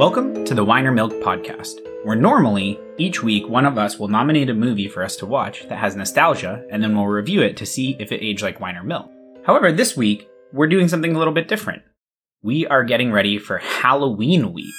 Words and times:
Welcome 0.00 0.46
to 0.46 0.54
the 0.54 0.64
Wine 0.64 0.86
or 0.86 0.92
Milk 0.92 1.12
Podcast, 1.20 1.86
where 2.04 2.16
normally, 2.16 2.80
each 2.96 3.22
week, 3.22 3.46
one 3.46 3.66
of 3.66 3.76
us 3.76 3.98
will 3.98 4.08
nominate 4.08 4.48
a 4.48 4.54
movie 4.54 4.88
for 4.88 5.02
us 5.04 5.14
to 5.16 5.26
watch 5.26 5.68
that 5.68 5.76
has 5.76 5.94
nostalgia, 5.94 6.64
and 6.70 6.82
then 6.82 6.96
we'll 6.96 7.04
review 7.04 7.42
it 7.42 7.54
to 7.58 7.66
see 7.66 7.96
if 8.00 8.10
it 8.10 8.24
aged 8.24 8.42
like 8.42 8.60
Wine 8.60 8.78
or 8.78 8.82
Milk. 8.82 9.10
However, 9.44 9.70
this 9.70 9.98
week, 9.98 10.26
we're 10.54 10.68
doing 10.68 10.88
something 10.88 11.14
a 11.14 11.18
little 11.18 11.34
bit 11.34 11.48
different. 11.48 11.82
We 12.42 12.66
are 12.66 12.82
getting 12.82 13.12
ready 13.12 13.38
for 13.38 13.58
Halloween 13.58 14.54
week. 14.54 14.72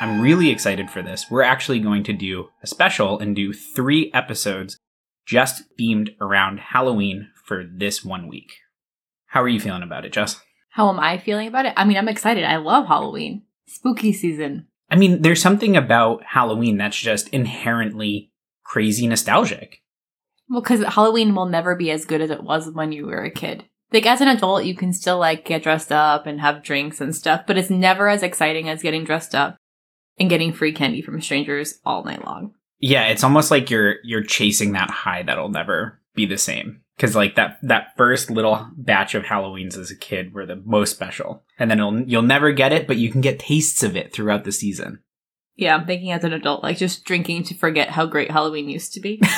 I'm 0.00 0.20
really 0.20 0.50
excited 0.50 0.90
for 0.90 1.00
this. 1.00 1.26
We're 1.30 1.42
actually 1.42 1.78
going 1.78 2.02
to 2.02 2.12
do 2.12 2.48
a 2.60 2.66
special 2.66 3.20
and 3.20 3.36
do 3.36 3.52
three 3.52 4.10
episodes 4.12 4.80
just 5.24 5.62
themed 5.78 6.16
around 6.20 6.58
Halloween 6.58 7.28
for 7.44 7.64
this 7.64 8.04
one 8.04 8.26
week. 8.26 8.50
How 9.26 9.42
are 9.42 9.48
you 9.48 9.60
feeling 9.60 9.84
about 9.84 10.04
it, 10.04 10.12
Jess? 10.12 10.40
How 10.70 10.88
am 10.88 10.98
I 10.98 11.18
feeling 11.18 11.48
about 11.48 11.66
it? 11.66 11.74
I 11.76 11.84
mean, 11.84 11.96
I'm 11.96 12.08
excited. 12.08 12.44
I 12.44 12.56
love 12.56 12.86
Halloween. 12.86 13.42
Spooky 13.66 14.12
season. 14.12 14.66
I 14.90 14.96
mean, 14.96 15.22
there's 15.22 15.42
something 15.42 15.76
about 15.76 16.24
Halloween 16.24 16.78
that's 16.78 16.98
just 16.98 17.28
inherently 17.28 18.32
crazy 18.64 19.06
nostalgic. 19.06 19.82
Well, 20.48 20.62
because 20.62 20.82
Halloween 20.84 21.34
will 21.34 21.46
never 21.46 21.76
be 21.76 21.90
as 21.90 22.04
good 22.04 22.20
as 22.20 22.30
it 22.30 22.42
was 22.42 22.70
when 22.70 22.92
you 22.92 23.06
were 23.06 23.22
a 23.22 23.30
kid. 23.30 23.64
Like, 23.92 24.06
as 24.06 24.20
an 24.20 24.28
adult, 24.28 24.64
you 24.64 24.74
can 24.74 24.92
still, 24.92 25.18
like, 25.18 25.44
get 25.44 25.62
dressed 25.62 25.92
up 25.92 26.26
and 26.26 26.40
have 26.40 26.62
drinks 26.62 27.00
and 27.00 27.14
stuff, 27.14 27.42
but 27.46 27.56
it's 27.58 27.70
never 27.70 28.08
as 28.08 28.22
exciting 28.22 28.68
as 28.68 28.82
getting 28.82 29.04
dressed 29.04 29.34
up 29.34 29.56
and 30.18 30.30
getting 30.30 30.52
free 30.52 30.72
candy 30.72 31.02
from 31.02 31.20
strangers 31.20 31.80
all 31.84 32.04
night 32.04 32.24
long. 32.24 32.54
Yeah, 32.78 33.06
it's 33.08 33.24
almost 33.24 33.50
like 33.50 33.70
you're 33.70 33.96
you're 34.04 34.22
chasing 34.22 34.72
that 34.72 34.90
high 34.90 35.22
that'll 35.22 35.50
never 35.50 36.00
be 36.14 36.26
the 36.26 36.38
same. 36.38 36.82
Cause 37.00 37.16
like 37.16 37.34
that 37.36 37.58
that 37.62 37.96
first 37.96 38.30
little 38.30 38.68
batch 38.76 39.14
of 39.14 39.24
Halloweens 39.24 39.76
as 39.78 39.90
a 39.90 39.96
kid 39.96 40.34
were 40.34 40.44
the 40.44 40.56
most 40.56 40.90
special. 40.90 41.42
And 41.58 41.70
then 41.70 41.78
you'll 41.78 42.02
you'll 42.02 42.22
never 42.22 42.52
get 42.52 42.74
it, 42.74 42.86
but 42.86 42.98
you 42.98 43.10
can 43.10 43.22
get 43.22 43.38
tastes 43.38 43.82
of 43.82 43.96
it 43.96 44.12
throughout 44.12 44.44
the 44.44 44.52
season. 44.52 45.02
Yeah, 45.56 45.74
I'm 45.74 45.86
thinking 45.86 46.12
as 46.12 46.24
an 46.24 46.34
adult, 46.34 46.62
like 46.62 46.76
just 46.76 47.04
drinking 47.04 47.44
to 47.44 47.54
forget 47.54 47.88
how 47.88 48.04
great 48.04 48.30
Halloween 48.30 48.68
used 48.68 48.92
to 48.94 49.00
be. 49.00 49.20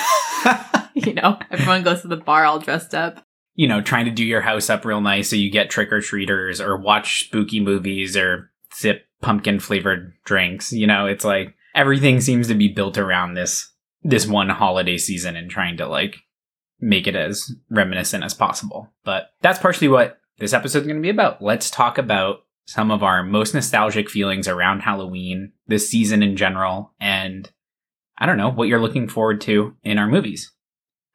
you 0.95 1.15
know, 1.15 1.39
everyone 1.51 1.83
goes 1.83 2.03
to 2.03 2.09
the 2.09 2.17
bar 2.17 2.45
all 2.45 2.59
dressed 2.59 2.95
up. 2.95 3.25
you 3.55 3.69
know, 3.69 3.81
trying 3.81 4.07
to 4.07 4.11
do 4.11 4.25
your 4.25 4.41
house 4.41 4.71
up 4.71 4.85
real 4.85 5.01
nice 5.01 5.31
so 5.31 5.37
you 5.37 5.51
get 5.51 5.71
trick 5.71 5.93
or 5.93 6.01
treaters 6.01 6.61
or 6.61 6.77
watch 6.77 7.27
spooky 7.27 7.61
movies 7.61 8.17
or 8.17 8.51
sip 8.73 9.05
pumpkin 9.21 9.61
flavored 9.61 10.15
drinks. 10.25 10.73
You 10.73 10.87
know, 10.87 11.07
it's 11.07 11.25
like 11.25 11.55
everything 11.75 12.21
seems 12.21 12.49
to 12.49 12.55
be 12.55 12.69
built 12.69 12.99
around 12.99 13.35
this 13.35 13.71
this 14.03 14.27
one 14.27 14.49
holiday 14.49 14.99
season 14.99 15.37
and 15.37 15.51
trying 15.51 15.77
to 15.77 15.87
like 15.87 16.17
make 16.83 17.07
it 17.07 17.17
as 17.17 17.55
reminiscent 17.71 18.25
as 18.25 18.35
possible. 18.35 18.93
But 19.05 19.31
that's 19.41 19.59
partially 19.59 19.89
what 19.89 20.19
this 20.39 20.53
episode 20.53 20.81
is 20.81 20.87
going 20.87 20.97
to 20.97 21.03
be 21.03 21.09
about. 21.09 21.41
Let's 21.41 21.71
talk 21.71 21.97
about 21.97 22.45
some 22.67 22.91
of 22.91 23.03
our 23.03 23.23
most 23.23 23.55
nostalgic 23.55 24.11
feelings 24.11 24.49
around 24.49 24.81
Halloween, 24.81 25.53
this 25.67 25.89
season 25.89 26.23
in 26.23 26.37
general, 26.37 26.93
and 27.01 27.51
I 28.19 28.27
don't 28.27 28.37
know 28.37 28.51
what 28.51 28.69
you're 28.69 28.81
looking 28.81 29.09
forward 29.09 29.41
to 29.43 29.77
in 29.83 29.99
our 29.99 30.07
movies. 30.07 30.53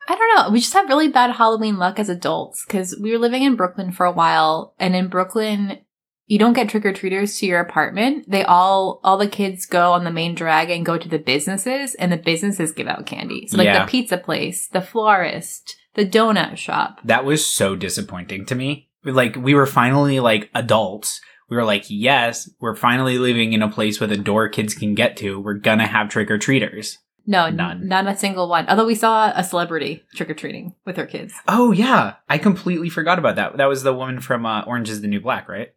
I 0.09 0.15
don't 0.15 0.35
know. 0.35 0.49
We 0.51 0.59
just 0.59 0.73
have 0.73 0.87
really 0.87 1.09
bad 1.09 1.31
Halloween 1.31 1.77
luck 1.77 1.99
as 1.99 2.09
adults 2.09 2.63
because 2.65 2.97
we 3.01 3.11
were 3.11 3.17
living 3.17 3.43
in 3.43 3.55
Brooklyn 3.55 3.91
for 3.91 4.05
a 4.05 4.11
while, 4.11 4.73
and 4.79 4.95
in 4.95 5.09
Brooklyn, 5.09 5.79
you 6.27 6.37
don't 6.37 6.53
get 6.53 6.69
trick 6.69 6.85
or 6.85 6.93
treaters 6.93 7.37
to 7.39 7.45
your 7.45 7.59
apartment. 7.59 8.29
They 8.29 8.43
all, 8.43 8.99
all 9.03 9.17
the 9.17 9.27
kids 9.27 9.65
go 9.65 9.93
on 9.93 10.03
the 10.03 10.11
main 10.11 10.35
drag 10.35 10.69
and 10.69 10.85
go 10.85 10.97
to 10.97 11.07
the 11.09 11.17
businesses, 11.19 11.95
and 11.95 12.11
the 12.11 12.17
businesses 12.17 12.71
give 12.73 12.87
out 12.87 13.05
candy. 13.05 13.47
So, 13.47 13.57
like 13.57 13.65
Yeah. 13.65 13.85
the 13.85 13.89
pizza 13.89 14.17
place, 14.17 14.67
the 14.67 14.81
florist, 14.81 15.75
the 15.95 16.05
donut 16.05 16.57
shop. 16.57 16.99
That 17.03 17.25
was 17.25 17.45
so 17.45 17.75
disappointing 17.75 18.45
to 18.47 18.55
me. 18.55 18.89
Like 19.03 19.35
we 19.35 19.53
were 19.55 19.65
finally 19.65 20.19
like 20.19 20.49
adults. 20.53 21.21
We 21.49 21.55
were 21.55 21.63
like, 21.63 21.85
yes, 21.87 22.49
we're 22.59 22.75
finally 22.75 23.17
living 23.17 23.53
in 23.53 23.61
a 23.61 23.69
place 23.71 23.99
with 24.01 24.11
a 24.11 24.17
door 24.17 24.49
kids 24.49 24.73
can 24.73 24.95
get 24.95 25.15
to. 25.17 25.39
We're 25.39 25.53
gonna 25.53 25.87
have 25.87 26.09
trick 26.09 26.29
or 26.29 26.37
treaters. 26.37 26.97
No, 27.29 27.49
None. 27.49 27.87
Not 27.87 28.07
a 28.07 28.15
single 28.15 28.47
one. 28.47 28.67
Although 28.69 28.85
we 28.85 28.95
saw 28.95 29.31
a 29.35 29.43
celebrity 29.43 30.03
trick 30.15 30.29
or 30.29 30.33
treating 30.33 30.75
with 30.85 30.95
her 30.97 31.05
kids. 31.05 31.33
Oh 31.47 31.71
yeah, 31.71 32.15
I 32.29 32.37
completely 32.37 32.89
forgot 32.89 33.19
about 33.19 33.35
that. 33.35 33.57
That 33.57 33.65
was 33.65 33.83
the 33.83 33.93
woman 33.93 34.19
from 34.21 34.45
uh, 34.45 34.61
Orange 34.63 34.89
Is 34.89 35.01
the 35.01 35.07
New 35.09 35.19
Black, 35.21 35.47
right? 35.49 35.69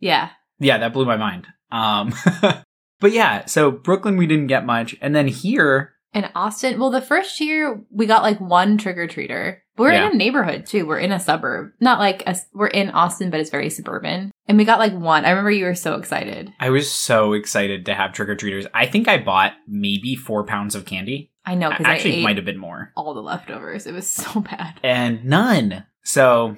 Yeah. 0.00 0.30
Yeah, 0.58 0.78
that 0.78 0.92
blew 0.92 1.04
my 1.06 1.16
mind. 1.16 1.46
Um, 1.70 2.12
but 3.00 3.12
yeah, 3.12 3.44
so 3.46 3.70
Brooklyn 3.70 4.16
we 4.16 4.26
didn't 4.26 4.46
get 4.48 4.66
much, 4.66 4.96
and 5.00 5.14
then 5.14 5.28
here, 5.28 5.92
In 6.14 6.24
Austin, 6.34 6.80
well, 6.80 6.90
the 6.90 7.00
first 7.02 7.38
year 7.40 7.82
we 7.90 8.06
got 8.06 8.22
like 8.22 8.40
one 8.40 8.78
trick 8.78 8.96
or 8.96 9.06
treater. 9.06 9.58
We're 9.76 9.92
Yeah. 9.92 10.06
in 10.08 10.12
a 10.14 10.16
neighborhood 10.16 10.66
too. 10.66 10.86
We're 10.86 10.98
in 10.98 11.12
a 11.12 11.20
suburb, 11.20 11.70
not 11.80 12.00
like 12.00 12.24
a, 12.26 12.34
we're 12.52 12.66
in 12.66 12.90
Austin, 12.90 13.30
but 13.30 13.38
it's 13.38 13.50
very 13.50 13.70
suburban. 13.70 14.32
And 14.46 14.58
we 14.58 14.64
got 14.64 14.80
like 14.80 14.92
one. 14.94 15.24
I 15.24 15.30
remember 15.30 15.50
you 15.52 15.66
were 15.66 15.74
so 15.76 15.94
excited. 15.94 16.50
I 16.58 16.70
was 16.70 16.90
so 16.90 17.34
excited 17.34 17.86
to 17.86 17.94
have 17.94 18.12
trick 18.12 18.28
or 18.28 18.34
treaters. 18.34 18.66
I 18.74 18.86
think 18.86 19.06
I 19.06 19.18
bought 19.18 19.52
maybe 19.68 20.16
four 20.16 20.44
pounds 20.44 20.74
of 20.74 20.84
candy. 20.86 21.30
I 21.44 21.54
know 21.54 21.70
because 21.70 21.86
I 21.86 21.94
Actually, 21.94 22.20
it 22.20 22.22
might 22.24 22.36
have 22.36 22.44
been 22.44 22.58
more, 22.58 22.92
all 22.96 23.14
the 23.14 23.22
leftovers. 23.22 23.86
It 23.86 23.92
was 23.94 24.10
so 24.10 24.40
bad. 24.50 24.80
and 24.82 25.24
none. 25.24 25.86
So 26.02 26.56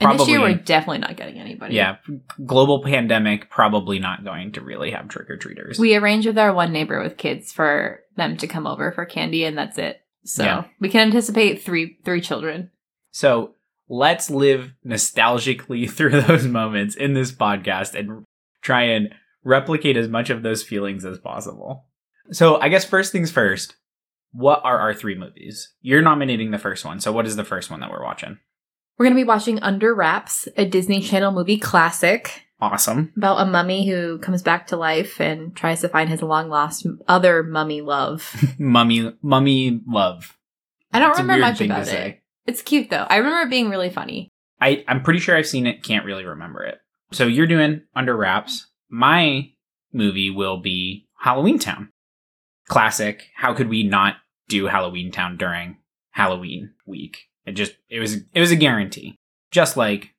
And 0.00 0.18
this 0.18 0.28
year 0.28 0.40
we're 0.40 0.54
definitely 0.54 0.98
not 0.98 1.16
getting 1.16 1.38
anybody. 1.38 1.74
Yeah, 1.74 1.96
global 2.46 2.82
pandemic, 2.82 3.50
probably 3.50 3.98
not 3.98 4.24
going 4.24 4.52
to 4.52 4.60
really 4.60 4.92
have 4.92 5.08
trick 5.08 5.28
or 5.28 5.36
treaters. 5.36 5.78
We 5.78 5.96
arrange 5.96 6.26
with 6.26 6.38
our 6.38 6.52
one 6.54 6.72
neighbor 6.72 7.02
with 7.02 7.16
kids 7.16 7.52
for 7.52 8.00
them 8.16 8.36
to 8.36 8.46
come 8.46 8.66
over 8.66 8.92
for 8.92 9.04
candy, 9.04 9.44
and 9.44 9.58
that's 9.58 9.76
it. 9.78 10.00
So 10.24 10.44
Yeah. 10.44 10.64
we 10.80 10.88
can 10.88 11.00
anticipate 11.08 11.62
three 11.62 11.98
three 12.04 12.20
children. 12.20 12.70
so 13.10 13.54
let's 13.90 14.30
live 14.30 14.72
nostalgically 14.84 15.90
through 15.96 16.20
those 16.20 16.46
moments 16.46 16.94
in 16.94 17.14
this 17.14 17.32
podcast 17.32 17.94
and 17.98 18.24
try 18.60 18.82
and 18.82 19.14
replicate 19.44 19.96
as 19.96 20.08
much 20.08 20.28
of 20.30 20.42
those 20.42 20.62
feelings 20.62 21.04
as 21.04 21.18
possible. 21.18 21.86
So 22.30 22.60
I 22.60 22.68
guess 22.68 22.84
first 22.84 23.12
things 23.12 23.30
first, 23.30 23.76
what 24.32 24.60
are 24.62 24.78
our 24.78 24.92
three 24.92 25.14
movies? 25.14 25.72
You're 25.80 26.02
nominating 26.02 26.50
the 26.50 26.58
first 26.58 26.84
one. 26.84 27.00
So 27.00 27.12
what 27.12 27.26
is 27.26 27.36
the 27.36 27.44
first 27.44 27.70
one 27.70 27.80
that 27.80 27.90
we're 27.90 28.04
watching? 28.04 28.38
We're 28.98 29.04
gonna 29.06 29.14
be 29.14 29.24
watching 29.24 29.62
Under 29.62 29.94
Wraps, 29.94 30.48
a 30.56 30.64
Disney 30.64 31.00
Channel 31.00 31.32
movie 31.32 31.58
classic. 31.58 32.42
Awesome. 32.60 33.12
about 33.16 33.40
a 33.40 33.46
mummy 33.48 33.88
who 33.88 34.18
comes 34.18 34.42
back 34.42 34.66
to 34.66 34.76
life 34.76 35.20
and 35.20 35.54
tries 35.54 35.80
to 35.82 35.88
find 35.88 36.10
his 36.10 36.22
long 36.22 36.48
lost 36.48 36.84
other 37.06 37.44
mummy 37.44 37.82
love. 37.82 38.34
Mummy, 38.58 39.12
mummy 39.22 39.80
love. 39.86 40.36
I 40.92 40.98
don't 40.98 41.16
remember 41.16 41.46
much 41.46 41.58
to 41.58 41.66
about 41.66 41.82
it. 41.82 41.86
say. 41.86 42.22
It's 42.46 42.60
cute 42.60 42.90
though. 42.90 43.06
I 43.08 43.18
remember 43.18 43.42
it 43.42 43.50
being 43.50 43.70
really 43.70 43.90
funny. 43.90 44.28
I, 44.60 44.84
I'm 44.88 45.04
pretty 45.04 45.20
sure 45.20 45.36
I've 45.36 45.46
seen 45.46 45.68
it, 45.68 45.84
can't 45.84 46.04
really 46.04 46.24
remember 46.24 46.64
it. 46.64 46.78
So 47.12 47.28
you're 47.28 47.46
doing 47.46 47.82
Under 47.94 48.16
Wraps. 48.16 48.66
My 48.90 49.50
movie 49.92 50.30
will 50.30 50.56
be 50.60 51.06
Halloween 51.20 51.60
Town. 51.60 51.90
Classic. 52.66 53.28
How 53.36 53.54
could 53.54 53.68
we 53.68 53.84
not 53.84 54.16
do 54.48 54.66
Halloween 54.66 55.12
Town 55.12 55.36
during 55.36 55.76
Halloween 56.10 56.72
week? 56.86 57.28
It 57.46 57.52
just, 57.52 57.74
it 57.88 58.00
was, 58.00 58.16
it 58.32 58.40
was 58.40 58.50
a 58.50 58.56
guarantee. 58.56 59.16
Just 59.50 59.76
like 59.76 60.14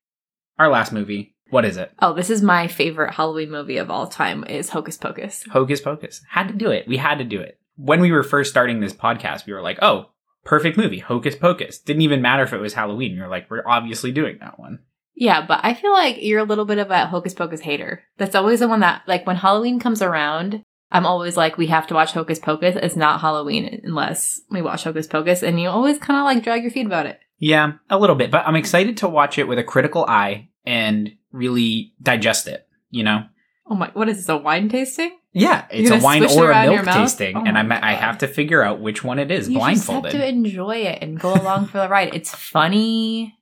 our 0.58 0.70
last 0.70 0.92
movie. 0.92 1.36
What 1.50 1.66
is 1.66 1.78
it? 1.78 1.92
Oh, 2.00 2.14
this 2.14 2.30
is 2.30 2.44
my 2.44 2.68
favorite 2.68 3.16
Halloween 3.16 3.50
movie 3.50 3.78
of 3.78 3.90
all 3.90 4.06
time 4.08 4.44
is 4.44 4.70
Hocus 4.70 4.98
Pocus. 4.98 5.44
Hocus 5.50 5.82
Pocus. 5.82 6.22
Had 6.30 6.48
to 6.50 6.54
do 6.54 6.70
it. 6.70 6.88
We 6.88 6.98
had 6.98 7.18
to 7.18 7.24
do 7.24 7.40
it. 7.40 7.60
When 7.76 8.02
we 8.02 8.12
were 8.12 8.24
first 8.24 8.52
starting 8.52 8.80
this 8.80 8.94
podcast, 8.94 9.48
we 9.48 9.54
were 9.54 9.62
like, 9.62 9.80
oh, 9.82 10.12
perfect 10.46 10.78
movie. 10.78 11.00
Hocus 11.00 11.36
Pocus. 11.36 11.80
Didn't 11.80 12.04
even 12.04 12.22
matter 12.22 12.44
if 12.44 12.54
it 12.54 12.60
was 12.60 12.74
Halloween. 12.74 13.16
We 13.16 13.22
were 13.22 13.30
like, 13.30 13.50
we're 13.50 13.68
obviously 13.68 14.12
doing 14.12 14.38
that 14.42 14.60
one. 14.60 14.80
Yeah, 15.16 15.46
but 15.46 15.60
I 15.64 15.74
feel 15.74 15.92
like 15.92 16.18
you're 16.22 16.40
a 16.40 16.46
little 16.46 16.66
bit 16.66 16.78
of 16.78 16.92
a 16.92 17.08
Hocus 17.08 17.34
Pocus 17.34 17.62
hater. 17.62 18.04
That's 18.18 18.36
always 18.36 18.60
the 18.60 18.68
one 18.68 18.82
that 18.82 19.02
like 19.08 19.26
when 19.26 19.36
Halloween 19.36 19.80
comes 19.80 20.02
around, 20.02 20.64
I'm 20.92 21.06
always 21.06 21.38
like, 21.38 21.58
we 21.58 21.68
have 21.68 21.88
to 21.88 21.94
watch 21.94 22.14
Hocus 22.14 22.40
Pocus. 22.40 22.76
It's 22.76 22.96
not 22.96 23.22
Halloween 23.22 23.82
unless 23.84 24.42
we 24.50 24.62
watch 24.62 24.84
Hocus 24.84 25.08
Pocus, 25.08 25.44
and 25.44 25.60
you 25.60 25.70
always 25.70 26.00
kind 26.00 26.20
of 26.20 26.26
like 26.26 26.44
drag 26.44 26.64
your 26.64 26.72
feet 26.72 26.86
about 26.88 27.06
it. 27.06 27.20
Yeah, 27.38 27.74
a 27.90 27.98
little 27.98 28.16
bit, 28.16 28.32
but 28.32 28.46
I'm 28.48 28.56
excited 28.56 28.98
to 28.98 29.08
watch 29.08 29.38
it 29.38 29.48
with 29.48 29.60
a 29.60 29.64
critical 29.64 30.06
eye 30.06 30.50
and 30.66 31.12
really 31.32 31.94
digest 32.02 32.48
it, 32.48 32.68
you 32.90 33.04
know? 33.04 33.24
Oh 33.68 33.76
my, 33.76 33.90
what 33.94 34.10
is 34.10 34.18
this? 34.18 34.30
A 34.30 34.36
wine 34.38 34.68
tasting? 34.68 35.16
Yeah, 35.32 35.66
it's 35.70 35.92
a 35.92 36.00
wine 36.04 36.26
or 36.26 36.52
a 36.52 36.66
milk 36.72 36.86
tasting, 36.86 37.38
Oh 37.38 37.44
and 37.46 37.56
I'm, 37.56 37.72
I 37.72 37.94
have 37.94 38.18
to 38.20 38.28
figure 38.28 38.64
out 38.64 38.82
which 38.82 39.04
one 39.04 39.20
it 39.20 39.30
is 39.30 39.48
You 39.48 39.60
blindfolded. 39.60 40.12
just 40.12 40.16
have 40.16 40.24
to 40.24 40.28
enjoy 40.28 40.78
it 40.78 41.04
and 41.04 41.20
go 41.20 41.34
along 41.36 41.68
for 41.68 41.78
the 41.78 41.88
ride. 41.88 42.16
It's 42.16 42.34
funny. 42.34 43.36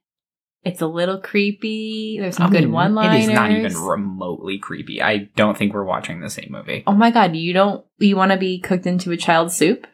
It's 0.64 0.80
a 0.80 0.86
little 0.86 1.20
creepy. 1.20 2.18
There's 2.20 2.36
some 2.36 2.48
I 2.48 2.60
good 2.60 2.70
one-liners. 2.70 3.26
It 3.26 3.30
is 3.30 3.34
not 3.34 3.52
even 3.52 3.76
remotely 3.76 4.58
creepy. 4.58 5.00
I 5.00 5.28
don't 5.36 5.56
think 5.56 5.72
we're 5.72 5.84
watching 5.84 6.20
the 6.20 6.30
same 6.30 6.48
movie. 6.50 6.82
oh 6.86 6.94
my 6.94 7.10
god! 7.10 7.36
You 7.36 7.52
don't. 7.52 7.84
You 7.98 8.16
want 8.16 8.32
to 8.32 8.38
be 8.38 8.58
cooked 8.58 8.86
into 8.86 9.12
a 9.12 9.16
child's 9.16 9.56
soup? 9.56 9.86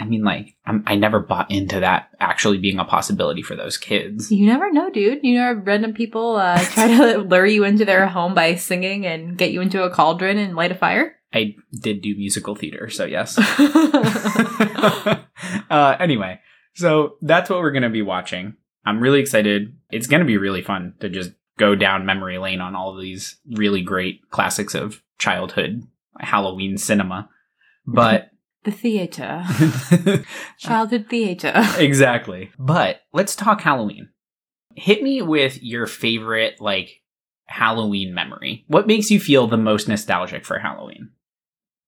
I 0.00 0.06
mean, 0.06 0.24
like, 0.24 0.56
I'm, 0.64 0.82
I 0.86 0.96
never 0.96 1.20
bought 1.20 1.50
into 1.50 1.80
that 1.80 2.08
actually 2.18 2.56
being 2.56 2.78
a 2.78 2.86
possibility 2.86 3.42
for 3.42 3.54
those 3.54 3.76
kids. 3.76 4.32
You 4.32 4.46
never 4.46 4.72
know, 4.72 4.88
dude. 4.88 5.22
You 5.22 5.36
know, 5.36 5.52
random 5.52 5.92
people 5.92 6.36
uh, 6.36 6.58
try 6.70 6.88
to 6.88 7.18
lure 7.18 7.44
you 7.44 7.64
into 7.64 7.84
their 7.84 8.06
home 8.06 8.34
by 8.34 8.54
singing 8.54 9.06
and 9.06 9.36
get 9.36 9.52
you 9.52 9.60
into 9.60 9.82
a 9.82 9.90
cauldron 9.90 10.38
and 10.38 10.56
light 10.56 10.72
a 10.72 10.74
fire. 10.74 11.16
I 11.34 11.54
did 11.78 12.00
do 12.00 12.16
musical 12.16 12.54
theater, 12.54 12.88
so 12.88 13.04
yes. 13.04 13.38
uh, 15.70 15.96
anyway, 16.00 16.40
so 16.74 17.16
that's 17.20 17.50
what 17.50 17.60
we're 17.60 17.72
going 17.72 17.82
to 17.82 17.90
be 17.90 18.02
watching. 18.02 18.54
I'm 18.84 19.00
really 19.00 19.20
excited. 19.20 19.74
It's 19.90 20.06
going 20.06 20.20
to 20.20 20.26
be 20.26 20.38
really 20.38 20.62
fun 20.62 20.94
to 21.00 21.08
just 21.08 21.32
go 21.58 21.74
down 21.74 22.06
memory 22.06 22.38
lane 22.38 22.60
on 22.60 22.74
all 22.74 22.94
of 22.94 23.02
these 23.02 23.38
really 23.50 23.82
great 23.82 24.30
classics 24.30 24.74
of 24.74 25.02
childhood 25.18 25.82
Halloween 26.18 26.76
cinema. 26.78 27.28
But 27.86 28.30
The 28.64 28.70
theater. 28.72 29.42
Childhood 30.58 31.06
theater. 31.08 31.52
exactly. 31.78 32.50
But 32.58 33.00
let's 33.12 33.34
talk 33.34 33.62
Halloween. 33.62 34.10
Hit 34.76 35.02
me 35.02 35.22
with 35.22 35.62
your 35.62 35.86
favorite 35.86 36.60
like 36.60 37.00
Halloween 37.46 38.12
memory. 38.14 38.64
What 38.68 38.86
makes 38.86 39.10
you 39.10 39.18
feel 39.18 39.46
the 39.46 39.56
most 39.56 39.88
nostalgic 39.88 40.44
for 40.44 40.58
Halloween? 40.58 41.10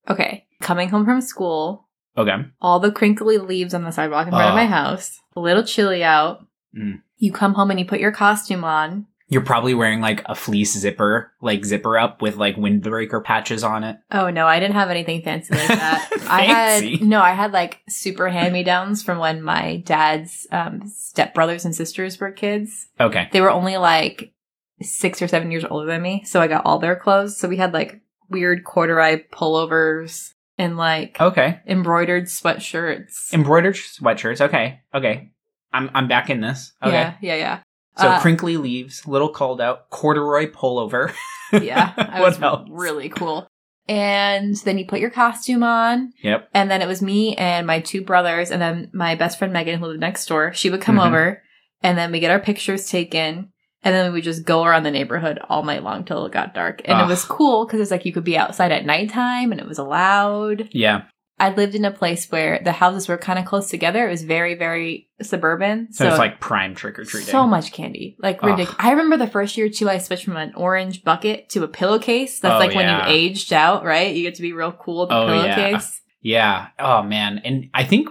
Okay. 0.09 0.47
Coming 0.63 0.89
home 0.89 1.05
from 1.05 1.21
school, 1.21 1.89
Okay. 2.17 2.37
all 2.61 2.81
the 2.81 2.91
crinkly 2.93 3.37
leaves 3.39 3.75
on 3.75 3.85
the 3.85 3.91
sidewalk 3.91 4.27
in 4.27 4.33
front 4.33 4.47
of 4.47 4.53
Oh. 4.53 4.57
my 4.57 4.67
house, 4.67 5.19
a 5.37 5.41
little 5.41 5.63
chilly 5.65 6.03
out. 6.03 6.47
Mm. 6.77 7.03
You 7.19 7.33
come 7.33 7.55
home 7.55 7.71
and 7.71 7.79
you 7.79 7.87
put 7.87 8.01
your 8.01 8.13
costume 8.13 8.65
on. 8.65 9.07
You're 9.29 9.41
probably 9.41 9.73
wearing 9.73 10.03
like 10.03 10.23
a 10.27 10.35
fleece 10.35 10.77
zipper, 10.77 11.33
like 11.41 11.65
zipper 11.65 11.97
up 11.99 12.21
with 12.21 12.37
like 12.37 12.57
windbreaker 12.57 13.25
patches 13.25 13.65
on 13.65 13.83
it. 13.83 13.97
Oh 14.11 14.29
no, 14.29 14.47
I 14.47 14.61
didn't 14.61 14.75
have 14.75 14.91
anything 14.91 15.23
fancy 15.23 15.55
like 15.55 15.69
that. 15.69 16.11
I 16.29 16.43
had 16.43 17.01
no, 17.03 17.21
I 17.23 17.33
had 17.33 17.53
like 17.53 17.81
super 17.89 18.29
hand 18.29 18.53
me 18.53 18.63
downs 18.63 19.03
from 19.03 19.19
when 19.19 19.41
my 19.43 19.77
dad's 19.87 20.47
um, 20.53 20.83
step 20.87 21.33
brothers 21.33 21.65
and 21.65 21.75
sisters 21.75 22.21
were 22.21 22.31
kids. 22.31 22.89
Okay. 23.01 23.29
They 23.33 23.41
were 23.41 23.51
only 23.51 23.79
like 23.79 24.35
six 24.83 25.23
or 25.23 25.29
seven 25.29 25.51
years 25.51 25.65
older 25.65 25.87
than 25.87 26.03
me, 26.03 26.25
so 26.27 26.41
I 26.43 26.47
got 26.49 26.67
all 26.67 26.79
their 26.79 26.97
clothes. 26.97 27.39
So 27.39 27.49
we 27.49 27.57
had 27.57 27.73
like 27.73 28.03
weird 28.29 28.65
corduroy 28.65 29.23
pullovers 29.33 30.33
and 30.59 30.77
like 30.77 31.19
Okay. 31.21 31.61
embroidered 31.67 32.25
sweatshirts. 32.25 33.33
Embroidered 33.33 33.77
sweatshirts. 33.77 34.41
Okay. 34.43 34.81
Okay. 34.95 35.32
I'm 35.73 35.91
I'm 35.95 36.09
back 36.09 36.31
in 36.31 36.41
this. 36.41 36.73
Okay. 36.83 36.93
Yeah, 36.93 37.15
yeah, 37.21 37.35
yeah. 37.37 37.59
So 37.99 38.09
Uh, 38.09 38.21
crinkly 38.21 38.57
leaves, 38.57 39.07
little 39.07 39.29
called 39.29 39.61
out, 39.61 39.91
corduroy 39.91 40.51
pullover. 40.51 41.13
yeah, 41.53 41.93
what 42.19 42.21
was 42.23 42.41
else? 42.43 42.67
really 42.71 43.09
cool. 43.11 43.47
And 43.89 44.57
then 44.65 44.79
you 44.79 44.87
put 44.87 45.01
your 45.01 45.11
costume 45.11 45.63
on, 45.63 46.13
Yep. 46.23 46.49
and 46.55 46.71
then 46.71 46.81
it 46.83 46.89
was 46.89 47.03
me 47.03 47.35
and 47.37 47.67
my 47.67 47.81
two 47.81 48.03
brothers, 48.03 48.51
and 48.51 48.63
then 48.63 48.91
my 48.95 49.15
best 49.17 49.39
friend 49.39 49.53
Megan, 49.53 49.79
who 49.81 49.87
lived 49.87 50.01
next 50.01 50.25
door. 50.27 50.53
She 50.55 50.71
would 50.71 50.81
come 50.81 50.97
Mhm. 50.97 51.07
over, 51.09 51.43
and 51.83 51.99
then 51.99 52.13
we 52.13 52.21
get 52.21 52.31
our 52.31 52.39
pictures 52.39 52.89
taken, 52.89 53.51
and 53.83 53.95
then 53.95 54.07
we 54.07 54.19
would 54.19 54.25
just 54.25 54.47
go 54.47 54.63
around 54.65 54.85
the 54.85 54.91
neighborhood 54.93 55.41
all 55.49 55.65
night 55.65 55.83
long 55.83 56.05
till 56.05 56.25
it 56.25 56.33
got 56.33 56.55
dark. 56.55 56.81
And 56.85 56.97
Ugh. 56.99 57.05
it 57.05 57.09
was 57.11 57.25
cool 57.25 57.67
because 57.67 57.81
it's 57.81 57.91
like 57.91 58.07
you 58.07 58.13
could 58.13 58.25
be 58.25 58.39
outside 58.39 58.71
at 58.73 58.87
nighttime, 58.87 59.51
and 59.53 59.61
it 59.61 59.67
was 59.67 59.79
allowed. 59.79 60.69
Yeah. 60.73 61.03
I 61.43 61.51
lived 61.55 61.75
in 61.75 61.85
a 61.85 61.91
place 61.91 62.31
where 62.31 62.61
the 62.63 62.71
houses 62.71 63.09
were 63.09 63.19
kind 63.19 63.39
of 63.39 63.45
close 63.45 63.69
together. 63.69 64.07
It 64.07 64.11
was 64.11 64.23
very, 64.23 64.55
very 64.55 65.09
suburban. 65.21 65.93
So, 65.93 66.07
it's 66.09 66.17
like 66.19 66.39
prime 66.39 66.77
trick 66.77 66.99
or 67.01 67.05
treating. 67.05 67.29
So 67.31 67.47
much 67.49 67.73
candy. 67.73 68.17
Like 68.21 68.43
ridiculous. 68.43 68.77
I 68.79 68.91
remember 68.91 69.17
the 69.17 69.27
first 69.27 69.57
year 69.57 69.69
too, 69.69 69.91
I 69.91 69.99
switched 69.99 70.25
from 70.25 70.37
an 70.37 70.55
orange 70.55 71.03
bucket 71.03 71.49
to 71.51 71.65
a 71.65 71.69
pillowcase. 71.69 72.39
That's 72.39 72.55
Oh, 72.55 72.59
like 72.59 72.77
when 72.77 72.87
yeah. 72.87 73.09
you 73.09 73.13
aged 73.13 73.53
out, 73.53 73.85
right? 73.85 74.15
You 74.15 74.23
get 74.23 74.37
to 74.37 74.43
be 74.43 74.53
real 74.53 74.71
cool 74.73 75.01
with 75.01 75.09
the 75.09 75.17
Oh, 75.17 75.43
yeah. 75.43 75.55
pillowcase. 75.57 76.01
Yeah. 76.21 76.69
Oh 76.79 77.03
man. 77.03 77.39
And 77.45 77.71
I 77.75 77.83
think 77.85 78.09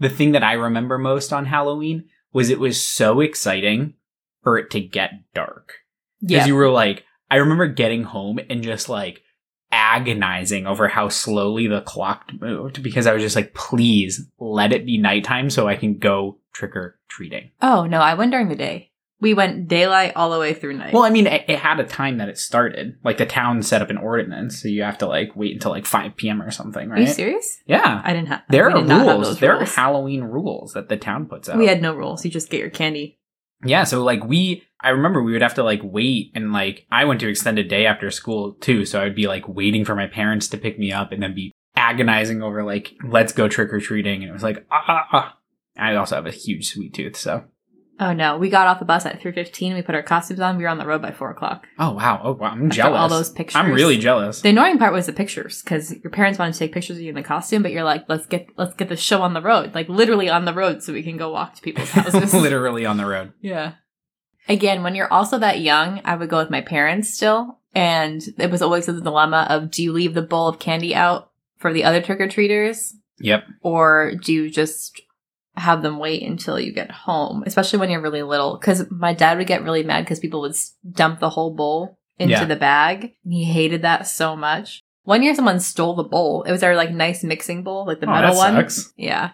the 0.00 0.08
thing 0.08 0.32
that 0.32 0.42
I 0.42 0.54
remember 0.54 0.98
most 0.98 1.32
on 1.32 1.46
Halloween 1.46 2.06
was 2.32 2.50
it 2.50 2.58
was 2.58 2.82
so 2.82 3.20
exciting 3.20 3.94
for 4.42 4.58
it 4.58 4.70
to 4.70 4.80
get 4.80 5.12
dark. 5.32 5.74
Yeah. 6.20 6.38
Because 6.38 6.48
you 6.48 6.56
were 6.56 6.70
like, 6.70 7.04
I 7.30 7.36
remember 7.36 7.68
getting 7.68 8.02
home 8.02 8.40
and 8.50 8.62
just 8.64 8.88
like 8.88 9.22
agonizing 9.70 10.66
over 10.66 10.88
how 10.88 11.08
slowly 11.08 11.66
the 11.66 11.80
clock 11.82 12.30
moved 12.40 12.82
because 12.82 13.06
I 13.06 13.12
was 13.12 13.22
just 13.22 13.36
like, 13.36 13.54
please 13.54 14.26
let 14.38 14.72
it 14.72 14.86
be 14.86 14.98
nighttime 14.98 15.50
so 15.50 15.68
I 15.68 15.76
can 15.76 15.98
go 15.98 16.38
trick 16.52 16.74
or 16.76 16.98
treating. 17.08 17.50
oh, 17.62 17.86
no, 17.86 18.00
I 18.00 18.14
went 18.14 18.32
during 18.32 18.48
the 18.48 18.56
day. 18.56 18.86
We 19.20 19.34
went 19.34 19.66
daylight 19.66 20.12
all 20.14 20.30
the 20.30 20.38
way 20.38 20.54
through 20.54 20.74
night. 20.74 20.92
Well, 20.94 21.02
I 21.02 21.10
mean, 21.10 21.26
it, 21.26 21.44
it 21.48 21.58
had 21.58 21.80
a 21.80 21.84
time 21.84 22.18
that 22.18 22.28
it 22.28 22.38
started. 22.38 22.98
Like 23.02 23.18
the 23.18 23.26
town 23.26 23.62
set 23.64 23.82
up 23.82 23.90
an 23.90 23.96
ordinance, 23.96 24.62
so 24.62 24.68
you 24.68 24.84
have 24.84 24.98
to 24.98 25.06
like 25.06 25.34
wait 25.34 25.52
until 25.54 25.72
like 25.72 25.86
5 25.86 26.14
p.m. 26.16 26.40
or 26.40 26.52
something, 26.52 26.88
right? 26.88 26.98
Are 26.98 27.02
you 27.02 27.08
serious? 27.08 27.58
Yeah. 27.66 28.00
I 28.04 28.12
didn't 28.12 28.28
have. 28.28 28.42
There 28.48 28.66
are 28.70 28.78
have 28.78 28.88
rules. 28.88 29.26
those 29.26 29.40
There 29.40 29.56
are. 29.56 29.64
Halloween 29.64 30.22
rules 30.22 30.74
that 30.74 30.88
the 30.88 30.96
town 30.96 31.26
puts 31.26 31.48
out. 31.48 31.58
We 31.58 31.66
had 31.66 31.82
no 31.82 31.94
rules. 31.94 32.24
You 32.24 32.30
just 32.30 32.48
get 32.48 32.60
your 32.60 32.70
candy. 32.70 33.17
Yeah, 33.64 33.84
so 33.84 34.02
like 34.04 34.24
we, 34.24 34.64
I 34.80 34.90
remember 34.90 35.22
we 35.22 35.32
would 35.32 35.42
have 35.42 35.54
to 35.54 35.64
like 35.64 35.80
wait 35.82 36.30
and 36.34 36.52
like 36.52 36.86
I 36.90 37.04
went 37.04 37.20
to 37.20 37.28
extended 37.28 37.68
day 37.68 37.86
after 37.86 38.10
school 38.10 38.52
too, 38.52 38.84
so 38.84 39.00
I 39.00 39.04
would 39.04 39.16
be 39.16 39.26
like 39.26 39.48
waiting 39.48 39.84
for 39.84 39.94
my 39.94 40.06
parents 40.06 40.48
to 40.48 40.58
pick 40.58 40.78
me 40.78 40.92
up 40.92 41.12
and 41.12 41.22
then 41.22 41.34
be 41.34 41.52
agonizing 41.76 42.42
over 42.42 42.62
like 42.64 42.94
let's 43.04 43.32
go 43.32 43.48
trick 43.48 43.72
or 43.72 43.80
treating, 43.80 44.22
and 44.22 44.30
it 44.30 44.32
was 44.32 44.42
like 44.42 44.66
ah 44.70 44.84
ah 44.86 45.08
ah. 45.12 45.38
I 45.76 45.94
also 45.94 46.16
have 46.16 46.26
a 46.26 46.32
huge 46.32 46.68
sweet 46.68 46.94
tooth, 46.94 47.16
so 47.16 47.44
Oh 48.00 48.12
no, 48.12 48.38
we 48.38 48.48
got 48.48 48.66
off 48.68 48.78
the 48.78 48.84
bus 48.84 49.04
at 49.06 49.20
three 49.20 49.32
fifteen. 49.32 49.74
We 49.74 49.82
put 49.82 49.94
our 49.94 50.02
costumes 50.02 50.40
on. 50.40 50.56
We 50.56 50.62
were 50.62 50.68
on 50.68 50.78
the 50.78 50.86
road 50.86 51.02
by 51.02 51.10
four 51.10 51.30
o'clock. 51.30 51.66
oh 51.78 51.92
wow, 51.92 52.20
oh 52.22 52.32
wow, 52.32 52.50
I'm 52.50 52.66
After 52.66 52.76
jealous. 52.76 52.98
all 53.00 53.08
those 53.08 53.30
pictures. 53.30 53.56
I'm 53.56 53.72
really 53.72 53.98
jealous. 53.98 54.40
The 54.40 54.50
annoying 54.50 54.78
part 54.78 54.92
was 54.92 55.06
the 55.06 55.12
pictures 55.12 55.62
because 55.62 55.92
your 56.02 56.10
parents 56.10 56.38
wanted 56.38 56.52
to 56.52 56.58
take 56.60 56.72
pictures 56.72 56.96
of 56.96 57.02
you 57.02 57.08
in 57.08 57.14
the 57.16 57.22
costume, 57.22 57.62
but 57.62 57.72
you're 57.72 57.82
like, 57.84 58.04
let's 58.08 58.26
get 58.26 58.48
let's 58.56 58.74
get 58.74 58.88
the 58.88 58.96
show 58.96 59.22
on 59.22 59.34
the 59.34 59.42
road, 59.42 59.74
like 59.74 59.88
literally 59.88 60.28
on 60.28 60.44
the 60.44 60.54
road, 60.54 60.82
so 60.82 60.92
we 60.92 61.02
can 61.02 61.16
go 61.16 61.30
walk 61.32 61.54
to 61.56 61.62
people's 61.62 61.90
houses. 61.92 62.32
Literally 62.32 62.86
on 62.86 62.96
the 62.98 63.06
road. 63.06 63.32
yeah. 63.40 63.72
Again, 64.48 64.82
when 64.82 64.94
you're 64.94 65.12
also 65.12 65.38
that 65.40 65.60
young, 65.60 66.00
I 66.04 66.14
would 66.16 66.30
go 66.30 66.38
with 66.38 66.48
my 66.50 66.62
parents 66.62 67.12
still, 67.12 67.58
and 67.74 68.22
it 68.38 68.50
was 68.50 68.62
always 68.62 68.86
the 68.86 68.98
dilemma 68.98 69.46
of 69.50 69.70
do 69.70 69.82
you 69.82 69.92
leave 69.92 70.14
the 70.14 70.22
bowl 70.22 70.48
of 70.48 70.58
candy 70.58 70.94
out 70.94 71.30
for 71.58 71.70
the 71.72 71.84
other 71.84 72.00
trick 72.00 72.18
or 72.20 72.28
treaters, 72.28 72.94
Yep. 73.18 73.44
or 73.60 74.12
do 74.14 74.32
you 74.32 74.48
just 74.48 75.02
have 75.58 75.82
them 75.82 75.98
wait 75.98 76.22
until 76.22 76.58
you 76.58 76.72
get 76.72 76.90
home, 76.90 77.42
especially 77.46 77.78
when 77.78 77.90
you're 77.90 78.00
really 78.00 78.22
little? 78.22 78.56
Because 78.58 78.84
my 78.90 79.12
dad 79.14 79.38
would 79.38 79.46
get 79.46 79.62
really 79.62 79.82
mad 79.82 80.04
because 80.04 80.20
people 80.20 80.40
would 80.42 80.54
dump 80.92 81.20
the 81.20 81.30
whole 81.30 81.54
bowl 81.54 81.98
into 82.18 82.32
Yeah. 82.32 82.44
the 82.44 82.56
bag. 82.56 83.12
And 83.24 83.32
he 83.32 83.44
hated 83.44 83.82
that 83.82 84.06
so 84.06 84.34
much. 84.36 84.82
One 85.04 85.22
year, 85.22 85.34
someone 85.34 85.60
stole 85.60 85.94
the 85.94 86.04
bowl. 86.04 86.42
It 86.42 86.52
was 86.52 86.62
our 86.62 86.74
like 86.76 86.90
nice 86.90 87.24
mixing 87.24 87.62
bowl, 87.62 87.86
like 87.86 88.00
the 88.00 88.06
Oh, 88.06 88.12
metal 88.12 88.34
that 88.34 88.54
one. 88.54 88.54
sucks. 88.70 88.92
Yeah, 88.96 89.30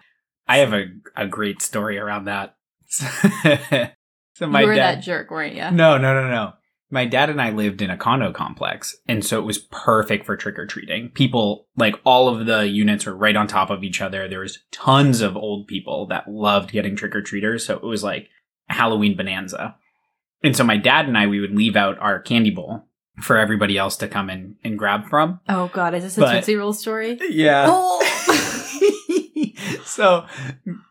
I 0.47 0.57
have 0.59 0.73
a 0.73 0.85
a 1.15 1.27
great 1.27 1.61
story 1.61 1.97
around 1.97 2.25
that. 2.25 2.55
so 4.35 4.47
my 4.47 4.61
you 4.61 4.67
were 4.67 4.75
dad 4.75 4.97
that 4.99 5.03
jerk, 5.03 5.31
weren't 5.31 5.55
you? 5.55 5.69
No, 5.71 5.97
no, 5.97 6.13
no, 6.13 6.29
no. 6.29 6.53
My 6.95 7.03
dad 7.03 7.29
and 7.29 7.41
I 7.41 7.49
lived 7.49 7.81
in 7.81 7.89
a 7.89 7.97
condo 7.97 8.31
complex, 8.31 8.95
and 9.05 9.23
so 9.25 9.37
it 9.37 9.43
was 9.43 9.57
perfect 9.57 10.25
for 10.25 10.37
trick 10.37 10.57
or 10.57 10.65
treating. 10.65 11.09
People, 11.09 11.67
like 11.75 11.95
all 12.05 12.29
of 12.29 12.45
the 12.45 12.69
units 12.69 13.05
were 13.05 13.13
right 13.13 13.35
on 13.35 13.47
top 13.47 13.69
of 13.69 13.83
each 13.83 13.99
other. 13.99 14.29
There 14.29 14.39
was 14.39 14.59
tons 14.71 15.19
of 15.19 15.35
old 15.35 15.67
people 15.67 16.07
that 16.07 16.29
loved 16.29 16.71
getting 16.71 16.95
trick 16.95 17.13
or 17.13 17.21
treaters, 17.21 17.65
so 17.65 17.75
it 17.75 17.83
was 17.83 18.01
like 18.01 18.29
Halloween 18.69 19.17
bonanza. 19.17 19.75
And 20.41 20.55
so 20.55 20.63
my 20.63 20.77
dad 20.77 21.05
and 21.05 21.17
I, 21.17 21.27
we 21.27 21.41
would 21.41 21.53
leave 21.53 21.75
out 21.75 21.99
our 21.99 22.21
candy 22.21 22.49
bowl 22.49 22.87
for 23.21 23.37
everybody 23.37 23.77
else 23.77 23.97
to 23.97 24.07
come 24.07 24.29
in 24.29 24.55
and 24.63 24.79
grab 24.79 25.09
from. 25.09 25.41
Oh 25.49 25.69
God, 25.73 25.95
is 25.95 26.03
this 26.03 26.17
a 26.17 26.21
But- 26.21 26.33
Tootsie 26.35 26.55
Roll 26.55 26.71
story? 26.71 27.19
Yeah. 27.29 27.65
Oh. 27.67 28.01
so 29.83 30.27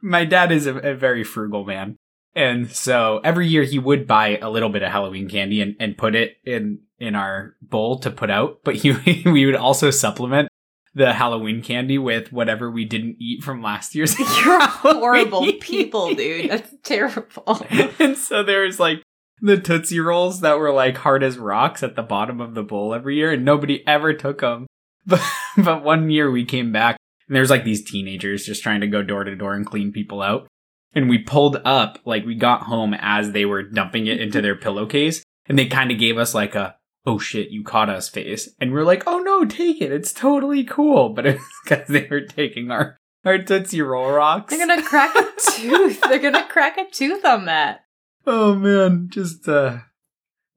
my 0.02 0.26
dad 0.26 0.52
is 0.52 0.66
a, 0.66 0.76
a 0.76 0.94
very 0.94 1.25
frugal 1.25 1.64
man. 1.64 1.96
And 2.34 2.70
so 2.70 3.20
every 3.22 3.46
year 3.46 3.62
he 3.62 3.78
would 3.78 4.06
buy 4.06 4.38
a 4.38 4.50
little 4.50 4.68
bit 4.68 4.82
of 4.82 4.90
Halloween 4.90 5.28
candy 5.28 5.60
and, 5.60 5.76
and 5.78 5.96
put 5.96 6.14
it 6.14 6.36
in, 6.44 6.80
in 6.98 7.14
our 7.14 7.54
bowl 7.62 7.98
to 8.00 8.10
put 8.10 8.30
out. 8.30 8.60
But 8.64 8.76
he, 8.76 8.92
we 9.24 9.46
would 9.46 9.56
also 9.56 9.90
supplement 9.90 10.48
the 10.94 11.12
Halloween 11.12 11.62
candy 11.62 11.98
with 11.98 12.32
whatever 12.32 12.70
we 12.70 12.84
didn't 12.84 13.16
eat 13.18 13.42
from 13.42 13.62
last 13.62 13.94
year's. 13.94 14.18
You're 14.44 14.60
horrible 14.66 15.52
people, 15.60 16.14
dude. 16.14 16.50
That's 16.50 16.74
terrible. 16.82 17.66
and 17.98 18.16
so 18.16 18.42
there's 18.42 18.78
like 18.78 19.02
the 19.40 19.58
Tootsie 19.58 20.00
Rolls 20.00 20.40
that 20.40 20.58
were 20.58 20.72
like 20.72 20.96
hard 20.96 21.22
as 21.22 21.38
rocks 21.38 21.82
at 21.82 21.96
the 21.96 22.02
bottom 22.02 22.40
of 22.40 22.54
the 22.54 22.62
bowl 22.62 22.94
every 22.94 23.16
year, 23.16 23.32
and 23.32 23.44
nobody 23.44 23.86
ever 23.86 24.14
took 24.14 24.40
them. 24.40 24.66
But, 25.06 25.20
but 25.58 25.84
one 25.84 26.08
year 26.10 26.30
we 26.30 26.44
came 26.44 26.72
back, 26.72 26.96
and 27.28 27.36
there's 27.36 27.50
like 27.50 27.64
these 27.64 27.84
teenagers 27.84 28.46
just 28.46 28.62
trying 28.62 28.80
to 28.80 28.86
go 28.86 29.02
door 29.02 29.24
to 29.24 29.36
door 29.36 29.54
and 29.54 29.66
clean 29.66 29.92
people 29.92 30.22
out. 30.22 30.46
And 30.94 31.08
we 31.08 31.18
pulled 31.18 31.56
up, 31.64 31.98
like 32.04 32.24
we 32.24 32.34
got 32.34 32.62
home 32.62 32.94
as 32.94 33.32
they 33.32 33.44
were 33.44 33.62
dumping 33.62 34.06
it 34.06 34.20
into 34.20 34.40
their 34.40 34.54
pillowcase, 34.54 35.24
and 35.46 35.58
they 35.58 35.66
kind 35.66 35.90
of 35.90 35.98
gave 35.98 36.18
us 36.18 36.34
like 36.34 36.54
a, 36.54 36.76
oh 37.06 37.18
shit, 37.18 37.50
you 37.50 37.64
caught 37.64 37.90
us 37.90 38.08
face. 38.08 38.48
And 38.60 38.72
we 38.72 38.80
are 38.80 38.84
like, 38.84 39.02
oh 39.06 39.18
no, 39.18 39.44
take 39.44 39.80
it. 39.80 39.92
It's 39.92 40.12
totally 40.12 40.64
cool. 40.64 41.08
But 41.10 41.26
it's 41.26 41.44
because 41.64 41.88
they 41.88 42.06
were 42.10 42.20
taking 42.22 42.70
our, 42.70 42.96
our 43.24 43.38
Tootsie 43.38 43.82
Roll 43.82 44.10
rocks. 44.12 44.54
They're 44.56 44.66
gonna 44.66 44.82
crack 44.82 45.14
a 45.16 45.26
tooth. 45.50 46.00
They're 46.02 46.18
gonna 46.18 46.46
crack 46.48 46.78
a 46.78 46.88
tooth 46.90 47.24
on 47.24 47.46
that. 47.46 47.80
Oh 48.26 48.54
man, 48.54 49.08
just 49.10 49.48
uh 49.48 49.78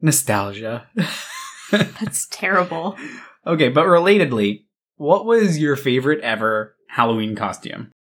nostalgia. 0.01 0.88
That's 1.72 2.27
terrible. 2.27 2.96
okay, 3.46 3.70
but 3.70 3.86
relatedly, 3.86 4.65
what 4.96 5.25
was 5.25 5.58
your 5.58 5.75
favorite 5.75 6.22
ever 6.22 6.75
Halloween 6.89 7.36
costume? 7.36 7.91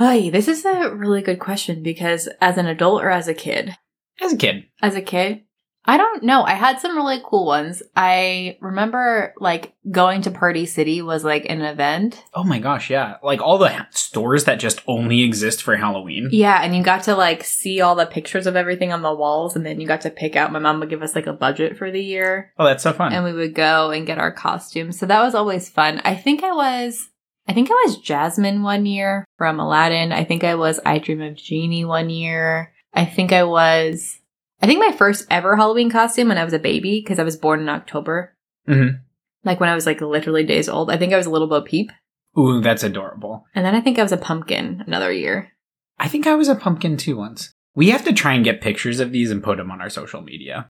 Hey, 0.00 0.30
this 0.30 0.48
is 0.48 0.64
a 0.64 0.94
really 0.94 1.20
good 1.20 1.38
question 1.38 1.82
because 1.82 2.26
as 2.40 2.56
an 2.56 2.64
adult 2.66 3.02
or 3.02 3.10
as 3.10 3.28
a 3.28 3.34
kid? 3.34 3.76
As 4.18 4.32
a 4.32 4.36
kid. 4.38 4.64
As 4.80 4.94
a 4.96 5.02
kid, 5.02 5.42
I 5.84 5.98
don't 5.98 6.22
know. 6.22 6.42
I 6.42 6.52
had 6.54 6.80
some 6.80 6.96
really 6.96 7.20
cool 7.22 7.44
ones. 7.44 7.82
I 7.94 8.56
remember 8.62 9.34
like 9.38 9.74
going 9.90 10.22
to 10.22 10.30
Party 10.30 10.64
City 10.64 11.02
was 11.02 11.22
like 11.22 11.44
an 11.50 11.60
event. 11.60 12.24
Oh 12.32 12.44
my 12.44 12.58
gosh, 12.60 12.88
yeah. 12.88 13.16
Like 13.22 13.42
all 13.42 13.58
the 13.58 13.68
ha- 13.68 13.88
stores 13.90 14.44
that 14.44 14.58
just 14.58 14.80
only 14.86 15.20
exist 15.22 15.62
for 15.62 15.76
Halloween. 15.76 16.30
Yeah, 16.32 16.60
and 16.62 16.74
you 16.74 16.82
got 16.82 17.02
to 17.04 17.14
like 17.14 17.44
see 17.44 17.82
all 17.82 17.94
the 17.94 18.06
pictures 18.06 18.46
of 18.46 18.56
everything 18.56 18.94
on 18.94 19.02
the 19.02 19.14
walls 19.14 19.54
and 19.54 19.66
then 19.66 19.82
you 19.82 19.86
got 19.86 20.00
to 20.02 20.10
pick 20.10 20.34
out 20.34 20.50
my 20.50 20.58
mom 20.58 20.80
would 20.80 20.88
give 20.88 21.02
us 21.02 21.14
like 21.14 21.26
a 21.26 21.32
budget 21.34 21.76
for 21.76 21.90
the 21.90 22.02
year 22.02 22.54
Oh, 22.58 22.64
that's 22.64 22.82
so 22.82 22.94
fun. 22.94 23.12
and 23.12 23.22
we 23.22 23.34
would 23.34 23.54
go 23.54 23.90
and 23.90 24.06
get 24.06 24.18
our 24.18 24.32
costumes. 24.32 24.98
So 24.98 25.04
that 25.04 25.20
was 25.22 25.34
always 25.34 25.68
fun. 25.68 26.00
I 26.06 26.14
think 26.14 26.42
I 26.42 26.52
was 26.52 27.09
I 27.48 27.52
think 27.52 27.70
I 27.70 27.82
was 27.84 27.98
Jasmine 27.98 28.62
one 28.62 28.86
year 28.86 29.24
from 29.36 29.58
Aladdin. 29.58 30.12
I 30.12 30.24
think 30.24 30.44
I 30.44 30.54
was 30.54 30.78
I 30.84 30.98
Dream 30.98 31.20
of 31.20 31.36
Jeannie 31.36 31.84
one 31.84 32.10
year. 32.10 32.72
I 32.94 33.04
think 33.04 33.32
I 33.32 33.44
was 33.44 34.18
I 34.62 34.66
think 34.66 34.78
my 34.78 34.92
first 34.96 35.26
ever 35.30 35.56
Halloween 35.56 35.90
costume 35.90 36.28
when 36.28 36.38
I 36.38 36.44
was 36.44 36.52
a 36.52 36.58
baby 36.58 37.00
because 37.00 37.18
I 37.18 37.24
was 37.24 37.36
born 37.36 37.60
in 37.60 37.68
October. 37.68 38.36
Mhm. 38.68 39.00
Like 39.44 39.58
when 39.58 39.68
I 39.70 39.74
was 39.74 39.86
like 39.86 40.00
literally 40.00 40.44
days 40.44 40.68
old. 40.68 40.90
I 40.90 40.96
think 40.96 41.12
I 41.12 41.16
was 41.16 41.26
a 41.26 41.30
little 41.30 41.48
Bo 41.48 41.62
Peep. 41.62 41.90
Ooh, 42.38 42.60
that's 42.60 42.84
adorable. 42.84 43.46
And 43.54 43.64
then 43.64 43.74
I 43.74 43.80
think 43.80 43.98
I 43.98 44.02
was 44.02 44.12
a 44.12 44.16
pumpkin 44.16 44.84
another 44.86 45.10
year. 45.10 45.52
I 45.98 46.08
think 46.08 46.26
I 46.26 46.34
was 46.34 46.48
a 46.48 46.54
pumpkin 46.54 46.96
too 46.96 47.16
once. 47.16 47.52
We 47.74 47.90
have 47.90 48.04
to 48.04 48.12
try 48.12 48.34
and 48.34 48.44
get 48.44 48.60
pictures 48.60 49.00
of 49.00 49.12
these 49.12 49.30
and 49.30 49.42
put 49.42 49.56
them 49.56 49.70
on 49.70 49.80
our 49.80 49.90
social 49.90 50.20
media. 50.20 50.68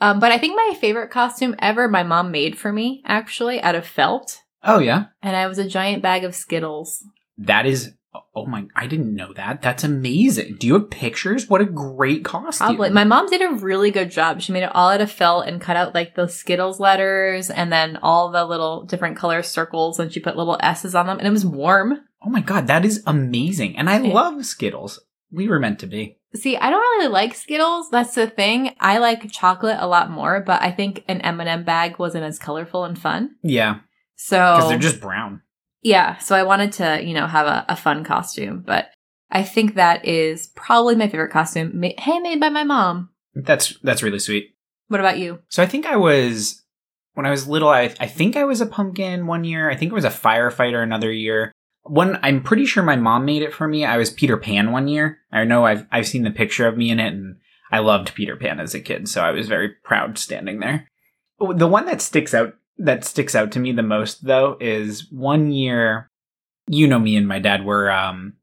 Um, 0.00 0.20
but 0.20 0.32
I 0.32 0.38
think 0.38 0.56
my 0.56 0.76
favorite 0.78 1.10
costume 1.10 1.56
ever 1.58 1.88
my 1.88 2.02
mom 2.02 2.30
made 2.30 2.56
for 2.56 2.72
me 2.72 3.02
actually 3.04 3.60
out 3.60 3.74
of 3.74 3.86
felt. 3.86 4.42
Oh 4.64 4.78
yeah, 4.80 5.06
And 5.22 5.36
I 5.36 5.46
was 5.46 5.58
a 5.58 5.68
giant 5.68 6.02
bag 6.02 6.24
of 6.24 6.34
Skittles. 6.34 7.04
that 7.38 7.66
is. 7.66 7.92
Oh 8.34 8.46
my! 8.46 8.64
I 8.74 8.86
didn't 8.86 9.14
know 9.14 9.32
that. 9.34 9.60
That's 9.62 9.84
amazing. 9.84 10.56
Do 10.58 10.66
you 10.66 10.74
have 10.74 10.90
pictures? 10.90 11.48
What 11.48 11.60
a 11.60 11.64
great 11.66 12.24
costume. 12.24 12.68
Probably. 12.68 12.90
My 12.90 13.04
mom 13.04 13.28
did 13.28 13.42
a 13.42 13.54
really 13.54 13.90
good 13.90 14.10
job. 14.10 14.40
She 14.40 14.50
made 14.52 14.62
it 14.62 14.74
all 14.74 14.88
out 14.90 15.00
of 15.02 15.10
felt 15.12 15.46
and 15.46 15.60
cut 15.60 15.76
out 15.76 15.94
like 15.94 16.14
the 16.14 16.26
Skittles 16.26 16.80
letters 16.80 17.50
and 17.50 17.70
then 17.70 17.98
all 18.02 18.30
the 18.30 18.44
little 18.46 18.84
different 18.84 19.16
color 19.18 19.42
circles 19.42 19.98
and 20.00 20.12
she 20.12 20.20
put 20.20 20.36
little 20.36 20.56
S's 20.60 20.94
on 20.94 21.06
them 21.06 21.18
and 21.18 21.28
it 21.28 21.32
was 21.32 21.44
warm. 21.46 22.00
oh 22.24 22.30
my 22.30 22.40
god, 22.40 22.66
that 22.66 22.84
is 22.84 23.02
amazing. 23.06 23.76
And 23.76 23.88
I 23.90 24.00
Yeah. 24.00 24.12
love 24.14 24.44
Skittles. 24.46 25.00
We 25.30 25.46
were 25.46 25.60
meant 25.60 25.78
to 25.80 25.86
be. 25.86 26.16
See, 26.34 26.56
I 26.56 26.70
don't 26.70 26.80
really 26.80 27.08
like 27.08 27.34
Skittles. 27.34 27.90
That's 27.90 28.14
the 28.14 28.26
thing. 28.26 28.74
I 28.80 28.98
like 28.98 29.30
chocolate 29.30 29.76
a 29.78 29.86
lot 29.86 30.10
more, 30.10 30.40
but 30.40 30.60
I 30.62 30.70
think 30.72 31.04
an 31.08 31.20
M&M 31.20 31.64
bag 31.64 31.98
wasn't 31.98 32.24
as 32.24 32.38
colorful 32.38 32.84
and 32.84 32.98
fun. 32.98 33.36
Yeah, 33.42 33.80
So 34.20 34.36
because 34.56 34.68
they're 34.68 34.78
just 34.78 35.00
brown. 35.00 35.42
yeah, 35.82 36.18
so 36.18 36.34
I 36.34 36.42
wanted 36.42 36.72
to, 36.72 37.00
you 37.02 37.14
know, 37.14 37.26
have 37.26 37.46
a, 37.46 37.64
a 37.68 37.76
fun 37.76 38.04
costume, 38.04 38.62
but 38.66 38.90
I 39.30 39.44
think 39.44 39.74
that 39.74 40.04
is 40.04 40.48
probably 40.48 40.96
my 40.96 41.08
favorite 41.08 41.30
costume. 41.30 41.78
Ma- 41.80 41.90
handmade 41.98 42.40
by 42.40 42.48
my 42.48 42.64
mom. 42.64 43.10
That's 43.34 43.78
that's 43.82 44.02
really 44.02 44.18
sweet. 44.18 44.54
What 44.88 45.00
about 45.00 45.18
you? 45.18 45.38
So 45.48 45.62
I 45.62 45.66
think 45.66 45.86
I 45.86 45.96
was 45.96 46.64
when 47.14 47.26
I 47.26 47.30
was 47.30 47.46
little. 47.46 47.68
I 47.68 47.94
I 48.00 48.06
think 48.08 48.36
I 48.36 48.44
was 48.44 48.60
a 48.60 48.66
pumpkin 48.66 49.26
one 49.26 49.44
year. 49.44 49.70
I 49.70 49.76
think 49.76 49.92
I 49.92 49.94
was 49.94 50.04
a 50.04 50.10
firefighter 50.10 50.82
another 50.82 51.12
year. 51.12 51.52
One, 51.84 52.18
I'm 52.22 52.42
pretty 52.42 52.66
sure 52.66 52.82
my 52.82 52.96
mom 52.96 53.24
made 53.24 53.42
it 53.42 53.54
for 53.54 53.68
me. 53.68 53.84
I 53.84 53.96
was 53.96 54.10
Peter 54.10 54.36
Pan 54.36 54.72
one 54.72 54.88
year. 54.88 55.18
I 55.30 55.44
know 55.44 55.64
I've 55.64 55.86
I've 55.92 56.08
seen 56.08 56.24
the 56.24 56.30
picture 56.30 56.66
of 56.66 56.76
me 56.76 56.90
in 56.90 56.98
it, 56.98 57.12
and 57.12 57.36
I 57.70 57.78
loved 57.78 58.14
Peter 58.14 58.34
Pan 58.36 58.58
as 58.60 58.74
a 58.74 58.80
kid, 58.80 59.08
so 59.08 59.22
I 59.22 59.30
was 59.30 59.46
very 59.46 59.68
proud 59.84 60.18
standing 60.18 60.58
there. 60.60 60.88
The 61.38 61.68
one 61.68 61.86
that 61.86 62.02
sticks 62.02 62.34
out 62.34 62.54
that 62.78 63.04
sticks 63.04 63.34
out 63.34 63.52
to 63.52 63.60
me 63.60 63.72
the 63.72 63.82
most 63.82 64.24
though 64.24 64.56
is 64.60 65.10
one 65.10 65.52
year. 65.52 66.10
You 66.70 66.86
know 66.86 66.98
me 66.98 67.16
and 67.16 67.26
my 67.26 67.38
dad 67.38 67.64
were 67.64 67.90
um 67.90 68.34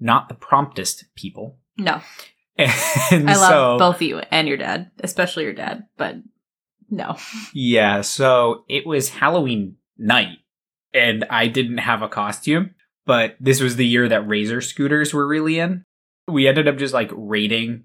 not 0.00 0.28
the 0.28 0.34
promptest 0.34 1.04
people, 1.16 1.58
No, 1.76 2.00
and 2.58 3.28
I 3.28 3.34
love 3.34 3.50
so, 3.50 3.78
both 3.78 4.02
you 4.02 4.20
and 4.30 4.46
your 4.46 4.56
dad, 4.56 4.90
especially 5.02 5.44
your 5.44 5.54
dad, 5.54 5.86
but 5.96 6.16
no. 6.90 7.16
Yeah, 7.52 8.02
so 8.02 8.64
it 8.68 8.86
was 8.86 9.08
Halloween 9.08 9.76
night, 9.96 10.38
and 10.94 11.24
I 11.30 11.48
didn't 11.48 11.78
have 11.78 12.02
a 12.02 12.08
costume, 12.08 12.74
but 13.06 13.36
this 13.40 13.60
was 13.60 13.76
the 13.76 13.86
year 13.86 14.08
that 14.08 14.28
Razor 14.28 14.60
scooters 14.60 15.12
were 15.12 15.26
really 15.26 15.58
in. 15.58 15.84
We 16.28 16.46
ended 16.46 16.68
up 16.68 16.76
just 16.76 16.94
like 16.94 17.10
raiding 17.12 17.84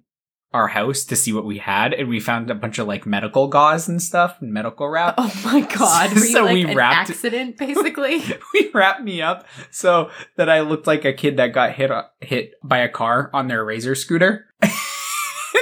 our 0.54 0.68
house 0.68 1.04
to 1.06 1.16
see 1.16 1.34
what 1.34 1.46
we 1.46 1.58
had, 1.58 1.94
and 1.94 2.08
we 2.08 2.20
found 2.20 2.50
a 2.52 2.56
bunch 2.56 2.78
of 2.80 2.88
like 2.88 3.06
medical 3.06 3.48
gauze 3.48 3.88
and 3.88 4.02
stuff, 4.02 4.38
and 4.42 4.54
medical 4.54 4.88
wrap. 4.88 5.16
Oh 5.18 5.42
my 5.46 5.62
god, 5.78 6.12
you 6.14 6.20
So 6.20 6.44
like 6.46 6.54
we 6.54 6.64
an 6.66 6.76
wrapped- 6.78 7.10
accident 7.10 7.58
basically? 7.60 8.22
we 8.54 8.70
wrapped 8.74 9.02
me 9.04 9.22
up 9.22 9.46
so 9.72 10.12
that 10.38 10.50
I 10.50 10.62
looked 10.62 10.88
like 10.88 11.06
a 11.06 11.14
kid 11.14 11.38
that 11.38 11.48
got 11.54 11.72
hit 11.74 11.92
uh, 11.92 12.04
hit 12.22 12.54
by 12.64 12.80
a 12.80 12.90
car 12.90 13.30
on 13.34 13.48
their 13.48 13.64
Razor 13.66 13.96
scooter. 13.96 14.48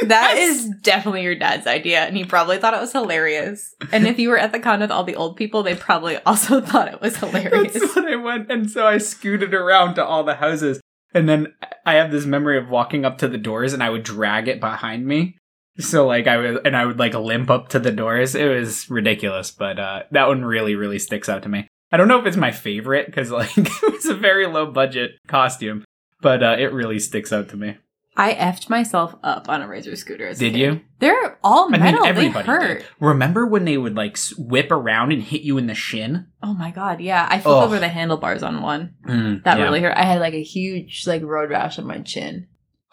that 0.07 0.35
is 0.37 0.69
definitely 0.81 1.23
your 1.23 1.35
dad's 1.35 1.67
idea, 1.67 1.99
and 2.01 2.17
he 2.17 2.23
probably 2.25 2.57
thought 2.57 2.73
it 2.73 2.79
was 2.81 2.91
hilarious. 2.91 3.75
And 3.91 4.07
if 4.07 4.17
you 4.19 4.29
were 4.29 4.37
at 4.37 4.51
the 4.51 4.59
con 4.59 4.79
with 4.79 4.89
all 4.91 5.03
the 5.03 5.15
old 5.15 5.35
people, 5.37 5.63
they 5.63 5.75
probably 5.75 6.17
also 6.25 6.59
thought 6.61 6.87
it 6.91 6.99
was 7.01 7.17
hilarious. 7.17 7.73
That's 7.73 7.95
what 7.95 8.05
I 8.11 8.15
went, 8.15 8.51
and 8.51 8.69
so 8.69 8.85
I 8.87 8.97
scooted 8.97 9.53
around 9.53 9.95
to 9.95 10.05
all 10.05 10.23
the 10.23 10.35
houses, 10.35 10.81
and 11.13 11.27
then 11.27 11.53
I 11.85 11.95
have 11.95 12.11
this 12.11 12.25
memory 12.25 12.57
of 12.57 12.69
walking 12.69 13.05
up 13.05 13.17
to 13.19 13.27
the 13.27 13.37
doors, 13.37 13.73
and 13.73 13.83
I 13.83 13.89
would 13.89 14.03
drag 14.03 14.47
it 14.47 14.59
behind 14.59 15.05
me. 15.05 15.37
So 15.79 16.05
like 16.05 16.27
I 16.27 16.37
would, 16.37 16.67
and 16.67 16.75
I 16.75 16.85
would 16.85 16.99
like 16.99 17.13
limp 17.13 17.49
up 17.49 17.69
to 17.69 17.79
the 17.79 17.91
doors. 17.91 18.35
It 18.35 18.47
was 18.47 18.89
ridiculous, 18.89 19.51
but 19.51 19.79
uh, 19.79 20.03
that 20.11 20.27
one 20.27 20.43
really, 20.43 20.75
really 20.75 20.99
sticks 20.99 21.29
out 21.29 21.43
to 21.43 21.49
me. 21.49 21.67
I 21.91 21.97
don't 21.97 22.07
know 22.07 22.19
if 22.19 22.25
it's 22.25 22.37
my 22.37 22.51
favorite 22.51 23.07
because 23.07 23.31
like 23.31 23.57
it 23.57 23.91
was 23.91 24.05
a 24.05 24.15
very 24.15 24.47
low 24.47 24.71
budget 24.71 25.11
costume, 25.27 25.85
but 26.21 26.43
uh, 26.43 26.55
it 26.59 26.73
really 26.73 26.99
sticks 26.99 27.33
out 27.33 27.49
to 27.49 27.57
me. 27.57 27.77
I 28.17 28.33
effed 28.33 28.69
myself 28.69 29.15
up 29.23 29.47
on 29.47 29.61
a 29.61 29.67
razor 29.67 29.95
scooter. 29.95 30.27
As 30.27 30.37
Did 30.39 30.55
you? 30.55 30.81
They're 30.99 31.37
all 31.43 31.73
I 31.73 31.77
metal. 31.77 32.01
mean, 32.01 32.09
everybody 32.09 32.45
they 32.45 32.51
hurt. 32.53 32.77
did. 32.79 32.87
Remember 32.99 33.45
when 33.47 33.63
they 33.65 33.77
would 33.77 33.95
like 33.95 34.17
whip 34.37 34.69
around 34.69 35.11
and 35.13 35.23
hit 35.23 35.41
you 35.41 35.57
in 35.57 35.67
the 35.67 35.73
shin? 35.73 36.27
Oh 36.43 36.53
my 36.53 36.71
god, 36.71 36.99
yeah. 36.99 37.25
I 37.29 37.39
flipped 37.39 37.63
over 37.63 37.79
the 37.79 37.87
handlebars 37.87 38.43
on 38.43 38.61
one. 38.61 38.95
Mm, 39.07 39.43
That 39.43 39.57
yeah. 39.57 39.63
really 39.63 39.79
hurt. 39.81 39.95
I 39.95 40.03
had 40.03 40.19
like 40.19 40.33
a 40.33 40.43
huge 40.43 41.07
like 41.07 41.23
road 41.23 41.49
rash 41.49 41.79
on 41.79 41.85
my 41.87 41.99
chin. 41.99 42.47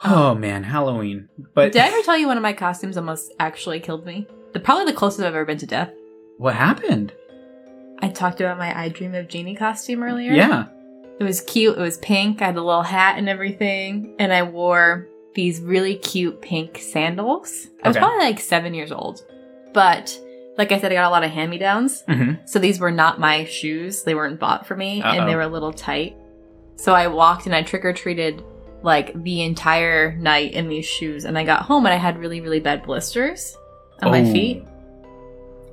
Oh 0.05 0.35
man, 0.37 0.63
Halloween. 0.63 1.29
But 1.55 1.73
Did 1.73 1.83
I 1.83 1.89
ever 1.89 2.03
tell 2.03 2.17
you 2.17 2.29
one 2.29 2.37
of 2.37 2.43
my 2.43 2.53
costumes 2.53 2.97
almost 2.97 3.33
actually 3.41 3.81
killed 3.81 4.07
me? 4.07 4.29
The 4.53 4.61
probably 4.61 4.85
the 4.85 4.93
closest 4.97 5.21
I've 5.21 5.35
ever 5.35 5.45
been 5.45 5.59
to 5.59 5.67
death. 5.67 5.91
what 6.39 6.55
happened? 6.55 7.13
I 8.01 8.09
talked 8.09 8.41
about 8.41 8.59
my 8.59 8.73
I 8.79 8.89
Dream 8.91 9.15
of 9.17 9.27
Jeannie 9.27 9.57
costume 9.57 10.05
earlier. 10.05 10.31
Yeah. 10.33 10.67
It 11.21 11.25
was 11.25 11.41
cute. 11.41 11.77
It 11.77 11.81
was 11.81 11.99
pink. 11.99 12.41
I 12.43 12.47
had 12.47 12.57
a 12.57 12.63
little 12.63 12.83
hat 12.83 13.19
and 13.19 13.29
everything. 13.29 14.15
And 14.19 14.33
I 14.33 14.43
wore 14.45 15.09
these 15.35 15.61
really 15.61 15.97
cute 15.97 16.41
pink 16.41 16.79
sandals. 16.79 17.67
I 17.83 17.89
was 17.89 17.97
Okay. 17.97 18.05
probably 18.05 18.25
like 18.25 18.41
seven 18.41 18.73
years 18.75 18.93
old. 18.93 19.23
But 19.73 20.17
like 20.57 20.73
I 20.73 20.79
said, 20.81 20.91
I 20.93 20.97
got 20.97 21.09
a 21.09 21.11
lot 21.11 21.25
of 21.25 21.31
hand 21.31 21.51
me 21.51 21.59
downs. 21.59 22.03
hmm 22.09 22.33
So 22.45 22.59
these 22.59 22.81
were 22.81 22.91
not 22.91 23.21
my 23.21 23.45
shoes. 23.45 24.03
They 24.05 24.15
weren't 24.15 24.41
bought 24.41 24.67
for 24.67 24.77
me 24.77 25.03
Uh-oh. 25.03 25.19
and 25.19 25.29
they 25.29 25.35
were 25.37 25.43
a 25.43 25.49
little 25.49 25.73
tight. 25.73 26.17
So 26.77 26.95
I 26.95 27.09
walked 27.09 27.47
and 27.47 27.55
I 27.55 27.63
trick 27.63 27.85
or 27.85 27.93
treated 27.93 28.43
like 28.83 29.21
the 29.25 29.43
entire 29.43 30.17
night 30.17 30.53
in 30.53 30.69
these 30.69 30.87
shoes. 30.87 31.25
And 31.25 31.37
I 31.37 31.45
got 31.45 31.63
home 31.63 31.85
and 31.87 31.93
I 31.93 31.99
had 31.99 32.19
really, 32.19 32.41
really 32.41 32.61
bad 32.61 32.85
blisters 32.85 33.57
on 34.03 34.13
my 34.13 34.23
Oh. 34.23 34.33
feet. 34.33 34.65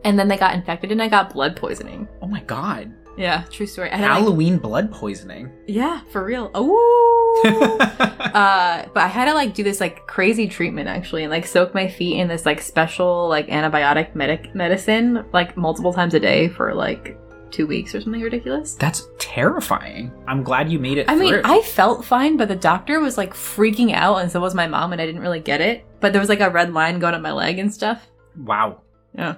And 0.04 0.18
then 0.20 0.28
they 0.28 0.38
got 0.38 0.54
infected 0.56 0.92
and 0.92 1.02
I 1.02 1.08
got 1.08 1.34
blood 1.34 1.56
poisoning. 1.56 2.08
Oh 2.22 2.28
my 2.28 2.42
god. 2.42 2.92
Yeah, 3.18 3.44
true 3.50 3.66
story. 3.66 3.90
I 3.90 3.96
like- 4.00 4.10
Halloween 4.12 4.58
blood 4.58 4.92
poisoning. 4.92 5.52
yeah, 5.68 6.02
for 6.12 6.24
real. 6.24 6.52
Oh. 6.54 7.78
uh, 7.86 8.86
but 8.94 9.04
I 9.04 9.08
had 9.08 9.26
to 9.26 9.34
like 9.34 9.54
do 9.54 9.64
this 9.64 9.80
like 9.80 10.06
crazy 10.08 10.48
treatment 10.48 10.88
actually, 10.88 11.24
and 11.24 11.32
like 11.32 11.46
soak 11.46 11.74
my 11.74 11.88
feet 11.88 12.20
in 12.20 12.28
this 12.28 12.46
like 12.46 12.62
special 12.62 13.28
like 13.30 13.48
antibiotic 13.48 14.16
medic 14.16 14.54
medicine 14.56 15.26
like 15.34 15.56
multiple 15.58 15.94
times 15.94 16.14
a 16.14 16.20
day 16.20 16.48
for 16.50 16.74
like 16.74 17.18
two 17.52 17.68
weeks 17.68 17.96
or 17.96 18.02
something 18.02 18.22
ridiculous. 18.22 18.76
That's 18.76 19.08
terrifying. 19.18 20.12
I'm 20.28 20.44
glad 20.44 20.70
you 20.70 20.80
made 20.80 20.98
it 20.98 21.10
I 21.10 21.16
mean. 21.16 21.36
I 21.44 21.62
felt 21.62 22.04
fine, 22.04 22.36
but 22.38 22.48
the 22.48 22.56
doctor 22.56 23.00
was 23.00 23.18
like 23.18 23.34
freaking 23.34 23.94
out, 23.94 24.18
and 24.18 24.32
so 24.32 24.40
was 24.40 24.54
my 24.56 24.68
mom, 24.68 24.92
and 24.92 25.02
I 25.02 25.06
didn't 25.06 25.22
really 25.22 25.40
get 25.40 25.62
it. 25.62 25.86
But 26.02 26.12
there 26.12 26.20
was 26.20 26.30
like 26.30 26.42
a 26.42 26.50
red 26.50 26.74
line 26.74 27.00
going 27.00 27.14
up 27.14 27.22
my 27.22 27.32
leg 27.32 27.60
and 27.60 27.74
stuff. 27.74 28.08
wow. 28.38 28.82
Yeah. 29.14 29.36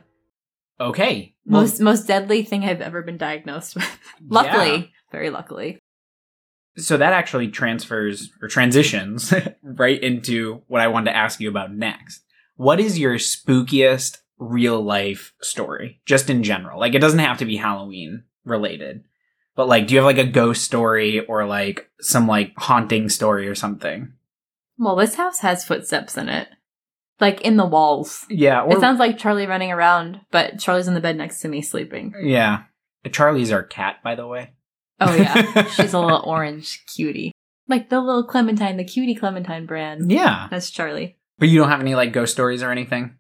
Okay. 0.80 1.36
Well, 1.48 1.62
Most 1.62 1.80
most 1.80 2.08
deadly 2.08 2.44
thing 2.44 2.66
I've 2.66 2.82
ever 2.82 3.02
been 3.02 3.18
diagnosed 3.18 3.76
with. 3.76 4.00
luckily, 4.28 4.78
yeah. 4.78 4.86
very 5.12 5.30
luckily. 5.30 5.80
So 6.76 6.98
that 6.98 7.14
actually 7.14 7.48
transfers 7.48 8.30
or 8.42 8.50
transitions 8.50 9.34
right 9.64 10.02
into 10.02 10.62
what 10.68 10.82
I 10.82 10.90
wanted 10.90 11.12
to 11.12 11.18
ask 11.18 11.40
you 11.40 11.50
about 11.50 11.74
next. 11.74 12.22
What 12.58 12.80
is 12.80 13.00
your 13.00 13.16
spookiest 13.16 14.18
real 14.38 14.82
life 14.82 15.34
story? 15.42 16.02
Just 16.06 16.30
in 16.30 16.44
general. 16.44 16.80
Like 16.80 16.94
it 16.94 17.00
doesn't 17.00 17.20
have 17.20 17.38
to 17.38 17.46
be 17.46 17.56
Halloween 17.56 18.24
related. 18.44 19.06
But 19.56 19.70
like 19.70 19.88
do 19.88 19.94
you 19.94 20.02
have 20.02 20.06
like 20.06 20.18
a 20.18 20.30
ghost 20.30 20.66
story 20.66 21.26
or 21.26 21.46
like 21.46 21.90
some 22.02 22.28
like 22.28 22.52
haunting 22.58 23.08
story 23.08 23.48
or 23.48 23.56
something? 23.56 24.12
Well, 24.78 24.98
this 24.98 25.16
house 25.16 25.40
has 25.40 25.66
footsteps 25.66 26.18
in 26.18 26.28
it, 26.28 26.50
like 27.20 27.42
in 27.42 27.58
the 27.58 27.66
walls. 27.66 28.26
Yeah, 28.30 28.62
or 28.64 28.74
it 28.78 28.80
sounds 28.80 29.00
like 29.00 29.18
Charlie 29.18 29.48
running 29.48 29.72
around, 29.72 30.22
but 30.32 30.60
Charlie's 30.60 30.88
in 30.88 30.94
the 30.94 31.00
bed 31.02 31.18
next 31.18 31.42
to 31.42 31.48
me 31.48 31.62
sleeping. 31.62 32.14
Yeah. 32.22 32.64
Charlie's 33.12 33.52
our 33.54 33.64
cat, 33.64 33.98
by 34.04 34.16
the 34.16 34.28
way. 34.28 34.52
Oh 35.00 35.16
yeah, 35.16 35.64
she's 35.70 35.94
a 35.94 36.00
little 36.00 36.24
orange 36.26 36.84
cutie, 36.94 37.32
like 37.68 37.90
the 37.90 38.02
little 38.02 38.24
Clementine, 38.26 38.76
the 38.78 38.84
cutie 38.84 39.16
Clementine 39.16 39.66
brand. 39.66 40.12
Yeah. 40.12 40.48
That's 40.52 40.70
Charlie. 40.72 41.18
But 41.40 41.48
you 41.50 41.60
don't 41.60 41.70
have 41.70 41.80
any 41.80 41.96
like 41.96 42.12
ghost 42.14 42.34
stories 42.34 42.62
or 42.64 42.72
anything? 42.72 43.16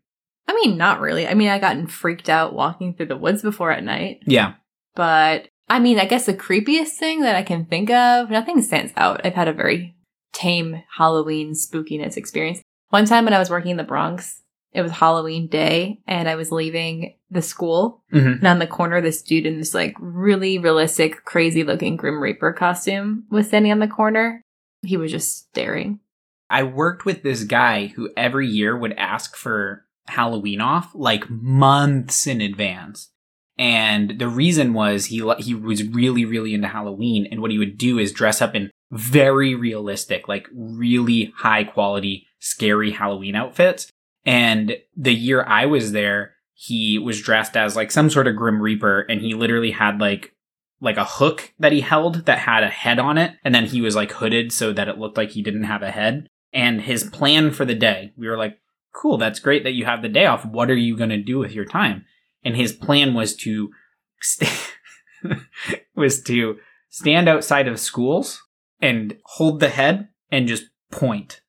I 0.48 0.54
mean, 0.56 0.77
not 0.77 1.00
really. 1.00 1.27
I 1.27 1.34
mean, 1.36 1.50
I 1.50 1.60
gotten 1.60 1.88
freaked 1.88 2.30
out 2.30 2.54
walking 2.54 2.94
through 2.96 3.06
the 3.08 3.18
woods 3.18 3.42
before 3.42 3.72
at 3.72 3.84
night, 3.84 4.24
Yeah. 4.25 4.54
but 4.96 5.48
I 5.70 5.80
mean, 5.80 6.00
I 6.00 6.06
guess 6.06 6.25
the 6.25 6.34
creepiest 6.34 6.92
thing 6.98 7.22
that 7.22 7.36
I 7.36 7.44
can 7.44 7.66
think 7.66 7.89
of, 7.92 8.30
nothing 8.30 8.62
stands 8.62 8.92
out. 8.98 9.22
I've 9.25 9.34
had 9.36 9.48
a 9.50 9.54
very 9.54 9.96
tame 10.34 10.84
Halloween 10.98 11.51
spookiness 11.54 12.16
experience. 12.18 12.62
One 12.89 13.06
time 13.06 13.25
when 13.25 13.34
I 13.34 13.39
was 13.39 13.50
working 13.50 13.72
in 13.72 13.77
the 13.77 13.84
Bronx, 13.84 14.41
it 14.74 14.82
was 14.82 14.91
Halloween 14.91 15.48
day 15.48 16.01
and 16.08 16.29
I 16.29 16.36
was 16.36 16.51
leaving 16.51 17.15
the 17.29 17.41
school 17.41 18.03
hmm 18.12 18.17
and 18.17 18.48
on 18.48 18.60
the 18.60 18.67
corner, 18.67 19.01
this 19.01 19.22
dude 19.22 19.46
in 19.46 19.58
this 19.58 19.74
like 19.74 19.96
really 20.00 20.58
realistic, 20.58 21.25
crazy 21.25 21.63
looking 21.63 21.98
Grim 21.98 22.22
Reaper 22.22 22.53
costume 22.53 23.25
was 23.29 23.48
standing 23.48 23.72
on 23.72 23.79
the 23.79 23.88
corner. 23.88 24.41
He 24.84 24.98
was 24.98 25.12
just 25.12 25.50
staring. 25.50 26.00
I 26.50 26.63
worked 26.63 27.06
with 27.06 27.24
this 27.24 27.44
guy 27.44 27.88
who 27.88 28.10
every 28.15 28.48
year 28.48 28.77
would 28.77 28.94
ask 28.94 29.36
for 29.36 29.86
Halloween 30.08 30.62
off 30.62 30.91
like 30.94 31.29
months 31.29 32.27
in 32.27 32.39
advance. 32.39 33.10
And 33.58 34.20
the 34.20 34.29
reason 34.29 34.74
was 34.74 35.08
he 35.08 35.17
he 35.39 35.56
was 35.56 35.84
really 35.84 36.24
really 36.24 36.53
into 36.53 36.67
Halloween 36.67 37.27
and 37.32 37.41
what 37.41 37.51
he 37.51 37.58
would 37.58 37.77
do 37.77 37.98
is 37.98 38.12
dress 38.12 38.41
up 38.41 38.56
in 38.56 38.70
very 38.91 39.56
realistic 39.56 40.27
like 40.27 40.48
really 40.53 41.34
high 41.36 41.63
quality 41.63 42.27
scary 42.48 42.92
Halloween 42.92 43.36
outfits. 43.36 43.92
And 44.25 44.77
the 44.96 45.13
year 45.13 45.44
I 45.44 45.66
was 45.66 45.92
there, 45.92 46.34
he 46.54 46.98
was 46.98 47.22
dressed 47.22 47.56
as 47.56 47.75
like 47.75 47.92
some 47.92 48.10
sort 48.10 48.27
of 48.27 48.36
grim 48.36 48.62
reaper 48.62 49.01
and 49.01 49.22
he 49.22 49.34
literally 49.34 49.72
had 49.72 50.00
like 50.00 50.34
like 50.80 50.98
a 50.98 51.06
hook 51.06 51.54
that 51.58 51.72
he 51.72 51.82
held 51.82 52.25
that 52.25 52.39
had 52.39 52.63
a 52.63 52.70
head 52.70 53.00
on 53.00 53.18
it 53.18 53.34
and 53.44 53.54
then 53.54 53.66
he 53.66 53.82
was 53.82 53.96
like 53.96 54.12
hooded 54.12 54.51
so 54.51 54.72
that 54.72 54.88
it 54.88 54.98
looked 54.98 55.18
like 55.18 55.32
he 55.32 55.42
didn't 55.42 55.63
have 55.63 55.82
a 55.82 55.92
head. 55.92 56.27
And 56.54 56.82
his 56.82 57.04
plan 57.04 57.51
for 57.51 57.66
the 57.66 57.75
day 57.75 58.13
we 58.18 58.27
were 58.27 58.38
like 58.38 58.60
cool 58.94 59.18
that's 59.18 59.39
great 59.39 59.63
that 59.63 59.74
you 59.74 59.86
have 59.86 60.01
the 60.01 60.10
day 60.10 60.25
off. 60.25 60.46
What 60.46 60.72
are 60.72 60.75
you 60.75 60.98
going 60.98 61.10
to 61.10 61.22
do 61.22 61.38
with 61.38 61.51
your 61.51 61.66
time? 61.66 62.06
And 62.44 62.56
his 62.56 62.74
plan 62.74 63.13
was 63.13 63.36
to 63.38 63.72
st- 64.22 64.74
was 65.96 66.22
to 66.24 66.58
stand 66.89 67.27
outside 67.30 67.68
of 67.68 67.80
schools 67.80 68.42
and 68.82 69.18
hold 69.25 69.60
the 69.60 69.70
head 69.70 70.10
and 70.32 70.48
just 70.48 70.66
point 70.92 71.42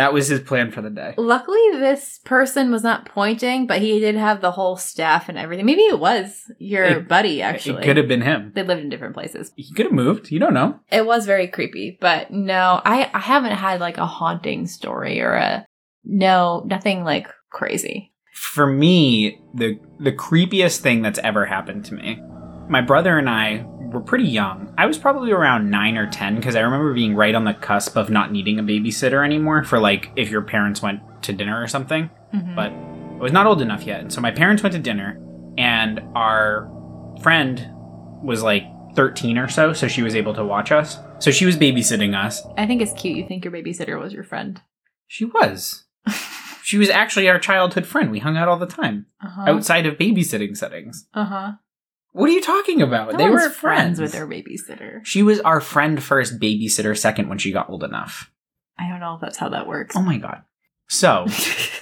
that 0.00 0.12
was 0.12 0.28
his 0.28 0.40
plan 0.40 0.70
for 0.70 0.82
the 0.82 0.90
day 0.90 1.14
Luckily, 1.16 1.60
this 1.72 2.18
person 2.24 2.70
was 2.72 2.82
not 2.82 3.04
pointing, 3.06 3.66
but 3.66 3.80
he 3.80 4.00
did 4.00 4.14
have 4.16 4.40
the 4.40 4.50
whole 4.50 4.76
staff 4.76 5.28
and 5.28 5.36
everything. 5.38 5.66
Maybe 5.66 5.82
it 5.82 5.98
was 6.00 6.50
your 6.58 6.84
It- 6.84 7.08
buddy, 7.08 7.42
actually. 7.42 7.82
it 7.82 7.84
could 7.84 7.96
have 7.96 8.08
been 8.08 8.22
him 8.22 8.52
They 8.54 8.62
lived 8.62 8.82
in 8.82 8.88
different 8.88 9.14
places. 9.14 9.52
he 9.56 9.72
could 9.74 9.86
have 9.86 9.92
moved 10.04 10.30
you 10.30 10.38
don't 10.40 10.54
know 10.54 10.80
It 10.90 11.06
was 11.06 11.26
very 11.26 11.46
creepy, 11.48 11.98
but 12.00 12.30
no, 12.30 12.80
I, 12.84 13.10
I 13.12 13.18
haven't 13.20 13.52
had 13.66 13.80
like 13.80 13.98
a 13.98 14.06
haunting 14.06 14.66
story 14.66 15.20
or 15.20 15.34
a 15.34 15.66
no, 16.04 16.62
nothing 16.66 17.04
like 17.04 17.28
crazy. 17.50 18.12
for 18.32 18.66
me, 18.66 19.38
the 19.54 19.78
the 19.98 20.12
creepiest 20.12 20.78
thing 20.80 21.02
that's 21.02 21.18
ever 21.18 21.44
happened 21.44 21.84
to 21.86 21.94
me. 21.94 22.20
My 22.68 22.80
brother 22.80 23.18
and 23.18 23.28
I 23.28 23.66
were 23.90 24.00
pretty 24.00 24.24
young. 24.28 24.72
I 24.78 24.86
was 24.86 24.98
probably 24.98 25.32
around 25.32 25.70
9 25.70 25.96
or 25.96 26.08
10 26.10 26.36
because 26.36 26.56
I 26.56 26.60
remember 26.60 26.92
being 26.94 27.14
right 27.14 27.34
on 27.34 27.44
the 27.44 27.54
cusp 27.54 27.96
of 27.96 28.08
not 28.10 28.30
needing 28.32 28.58
a 28.58 28.62
babysitter 28.62 29.24
anymore 29.24 29.64
for 29.64 29.78
like 29.78 30.10
if 30.16 30.30
your 30.30 30.42
parents 30.42 30.80
went 30.82 31.00
to 31.22 31.32
dinner 31.32 31.60
or 31.60 31.66
something, 31.66 32.08
Mhm. 32.34 32.54
but 32.54 32.70
I 32.72 33.22
was 33.22 33.32
not 33.32 33.46
old 33.46 33.60
enough 33.60 33.84
yet. 33.86 34.00
And 34.00 34.12
so 34.12 34.20
my 34.20 34.30
parents 34.30 34.62
went 34.62 34.72
to 34.74 34.78
dinner 34.78 35.18
and 35.58 36.00
our 36.14 36.70
friend 37.22 37.68
was 38.22 38.42
like 38.42 38.64
13 38.94 39.38
or 39.38 39.48
so, 39.48 39.72
so 39.72 39.88
she 39.88 40.02
was 40.02 40.14
able 40.14 40.34
to 40.34 40.44
watch 40.44 40.72
us. 40.72 40.98
So 41.18 41.30
she 41.30 41.44
was 41.46 41.56
babysitting 41.56 42.14
us. 42.16 42.42
I 42.56 42.66
think 42.66 42.80
it's 42.82 42.92
cute. 42.92 43.16
You 43.16 43.26
think 43.26 43.44
your 43.44 43.52
babysitter 43.52 44.00
was 44.00 44.12
your 44.12 44.24
friend. 44.24 44.60
She 45.06 45.24
was. 45.24 45.84
She 46.62 46.78
was 46.78 46.88
actually 46.90 47.28
our 47.28 47.40
childhood 47.40 47.84
friend. 47.84 48.12
We 48.12 48.20
hung 48.20 48.36
out 48.36 48.46
all 48.46 48.56
the 48.58 48.64
time 48.66 49.06
Uh-huh. 49.24 49.42
outside 49.50 49.86
of 49.86 49.96
babysitting 49.98 50.56
settings. 50.56 51.08
Uh-huh. 51.12 51.52
What 52.12 52.28
are 52.28 52.32
you 52.32 52.40
talking 52.42 52.82
about? 52.82 53.12
No 53.12 53.18
they 53.18 53.28
were 53.30 53.50
friends 53.50 54.00
with 54.00 54.12
their 54.12 54.26
babysitter. 54.26 55.00
She 55.04 55.22
was 55.22 55.40
our 55.40 55.60
friend 55.60 56.02
first, 56.02 56.40
babysitter 56.40 56.96
second 56.98 57.28
when 57.28 57.38
she 57.38 57.52
got 57.52 57.70
old 57.70 57.84
enough. 57.84 58.30
I 58.78 58.88
don't 58.88 59.00
know 59.00 59.14
if 59.14 59.20
that's 59.20 59.36
how 59.38 59.48
that 59.50 59.66
works. 59.66 59.94
Oh 59.96 60.02
my 60.02 60.16
god. 60.18 60.42
So, 60.88 61.26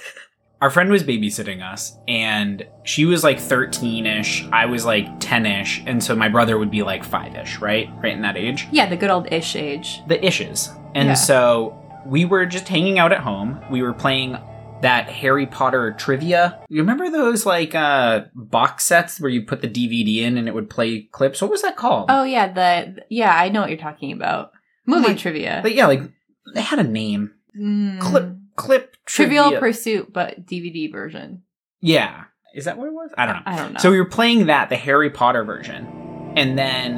our 0.61 0.69
friend 0.69 0.91
was 0.91 1.03
babysitting 1.03 1.63
us, 1.63 1.97
and 2.07 2.67
she 2.83 3.05
was 3.05 3.23
like 3.23 3.39
13 3.39 4.05
ish. 4.05 4.45
I 4.51 4.65
was 4.65 4.85
like 4.85 5.07
10 5.19 5.45
ish. 5.45 5.81
And 5.87 6.03
so 6.03 6.15
my 6.15 6.29
brother 6.29 6.59
would 6.59 6.69
be 6.69 6.83
like 6.83 7.03
5 7.03 7.35
ish, 7.35 7.57
right? 7.59 7.89
Right 8.03 8.13
in 8.13 8.21
that 8.21 8.37
age. 8.37 8.67
yeah, 8.71 8.87
the 8.87 8.97
good 8.97 9.09
old 9.09 9.31
ish 9.31 9.55
age. 9.55 10.01
The 10.07 10.17
ishes. 10.19 10.69
And 10.93 11.07
Yeah. 11.09 11.13
so 11.15 11.75
we 12.05 12.25
were 12.25 12.45
just 12.45 12.67
hanging 12.67 12.99
out 12.99 13.11
at 13.11 13.19
home. 13.21 13.59
We 13.71 13.81
were 13.81 13.93
playing 13.93 14.37
that 14.81 15.09
Harry 15.09 15.45
Potter 15.45 15.93
trivia. 15.97 16.59
You 16.69 16.81
remember 16.81 17.09
those 17.09 17.45
like 17.45 17.75
uh 17.75 18.25
box 18.35 18.85
sets 18.85 19.19
where 19.19 19.29
you 19.31 19.43
put 19.45 19.61
the 19.61 19.67
DVD 19.67 20.17
in 20.23 20.37
and 20.37 20.47
it 20.47 20.53
would 20.53 20.69
play 20.69 21.03
clips? 21.11 21.41
What 21.41 21.51
was 21.51 21.61
that 21.63 21.75
called? 21.77 22.07
Oh 22.09 22.23
yeah, 22.23 22.51
the 22.51 23.03
yeah, 23.09 23.35
I 23.35 23.49
know 23.49 23.61
what 23.61 23.69
you're 23.69 23.79
talking 23.79 24.11
about. 24.11 24.51
Movie 24.85 25.09
Like- 25.09 25.17
trivia. 25.17 25.59
But 25.61 25.75
yeah, 25.75 25.87
like 25.87 26.01
they 26.53 26.61
had 26.61 26.79
a 26.79 26.83
name. 26.83 27.31
Mm. 27.59 27.99
Clip 27.99 28.29
clip 28.55 28.95
Trivial 29.05 29.45
trivia. 29.45 29.59
Pursuit, 29.59 30.13
but 30.13 30.45
DVD 30.45 30.91
version. 30.91 31.43
yeah. 31.81 32.25
Is 32.55 32.65
that 32.65 32.79
what 32.79 32.87
it 32.87 32.93
was? 32.93 33.11
I 33.15 33.27
don't 33.27 33.35
know. 33.35 33.41
I 33.45 33.55
don't 33.57 33.73
know. 33.73 33.79
So 33.79 33.91
we 33.91 33.99
were 33.99 34.09
playing 34.09 34.47
that, 34.47 34.69
the 34.69 34.75
Harry 34.75 35.11
Potter 35.11 35.43
version, 35.43 35.85
and 36.35 36.57
then 36.57 36.95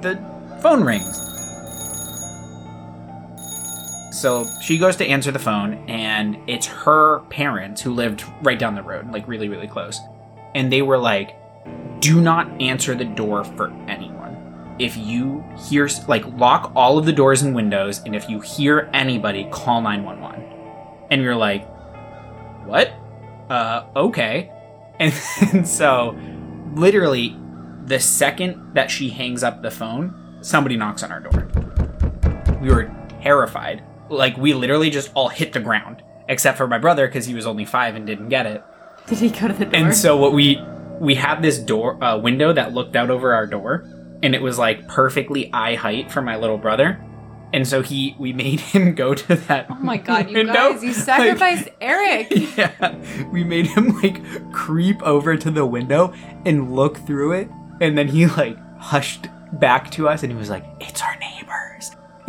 the 0.00 0.14
phone 0.62 0.84
rings. 0.84 1.18
So 4.12 4.46
she 4.60 4.76
goes 4.76 4.96
to 4.96 5.06
answer 5.06 5.32
the 5.32 5.38
phone, 5.38 5.88
and 5.88 6.36
it's 6.46 6.66
her 6.66 7.20
parents 7.30 7.80
who 7.80 7.94
lived 7.94 8.24
right 8.42 8.58
down 8.58 8.74
the 8.74 8.82
road, 8.82 9.10
like 9.10 9.26
really, 9.26 9.48
really 9.48 9.66
close. 9.66 9.98
And 10.54 10.70
they 10.70 10.82
were 10.82 10.98
like, 10.98 11.34
do 12.00 12.20
not 12.20 12.60
answer 12.60 12.94
the 12.94 13.06
door 13.06 13.42
for 13.42 13.72
anyone. 13.88 14.76
If 14.78 14.98
you 14.98 15.42
hear, 15.68 15.88
like, 16.08 16.26
lock 16.36 16.72
all 16.74 16.98
of 16.98 17.06
the 17.06 17.12
doors 17.12 17.40
and 17.40 17.54
windows, 17.54 18.02
and 18.04 18.14
if 18.14 18.28
you 18.28 18.40
hear 18.40 18.90
anybody, 18.92 19.48
call 19.50 19.80
911. 19.80 20.44
And 21.10 21.22
you're 21.22 21.36
like, 21.36 21.66
what? 22.66 22.92
Uh, 23.48 23.84
okay. 23.96 24.50
And, 25.00 25.12
and 25.52 25.66
so, 25.66 26.16
literally, 26.74 27.36
the 27.86 27.98
second 27.98 28.74
that 28.74 28.88
she 28.88 29.08
hangs 29.08 29.42
up 29.42 29.60
the 29.62 29.70
phone, 29.70 30.36
somebody 30.42 30.76
knocks 30.76 31.02
on 31.02 31.10
our 31.10 31.18
door. 31.18 31.48
We 32.60 32.68
were 32.68 32.94
terrified. 33.20 33.82
Like, 34.12 34.36
we 34.36 34.54
literally 34.54 34.90
just 34.90 35.10
all 35.14 35.28
hit 35.28 35.52
the 35.52 35.60
ground, 35.60 36.02
except 36.28 36.58
for 36.58 36.66
my 36.66 36.78
brother 36.78 37.06
because 37.06 37.26
he 37.26 37.34
was 37.34 37.46
only 37.46 37.64
five 37.64 37.94
and 37.94 38.06
didn't 38.06 38.28
get 38.28 38.46
it. 38.46 38.62
Did 39.06 39.18
he 39.18 39.30
go 39.30 39.48
to 39.48 39.54
the 39.54 39.64
door? 39.64 39.74
And 39.74 39.94
so, 39.94 40.16
what 40.16 40.32
we 40.32 40.60
we 41.00 41.14
had 41.16 41.42
this 41.42 41.58
door 41.58 42.02
uh, 42.02 42.16
window 42.18 42.52
that 42.52 42.72
looked 42.72 42.94
out 42.94 43.10
over 43.10 43.34
our 43.34 43.46
door, 43.46 43.84
and 44.22 44.34
it 44.34 44.42
was 44.42 44.58
like 44.58 44.86
perfectly 44.86 45.52
eye 45.52 45.74
height 45.74 46.12
for 46.12 46.22
my 46.22 46.36
little 46.36 46.58
brother. 46.58 47.04
And 47.54 47.66
so 47.68 47.82
he, 47.82 48.14
we 48.18 48.32
made 48.44 48.60
him 48.60 48.94
go 48.94 49.12
to 49.14 49.34
that. 49.36 49.66
oh 49.68 49.74
my 49.74 49.96
god, 49.96 50.28
you 50.30 50.36
window. 50.38 50.52
guys, 50.52 50.82
you 50.84 50.92
sacrificed 51.10 51.68
Eric. 51.80 52.28
Yeah, 52.56 52.94
we 53.32 53.44
made 53.44 53.66
him 53.66 54.00
like 54.02 54.52
creep 54.52 55.02
over 55.02 55.36
to 55.36 55.50
the 55.50 55.66
window 55.66 56.12
and 56.46 56.74
look 56.76 56.98
through 56.98 57.32
it, 57.32 57.48
and 57.80 57.96
then 57.98 58.08
he 58.08 58.26
like 58.26 58.56
hushed 58.78 59.26
back 59.54 59.90
to 59.92 60.08
us, 60.08 60.22
and 60.22 60.30
he 60.30 60.38
was 60.38 60.48
like, 60.50 60.64
"It's 60.80 61.02
our 61.02 61.16
neighbors," 61.18 61.41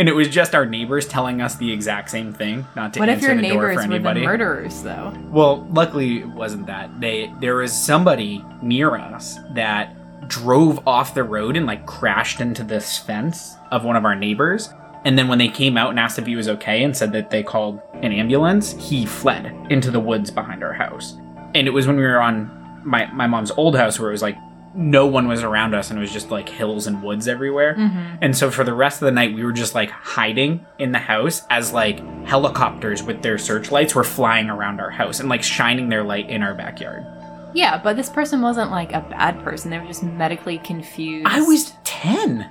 and 0.03 0.09
it 0.09 0.15
was 0.15 0.27
just 0.27 0.53
our 0.53 0.65
neighbors 0.65 1.07
telling 1.07 1.39
us 1.41 1.55
the 1.55 1.71
exact 1.71 2.09
same 2.09 2.33
thing, 2.33 2.67
not 2.75 2.93
to 2.93 2.99
What 2.99 3.07
if 3.07 3.21
your 3.21 3.37
the 3.37 3.41
door 3.41 3.51
neighbors 3.53 3.75
for 3.75 3.81
were 3.83 3.87
the 3.87 3.95
anybody. 3.95 4.25
murderers, 4.25 4.83
though? 4.83 5.13
Well, 5.29 5.65
luckily 5.71 6.17
it 6.19 6.27
wasn't 6.27 6.65
that. 6.67 6.99
They 6.99 7.33
there 7.39 7.55
was 7.55 7.71
somebody 7.71 8.43
near 8.61 8.97
us 8.97 9.39
that 9.55 10.27
drove 10.27 10.85
off 10.85 11.13
the 11.13 11.23
road 11.23 11.55
and 11.55 11.65
like 11.65 11.85
crashed 11.85 12.41
into 12.41 12.65
this 12.65 12.97
fence 12.99 13.55
of 13.71 13.85
one 13.85 13.95
of 13.95 14.03
our 14.03 14.13
neighbors. 14.13 14.73
And 15.05 15.17
then 15.17 15.29
when 15.29 15.37
they 15.37 15.47
came 15.47 15.77
out 15.77 15.91
and 15.91 15.97
asked 15.97 16.19
if 16.19 16.25
he 16.25 16.35
was 16.35 16.49
okay 16.49 16.83
and 16.83 16.97
said 16.97 17.13
that 17.13 17.29
they 17.29 17.41
called 17.41 17.79
an 17.93 18.11
ambulance, 18.11 18.73
he 18.73 19.05
fled 19.05 19.55
into 19.69 19.89
the 19.89 20.01
woods 20.01 20.29
behind 20.31 20.65
our 20.65 20.73
house. 20.73 21.15
And 21.55 21.65
it 21.65 21.71
was 21.71 21.87
when 21.87 21.95
we 21.95 22.03
were 22.03 22.19
on 22.19 22.51
my 22.83 23.05
my 23.13 23.25
mom's 23.25 23.51
old 23.51 23.77
house 23.77 23.97
where 23.97 24.09
it 24.09 24.11
was 24.11 24.21
like 24.21 24.35
no 24.75 25.05
one 25.05 25.27
was 25.27 25.43
around 25.43 25.73
us 25.75 25.89
and 25.89 25.99
it 25.99 26.01
was 26.01 26.11
just 26.11 26.31
like 26.31 26.49
hills 26.49 26.87
and 26.87 27.03
woods 27.03 27.27
everywhere. 27.27 27.75
Mm-hmm. 27.75 28.15
And 28.21 28.35
so 28.35 28.49
for 28.49 28.63
the 28.63 28.73
rest 28.73 29.01
of 29.01 29.05
the 29.05 29.11
night, 29.11 29.33
we 29.33 29.43
were 29.43 29.51
just 29.51 29.75
like 29.75 29.89
hiding 29.89 30.65
in 30.79 30.91
the 30.91 30.99
house 30.99 31.43
as 31.49 31.71
like 31.73 31.99
helicopters 32.25 33.03
with 33.03 33.21
their 33.21 33.37
searchlights 33.37 33.93
were 33.95 34.03
flying 34.03 34.49
around 34.49 34.79
our 34.79 34.89
house 34.89 35.19
and 35.19 35.29
like 35.29 35.43
shining 35.43 35.89
their 35.89 36.03
light 36.03 36.29
in 36.29 36.41
our 36.41 36.53
backyard. 36.53 37.05
Yeah, 37.53 37.77
but 37.81 37.95
this 37.95 38.09
person 38.09 38.41
wasn't 38.41 38.71
like 38.71 38.93
a 38.93 39.01
bad 39.01 39.43
person. 39.43 39.69
They 39.69 39.77
were 39.77 39.85
just 39.85 40.01
medically 40.03 40.57
confused. 40.57 41.27
I 41.29 41.41
was 41.41 41.73
10. 41.83 42.49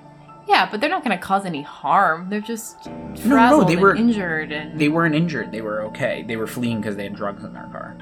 Yeah, 0.48 0.68
but 0.70 0.80
they're 0.80 0.90
not 0.90 1.04
going 1.04 1.16
to 1.16 1.22
cause 1.22 1.44
any 1.44 1.62
harm. 1.62 2.28
They're 2.28 2.40
just 2.40 2.86
no, 3.24 3.60
no, 3.60 3.64
they 3.64 3.76
were- 3.76 3.96
injured 3.96 4.52
and 4.52 4.78
They 4.78 4.88
weren't 4.88 5.14
injured. 5.14 5.50
They 5.50 5.60
were 5.60 5.82
okay. 5.86 6.24
They 6.26 6.36
were 6.36 6.46
fleeing 6.46 6.80
because 6.80 6.96
they 6.96 7.04
had 7.04 7.16
drugs 7.16 7.42
in 7.44 7.52
their 7.52 7.68
car. 7.72 7.96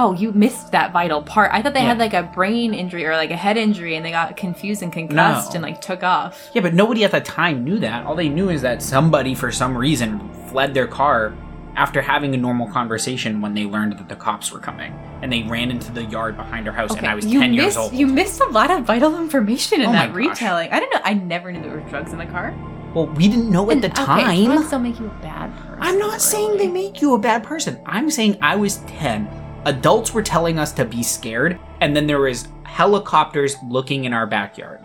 Oh, 0.00 0.14
you 0.14 0.32
missed 0.32 0.70
that 0.72 0.92
vital 0.92 1.22
part. 1.22 1.50
I 1.52 1.60
thought 1.60 1.74
they 1.74 1.80
had 1.82 1.98
like 1.98 2.14
a 2.14 2.22
brain 2.22 2.72
injury 2.72 3.04
or 3.04 3.14
like 3.16 3.30
a 3.32 3.36
head 3.36 3.56
injury 3.56 3.96
and 3.96 4.04
they 4.06 4.12
got 4.12 4.36
confused 4.36 4.82
and 4.82 4.92
concussed 4.92 5.50
No. 5.50 5.54
and 5.56 5.62
like 5.62 5.80
took 5.80 6.02
off. 6.04 6.50
Yeah, 6.54 6.62
but 6.62 6.72
nobody 6.74 7.02
at 7.04 7.10
the 7.10 7.20
time 7.20 7.64
knew 7.64 7.78
that. 7.80 8.06
All 8.06 8.14
they 8.14 8.28
knew 8.28 8.48
is 8.48 8.62
that 8.62 8.80
somebody, 8.82 9.34
for 9.34 9.50
some 9.50 9.76
reason, 9.76 10.32
fled 10.48 10.72
their 10.72 10.86
car 10.86 11.34
after 11.76 12.00
having 12.00 12.34
a 12.34 12.36
normal 12.36 12.68
conversation 12.70 13.40
when 13.40 13.54
they 13.54 13.64
learned 13.64 13.98
that 13.98 14.08
the 14.08 14.16
cops 14.16 14.50
were 14.52 14.58
coming. 14.58 14.92
And 15.22 15.32
they 15.32 15.42
ran 15.42 15.70
into 15.70 15.90
the 15.92 16.04
yard 16.04 16.36
behind 16.36 16.66
our 16.68 16.74
house, 16.74 16.94
and 16.96 17.06
I 17.06 17.14
was 17.14 17.24
you 17.26 17.40
10 17.40 17.50
missed, 17.52 17.62
years 17.62 17.76
old. 17.76 17.92
You 17.92 18.06
missed 18.06 18.40
a 18.40 18.46
lot 18.48 18.70
of 18.70 18.84
vital 18.84 19.16
information 19.20 19.80
in 19.80 19.88
Oh 19.88 19.92
that 19.92 20.12
retelling. 20.14 20.70
I 20.72 20.78
don't 20.80 20.92
know. 20.94 21.00
I 21.04 21.14
never 21.14 21.50
knew 21.52 21.60
there 21.62 21.72
were 21.72 21.88
drugs 21.90 22.12
in 22.12 22.18
the 22.18 22.26
car. 22.26 22.54
Well, 22.94 23.06
we 23.06 23.28
didn't 23.28 23.50
know 23.50 23.68
at 23.70 23.74
And, 23.74 23.82
the 23.84 23.88
okay, 23.90 24.04
time. 24.04 24.44
drugs 24.46 24.70
don't 24.70 24.82
make 24.84 24.98
you 24.98 25.06
a 25.06 25.22
bad 25.22 25.54
person. 25.56 25.78
I'm 25.80 25.98
not 25.98 26.20
saying 26.20 26.56
they 26.56 26.68
make 26.68 27.00
you 27.02 27.14
a 27.14 27.18
bad 27.18 27.42
person. 27.44 27.78
I'm 27.84 28.10
saying 28.10 28.38
I 28.40 28.56
was 28.56 28.76
10. 28.86 29.28
Adults 29.68 30.14
were 30.14 30.22
telling 30.22 30.58
us 30.58 30.72
to 30.72 30.86
be 30.86 31.02
scared, 31.02 31.60
and 31.82 31.94
then 31.94 32.06
there 32.06 32.20
was 32.20 32.48
helicopters 32.62 33.54
looking 33.62 34.06
in 34.06 34.14
our 34.14 34.26
backyard. 34.26 34.80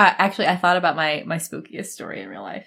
Uh, 0.00 0.14
actually, 0.18 0.48
I 0.48 0.56
thought 0.56 0.76
about 0.76 0.96
my 0.96 1.22
my 1.26 1.36
spookiest 1.36 1.86
story 1.86 2.20
in 2.20 2.28
real 2.28 2.42
life. 2.42 2.66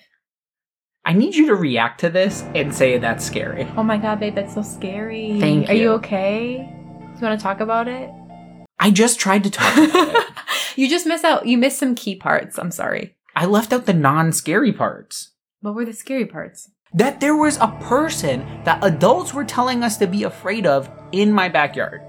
I 1.03 1.11
need 1.11 1.35
you 1.35 1.47
to 1.47 1.55
react 1.55 1.99
to 1.99 2.09
this 2.09 2.43
and 2.55 2.73
say 2.73 2.97
that's 2.97 3.25
scary. 3.25 3.67
Oh 3.75 3.83
my 3.83 3.97
god, 3.97 4.21
babe, 4.21 4.35
that's 4.35 4.53
so 4.53 4.61
scary. 4.61 5.37
Thank 5.37 5.67
Are 5.69 5.73
you 5.73 5.81
you. 5.81 5.91
okay? 5.95 6.59
Do 6.59 7.19
you 7.19 7.27
want 7.27 7.37
to 7.37 7.43
talk 7.43 7.59
about 7.59 7.89
it? 7.89 8.09
I 8.79 8.89
just 8.89 9.19
tried 9.19 9.43
to 9.43 9.49
talk 9.49 9.75
about 9.75 10.15
it. 10.15 10.27
you 10.77 10.89
just 10.89 11.05
miss 11.05 11.25
out. 11.25 11.45
You 11.45 11.57
missed 11.57 11.77
some 11.77 11.93
key 11.93 12.15
parts. 12.15 12.57
I'm 12.57 12.71
sorry. 12.71 13.17
I 13.35 13.47
left 13.47 13.73
out 13.73 13.85
the 13.85 13.93
non-scary 13.93 14.71
parts. 14.71 15.31
What 15.59 15.75
were 15.75 15.83
the 15.83 15.91
scary 15.91 16.25
parts? 16.25 16.69
That 16.95 17.19
there 17.19 17.35
was 17.35 17.57
a 17.57 17.67
person 17.81 18.45
that 18.65 18.83
adults 18.83 19.33
were 19.33 19.43
telling 19.45 19.83
us 19.83 19.97
to 19.97 20.07
be 20.07 20.23
afraid 20.23 20.65
of 20.67 20.89
in 21.11 21.31
my 21.31 21.49
backyard. 21.49 22.01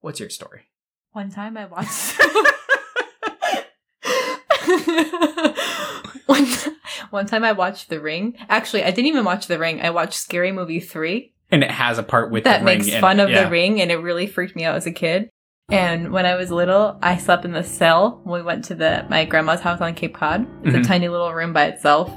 What's 0.00 0.20
your 0.20 0.30
story? 0.30 0.62
One 1.12 1.30
time 1.30 1.56
I 1.56 1.66
watched. 1.66 2.20
one, 6.26 6.46
one 7.10 7.26
time 7.26 7.44
I 7.44 7.52
watched 7.52 7.88
The 7.88 8.00
Ring. 8.00 8.36
Actually, 8.48 8.84
I 8.84 8.90
didn't 8.90 9.06
even 9.06 9.24
watch 9.24 9.46
The 9.46 9.58
Ring. 9.58 9.80
I 9.80 9.90
watched 9.90 10.14
Scary 10.14 10.52
Movie 10.52 10.80
3 10.80 11.32
And 11.50 11.64
it 11.64 11.70
has 11.70 11.98
a 11.98 12.02
part 12.02 12.30
with 12.30 12.44
that 12.44 12.60
the 12.60 12.66
ring 12.66 12.78
makes 12.80 12.94
fun 12.98 13.18
of 13.20 13.30
yeah. 13.30 13.44
The 13.44 13.50
Ring, 13.50 13.80
and 13.80 13.90
it 13.90 13.96
really 13.96 14.26
freaked 14.26 14.54
me 14.56 14.64
out 14.64 14.76
as 14.76 14.86
a 14.86 14.92
kid. 14.92 15.30
And 15.70 16.12
when 16.12 16.26
I 16.26 16.34
was 16.34 16.50
little, 16.50 16.98
I 17.00 17.16
slept 17.16 17.44
in 17.44 17.52
the 17.52 17.62
cell 17.62 18.20
when 18.24 18.40
we 18.40 18.44
went 18.44 18.64
to 18.66 18.74
the 18.74 19.06
my 19.08 19.24
grandma's 19.24 19.60
house 19.60 19.80
on 19.80 19.94
Cape 19.94 20.14
Cod. 20.14 20.46
It's 20.64 20.74
Mhm. 20.74 20.80
a 20.80 20.84
tiny 20.84 21.08
little 21.08 21.32
room 21.32 21.52
by 21.52 21.66
itself. 21.66 22.10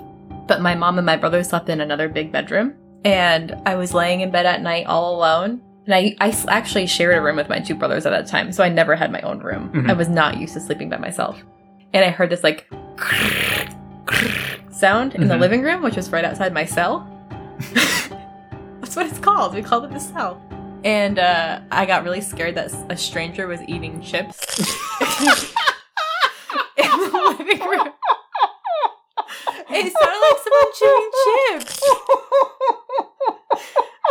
But 0.54 0.62
my 0.62 0.76
mom 0.76 1.00
and 1.00 1.06
my 1.08 1.18
brother 1.18 1.44
slept 1.44 1.68
in 1.70 1.82
another 1.82 2.08
big 2.08 2.32
bedroom. 2.32 2.76
And 3.04 3.60
I 3.66 3.74
was 3.74 3.92
laying 3.92 4.22
in 4.22 4.30
bed 4.30 4.46
at 4.46 4.62
night 4.62 4.86
all 4.86 5.16
alone. 5.16 5.60
And 5.88 5.96
I, 5.96 6.16
I 6.22 6.30
actually 6.48 6.86
shared 6.86 7.18
a 7.18 7.22
room 7.22 7.38
with 7.38 7.50
my 7.50 7.58
two 7.60 7.74
brothers 7.74 8.06
at 8.06 8.12
that 8.12 8.28
time, 8.28 8.52
so 8.52 8.64
I 8.64 8.70
never 8.70 8.96
had 8.96 9.12
my 9.12 9.20
own 9.22 9.40
room. 9.40 9.72
Mhm. 9.74 9.90
I 9.90 9.94
was 9.94 10.10
not 10.10 10.38
used 10.38 10.54
to 10.54 10.60
sleeping 10.60 10.90
by 10.92 10.98
myself. 10.98 11.42
And 11.92 12.06
I 12.06 12.10
heard 12.12 12.30
this 12.30 12.44
like 12.44 12.70
sound 14.70 15.16
in 15.16 15.28
the 15.28 15.34
Mhm. 15.34 15.40
living 15.40 15.62
room, 15.64 15.82
which 15.82 15.96
was 15.96 16.12
right 16.12 16.24
outside 16.24 16.54
my 16.54 16.66
cell. 16.66 17.08
That's 17.74 18.96
what 18.96 19.08
it's 19.08 19.18
called. 19.18 19.56
We 19.56 19.64
called 19.64 19.86
it 19.86 19.92
the 19.92 20.00
cell. 20.00 20.40
And 20.84 21.18
uh, 21.18 21.62
I 21.72 21.88
got 21.88 22.04
really 22.04 22.22
scared 22.22 22.54
that 22.56 22.72
a 22.92 22.96
stranger 22.96 23.48
was 23.48 23.60
eating 23.68 24.02
chips 24.02 24.38
in 26.78 26.86
the 26.92 27.36
living 27.40 27.68
room. 27.68 27.88
It 29.76 29.94
sounded 29.94 30.22
like 30.22 30.40
someone 30.44 30.72
chewing 30.80 31.12
chips. 31.60 31.82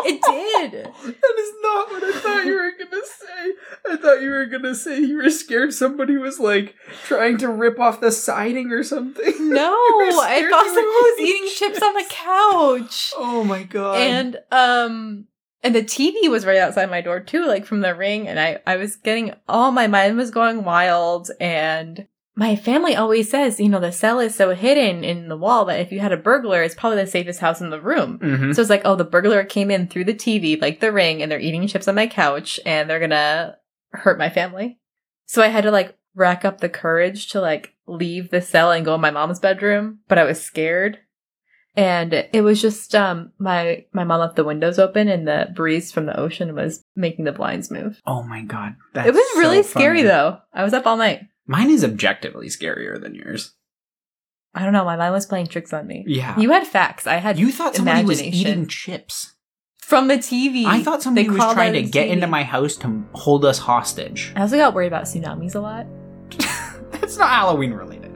It 0.04 0.20
did. 0.22 0.72
That 0.84 1.38
is 1.38 1.52
not 1.62 1.90
what 1.90 2.02
I 2.02 2.12
thought 2.18 2.44
you 2.44 2.54
were 2.54 2.72
gonna 2.78 3.02
say. 3.04 3.52
I 3.92 3.96
thought 3.96 4.22
you 4.22 4.30
were 4.30 4.46
gonna 4.46 4.74
say 4.74 4.98
you 5.00 5.16
were 5.16 5.30
scared 5.30 5.72
somebody 5.74 6.16
was 6.16 6.40
like 6.40 6.74
trying 7.04 7.36
to 7.38 7.48
rip 7.48 7.78
off 7.78 8.00
the 8.00 8.10
siding 8.10 8.72
or 8.72 8.82
something. 8.82 9.32
No, 9.52 9.70
I 9.74 10.46
thought 10.48 10.64
someone 10.66 10.84
was 10.84 11.20
eating 11.20 11.36
eating 11.44 11.50
chips 11.56 11.82
on 11.82 11.94
the 11.94 12.04
couch. 12.08 13.12
Oh 13.16 13.44
my 13.44 13.62
god. 13.64 13.98
and 13.98 14.38
um 14.50 15.26
and 15.62 15.74
the 15.74 15.82
TV 15.82 16.28
was 16.30 16.46
right 16.46 16.56
outside 16.58 16.90
my 16.90 17.00
door 17.02 17.20
too, 17.20 17.46
like 17.46 17.66
from 17.66 17.80
the 17.82 17.94
ring, 17.94 18.26
and 18.26 18.40
I 18.40 18.60
I 18.66 18.76
was 18.76 18.96
getting 18.96 19.34
all 19.48 19.70
my 19.70 19.86
mind 19.86 20.16
was 20.16 20.30
going 20.30 20.64
wild, 20.64 21.30
and 21.38 22.08
my 22.42 22.56
family 22.56 22.96
always 22.96 23.30
says, 23.30 23.60
you 23.60 23.68
know, 23.68 23.78
the 23.78 23.92
cell 23.92 24.18
is 24.18 24.34
so 24.34 24.52
hidden 24.52 25.04
in 25.04 25.28
the 25.28 25.36
wall 25.36 25.64
that 25.66 25.78
if 25.78 25.92
you 25.92 26.00
had 26.00 26.10
a 26.10 26.16
burglar, 26.16 26.60
it's 26.64 26.74
probably 26.74 26.98
the 26.98 27.06
safest 27.06 27.38
house 27.38 27.60
in 27.60 27.70
the 27.70 27.80
room. 27.80 28.18
Mhm. 28.18 28.52
So 28.52 28.60
it's 28.60 28.68
like, 28.68 28.82
oh, 28.84 28.96
the 28.96 29.04
burglar 29.04 29.44
came 29.44 29.70
in 29.70 29.86
through 29.86 30.06
the 30.06 30.12
TV, 30.14 30.60
like 30.60 30.80
the 30.80 30.90
ring, 30.90 31.22
and 31.22 31.30
they're 31.30 31.38
eating 31.38 31.64
chips 31.68 31.86
on 31.86 31.94
my 31.94 32.08
couch, 32.08 32.58
and 32.66 32.90
they're 32.90 32.98
gonna 32.98 33.56
hurt 33.92 34.18
my 34.18 34.28
family. 34.28 34.80
So 35.26 35.40
I 35.40 35.48
had 35.48 35.62
to 35.62 35.70
like 35.70 35.96
rack 36.16 36.44
up 36.44 36.58
the 36.60 36.68
courage 36.68 37.28
to 37.28 37.40
like 37.40 37.74
leave 37.86 38.30
the 38.30 38.40
cell 38.42 38.72
and 38.72 38.84
go 38.84 38.96
in 38.96 39.00
my 39.00 39.12
mom's 39.12 39.38
bedroom, 39.38 40.00
but 40.08 40.18
I 40.18 40.24
was 40.24 40.42
scared. 40.42 40.98
And 41.74 42.12
it 42.32 42.42
was 42.42 42.60
just 42.60 42.94
um 42.94 43.32
my 43.38 43.84
my 43.92 44.04
mom 44.04 44.20
left 44.20 44.36
the 44.36 44.44
windows 44.44 44.78
open 44.78 45.08
and 45.08 45.26
the 45.28 45.48
breeze 45.54 45.90
from 45.92 46.06
the 46.06 46.18
ocean 46.18 46.54
was 46.54 46.84
making 46.96 47.24
the 47.24 47.32
blinds 47.32 47.70
move. 47.70 48.00
Oh 48.06 48.22
my 48.24 48.42
god. 48.42 48.74
That's 48.94 49.08
it 49.08 49.14
was 49.14 49.38
really 49.38 49.62
so 49.62 49.70
scary 49.70 49.98
funny. 49.98 50.08
though. 50.08 50.38
I 50.52 50.64
was 50.64 50.74
up 50.74 50.86
all 50.86 50.96
night. 50.98 51.20
Mine 51.46 51.70
is 51.70 51.84
objectively 51.84 52.48
scarier 52.48 53.00
than 53.00 53.14
yours. 53.14 53.54
I 54.54 54.64
don't 54.64 54.72
know, 54.72 54.84
my 54.84 54.96
mind 54.96 55.12
was 55.14 55.26
playing 55.26 55.46
tricks 55.46 55.72
on 55.72 55.86
me. 55.86 56.04
Yeah. 56.06 56.38
You 56.38 56.50
had 56.50 56.66
facts. 56.66 57.06
I 57.06 57.14
had 57.16 57.38
You 57.38 57.50
thought 57.50 57.74
somebody 57.74 58.04
was 58.04 58.20
imagination. 58.20 58.48
eating 58.50 58.66
chips. 58.66 59.34
from 59.80 60.08
the 60.08 60.16
TV. 60.16 60.64
I 60.66 60.82
thought 60.82 61.02
somebody 61.02 61.26
They 61.26 61.30
was 61.30 61.38
crawled 61.38 61.54
trying 61.54 61.70
out 61.70 61.72
to 61.72 61.78
of 61.80 61.84
the 61.86 61.90
get 61.90 62.08
into 62.08 62.26
my 62.26 62.42
house 62.44 62.76
to 62.76 63.02
hold 63.14 63.44
us 63.44 63.58
hostage. 63.58 64.32
I 64.36 64.42
also 64.42 64.56
got 64.56 64.74
worried 64.74 64.86
about 64.88 65.04
tsunamis 65.04 65.54
a 65.54 65.60
lot. 65.60 65.86
That's 66.92 67.16
not 67.18 67.30
Halloween 67.30 67.72
related. 67.72 68.10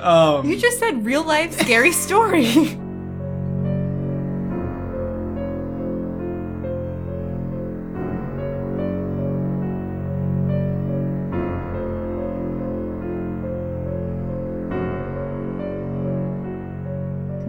Um, 0.00 0.48
You 0.48 0.58
just 0.58 0.78
said 0.78 1.04
real 1.04 1.22
life 1.24 1.52
scary 1.60 1.92
story. 1.92 2.78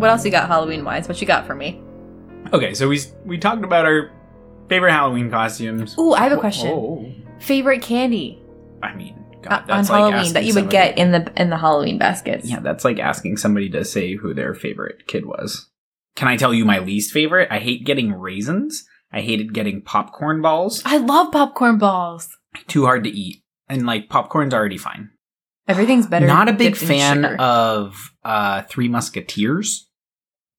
what 0.06 0.12
else 0.12 0.26
you 0.26 0.32
got 0.32 0.48
Halloween 0.48 0.86
wise? 0.86 1.08
What 1.08 1.20
you 1.20 1.28
got 1.28 1.46
for 1.48 1.56
me? 1.56 1.82
okay, 2.54 2.74
so 2.74 2.88
we 2.88 3.00
we 3.26 3.38
talked 3.38 3.64
about 3.64 3.86
our 3.86 4.12
favorite 4.70 4.92
Halloween 4.92 5.30
costumes. 5.32 5.98
Ooh, 5.98 6.14
I 6.14 6.24
have 6.24 6.32
a 6.32 6.38
question. 6.38 6.70
Oh, 6.70 7.12
Favorite 7.40 7.82
candy 7.82 8.42
I 8.82 8.94
mean, 8.96 9.26
uh, 9.48 9.50
God, 9.62 9.70
on 9.70 9.78
like 9.80 9.88
Halloween 9.88 10.34
that 10.34 10.44
you 10.46 10.54
would 10.54 10.72
somebody- 10.72 10.72
get 10.78 10.98
in 10.98 11.12
the 11.12 11.32
in 11.42 11.50
the 11.50 11.58
Halloween 11.58 11.98
baskets? 11.98 12.50
Yeah, 12.50 12.60
that's 12.60 12.86
like 12.86 13.00
asking 13.00 13.38
somebody 13.38 13.70
to 13.72 13.84
say 13.84 14.16
who 14.16 14.34
their 14.34 14.54
favorite 14.54 15.08
kid 15.08 15.26
was. 15.26 15.70
Can 16.16 16.28
I 16.28 16.38
tell 16.38 16.54
you 16.54 16.64
my 16.66 16.80
least 16.80 17.12
favorite? 17.12 17.50
I 17.52 17.60
hate 17.60 17.86
getting 17.86 18.14
raisins. 18.14 18.86
I 19.12 19.22
hated 19.22 19.54
getting 19.54 19.82
popcorn 19.82 20.42
balls. 20.42 20.82
I 20.86 20.98
love 20.98 21.32
popcorn 21.32 21.78
balls. 21.78 22.30
Too 22.68 22.86
hard 22.86 23.04
to 23.06 23.10
eat. 23.10 23.44
And 23.68 23.86
like 23.86 24.08
popcorn's 24.10 24.54
already 24.54 24.78
fine. 24.78 25.10
Everything's 25.68 26.06
better. 26.08 26.28
Not 26.28 26.48
a 26.48 26.54
big 26.54 26.76
fan 26.76 27.24
sugar. 27.24 27.36
of 27.38 28.14
uh 28.24 28.62
Three 28.64 28.88
Musketeers. 28.88 29.85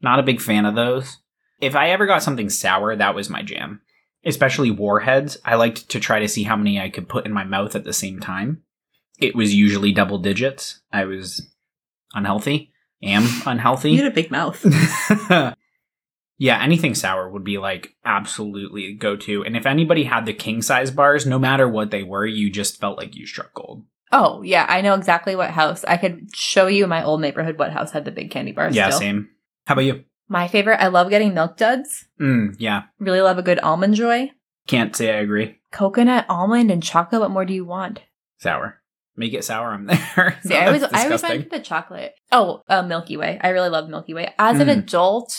Not 0.00 0.18
a 0.18 0.24
big 0.24 0.40
fan 0.40 0.66
of 0.66 0.74
those. 0.74 1.18
If 1.60 1.74
I 1.74 1.90
ever 1.90 2.06
got 2.06 2.22
something 2.22 2.50
sour, 2.50 2.94
that 2.96 3.14
was 3.14 3.30
my 3.30 3.42
jam. 3.42 3.80
Especially 4.24 4.70
warheads. 4.70 5.38
I 5.44 5.54
liked 5.54 5.88
to 5.90 6.00
try 6.00 6.20
to 6.20 6.28
see 6.28 6.42
how 6.42 6.56
many 6.56 6.80
I 6.80 6.90
could 6.90 7.08
put 7.08 7.26
in 7.26 7.32
my 7.32 7.44
mouth 7.44 7.74
at 7.74 7.84
the 7.84 7.92
same 7.92 8.20
time. 8.20 8.62
It 9.18 9.34
was 9.34 9.54
usually 9.54 9.92
double 9.92 10.18
digits. 10.18 10.80
I 10.92 11.04
was 11.04 11.48
unhealthy. 12.14 12.72
Am 13.02 13.26
unhealthy. 13.46 13.92
You 13.92 14.02
had 14.02 14.12
a 14.12 14.14
big 14.14 14.30
mouth. 14.30 14.64
yeah, 16.38 16.62
anything 16.62 16.94
sour 16.94 17.30
would 17.30 17.44
be 17.44 17.58
like 17.58 17.94
absolutely 18.04 18.94
go 18.94 19.16
to. 19.16 19.44
And 19.44 19.56
if 19.56 19.66
anybody 19.66 20.04
had 20.04 20.26
the 20.26 20.32
king 20.32 20.62
size 20.62 20.90
bars, 20.90 21.26
no 21.26 21.38
matter 21.38 21.68
what 21.68 21.90
they 21.90 22.02
were, 22.02 22.26
you 22.26 22.50
just 22.50 22.80
felt 22.80 22.98
like 22.98 23.14
you 23.14 23.26
struck 23.26 23.54
gold. 23.54 23.84
Oh, 24.12 24.42
yeah, 24.42 24.66
I 24.68 24.82
know 24.82 24.94
exactly 24.94 25.34
what 25.36 25.50
house. 25.50 25.84
I 25.84 25.96
could 25.96 26.34
show 26.34 26.68
you 26.68 26.84
in 26.84 26.90
my 26.90 27.02
old 27.04 27.20
neighborhood 27.20 27.58
what 27.58 27.72
house 27.72 27.90
had 27.90 28.04
the 28.04 28.10
big 28.10 28.30
candy 28.30 28.52
bars. 28.52 28.74
yeah, 28.74 28.88
still. 28.88 29.00
same. 29.00 29.28
How 29.66 29.72
about 29.74 29.84
you? 29.84 30.04
My 30.28 30.48
favorite, 30.48 30.80
I 30.82 30.88
love 30.88 31.10
getting 31.10 31.34
milk 31.34 31.56
duds. 31.56 32.06
Mm, 32.20 32.56
yeah, 32.58 32.84
Really 32.98 33.20
love 33.20 33.38
a 33.38 33.42
good 33.42 33.60
almond 33.60 33.94
joy. 33.94 34.30
can't 34.66 34.94
say 34.96 35.10
I 35.14 35.20
agree. 35.20 35.58
Coconut, 35.72 36.26
almond, 36.28 36.70
and 36.70 36.82
chocolate. 36.82 37.20
What 37.20 37.30
more 37.30 37.44
do 37.44 37.54
you 37.54 37.64
want? 37.64 38.00
Sour. 38.38 38.80
Make 39.16 39.34
it 39.34 39.44
sour. 39.44 39.72
I'm 39.72 39.86
there. 39.86 40.38
See, 40.42 40.54
I 40.56 40.66
always, 40.66 40.80
That's 40.82 40.94
I 40.94 41.04
always 41.04 41.20
for 41.22 41.38
the 41.38 41.60
chocolate. 41.60 42.14
Oh, 42.32 42.62
uh, 42.68 42.82
Milky 42.82 43.16
Way. 43.16 43.38
I 43.40 43.48
really 43.50 43.68
love 43.68 43.88
Milky 43.88 44.14
Way. 44.14 44.34
As 44.38 44.58
an 44.60 44.68
Mm. 44.68 44.78
adult, 44.78 45.38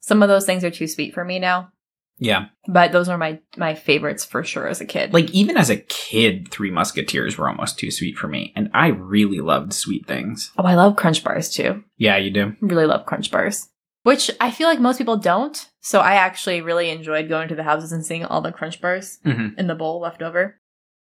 some 0.00 0.22
of 0.22 0.28
those 0.28 0.46
things 0.46 0.62
are 0.64 0.70
too 0.70 0.86
sweet 0.86 1.12
for 1.14 1.24
me 1.24 1.38
now. 1.38 1.70
Yeah, 2.20 2.46
But 2.66 2.90
those 2.92 3.08
are 3.08 3.16
my 3.18 3.40
my 3.56 3.74
favorites 3.74 4.24
for 4.24 4.42
sure 4.42 4.66
as 4.66 4.80
a 4.80 4.84
kid. 4.84 5.12
like 5.14 5.30
even 5.30 5.56
as 5.56 5.70
a 5.70 5.76
kid, 5.76 6.48
Three 6.50 6.70
Musketeers 6.70 7.38
were 7.38 7.48
almost 7.48 7.78
too 7.78 7.90
sweet 7.90 8.16
for 8.18 8.26
me, 8.28 8.52
and 8.56 8.70
I 8.74 8.88
really 8.88 9.40
loved 9.40 9.72
sweet 9.72 10.06
things. 10.06 10.50
oh, 10.58 10.64
I 10.64 10.74
love 10.74 10.96
Crunch 10.96 11.22
bars 11.22 11.48
too. 11.50 11.84
Yeah, 11.96 12.16
you 12.16 12.30
do. 12.30 12.56
Really 12.60 12.86
love 12.86 13.06
Crunch 13.06 13.30
bars, 13.30 13.68
which 14.02 14.30
I 14.40 14.50
feel 14.50 14.66
like 14.68 14.80
most 14.80 14.98
people 14.98 15.16
don't. 15.16 15.68
So 15.80 16.00
I 16.00 16.14
actually 16.14 16.60
really 16.60 16.90
enjoyed 16.90 17.28
going 17.28 17.48
to 17.48 17.54
the 17.54 17.62
houses 17.62 17.92
and 17.92 18.04
seeing 18.04 18.24
all 18.24 18.40
the 18.42 18.52
Crunch 18.52 18.80
bars 18.80 19.18
hmm 19.24 19.48
in 19.56 19.66
the 19.68 19.74
bowl 19.76 20.00
left 20.00 20.20
over. 20.22 20.60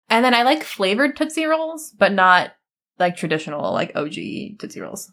And 0.10 0.24
then 0.26 0.34
I 0.34 0.44
like 0.44 0.64
flavored 0.64 1.16
Tootsie 1.16 1.46
Rolls, 1.46 1.94
but 1.98 2.12
not 2.12 2.52
like 3.00 3.16
traditional, 3.16 3.72
like 3.74 3.92
OG 3.96 4.14
Tootsie 4.60 4.82
Rolls. 4.82 5.12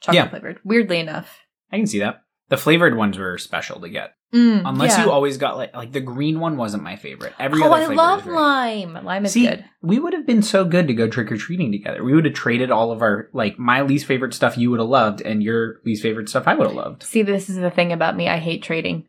Chocolate 0.00 0.24
Yeah. 0.24 0.28
flavored. 0.30 0.58
Weirdly 0.64 0.98
enough. 1.00 1.38
I 1.72 1.76
can 1.76 1.86
see 1.86 1.98
that. 2.00 2.22
The 2.48 2.56
flavored 2.56 2.96
ones 2.96 3.18
were 3.18 3.36
special 3.38 3.80
to 3.80 3.88
get. 3.88 4.14
Mm, 4.32 4.62
Unless 4.64 4.98
yeah. 4.98 5.04
you 5.04 5.10
always 5.10 5.38
got 5.38 5.56
like 5.56 5.74
like 5.74 5.92
the 5.92 6.00
green 6.00 6.38
one 6.38 6.56
wasn't 6.58 6.82
my 6.82 6.96
favorite. 6.96 7.32
Every 7.38 7.62
oh, 7.62 7.72
I 7.72 7.86
love 7.86 8.26
lime. 8.26 8.92
Lime 9.04 9.24
is 9.24 9.32
See, 9.32 9.46
good. 9.46 9.64
we 9.80 9.98
would 9.98 10.12
have 10.12 10.26
been 10.26 10.42
so 10.42 10.64
good 10.66 10.86
to 10.88 10.94
go 10.94 11.08
trick 11.08 11.32
or 11.32 11.36
treating 11.38 11.72
together. 11.72 12.04
We 12.04 12.14
would 12.14 12.26
have 12.26 12.34
traded 12.34 12.70
all 12.70 12.90
of 12.90 13.00
our 13.00 13.30
like 13.32 13.58
my 13.58 13.80
least 13.82 14.04
favorite 14.06 14.34
stuff 14.34 14.58
you 14.58 14.70
would 14.70 14.80
have 14.80 14.88
loved, 14.88 15.22
and 15.22 15.42
your 15.42 15.76
least 15.86 16.02
favorite 16.02 16.28
stuff 16.28 16.46
I 16.46 16.54
would 16.54 16.66
have 16.66 16.76
loved. 16.76 17.02
See, 17.04 17.22
this 17.22 17.48
is 17.48 17.56
the 17.56 17.70
thing 17.70 17.92
about 17.92 18.16
me. 18.16 18.28
I 18.28 18.36
hate 18.38 18.62
trading. 18.62 19.06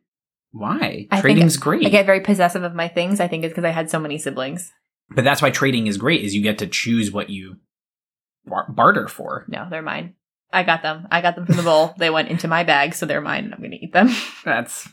Why? 0.52 1.08
I 1.12 1.20
Trading's 1.22 1.58
great, 1.58 1.86
I 1.86 1.90
get 1.90 2.06
very 2.06 2.22
possessive 2.22 2.64
of 2.64 2.74
my 2.74 2.88
things. 2.88 3.20
I 3.20 3.28
think 3.28 3.44
it's 3.44 3.52
because 3.52 3.66
I 3.66 3.72
had 3.72 3.90
so 3.90 4.00
many 4.00 4.18
siblings. 4.18 4.72
but 5.10 5.24
that's 5.24 5.42
why 5.42 5.52
trading 5.52 5.88
is 5.88 5.98
great. 5.98 6.24
Is 6.24 6.34
you 6.34 6.42
get 6.42 6.58
to 6.60 6.68
choose 6.68 7.12
what 7.12 7.30
you 7.30 7.58
bar- 8.46 8.72
barter 8.72 9.08
for. 9.08 9.46
No, 9.48 9.68
they're 9.70 9.82
mine. 9.82 10.16
I 10.52 10.64
got 10.64 10.82
them. 10.82 11.08
I 11.12 11.22
got 11.22 11.36
them 11.36 11.46
from 11.46 11.58
the 11.58 11.64
bowl. 11.64 11.94
they 11.98 12.10
went 12.10 12.30
into 12.30 12.48
my 12.48 12.64
bag, 12.64 12.94
so 12.94 13.06
they're 13.06 13.22
mine. 13.22 13.46
and 13.46 13.54
I'm 13.54 13.60
going 13.60 13.72
to 13.72 13.84
eat 13.84 13.94
them. 13.94 14.10
That's 14.44 14.88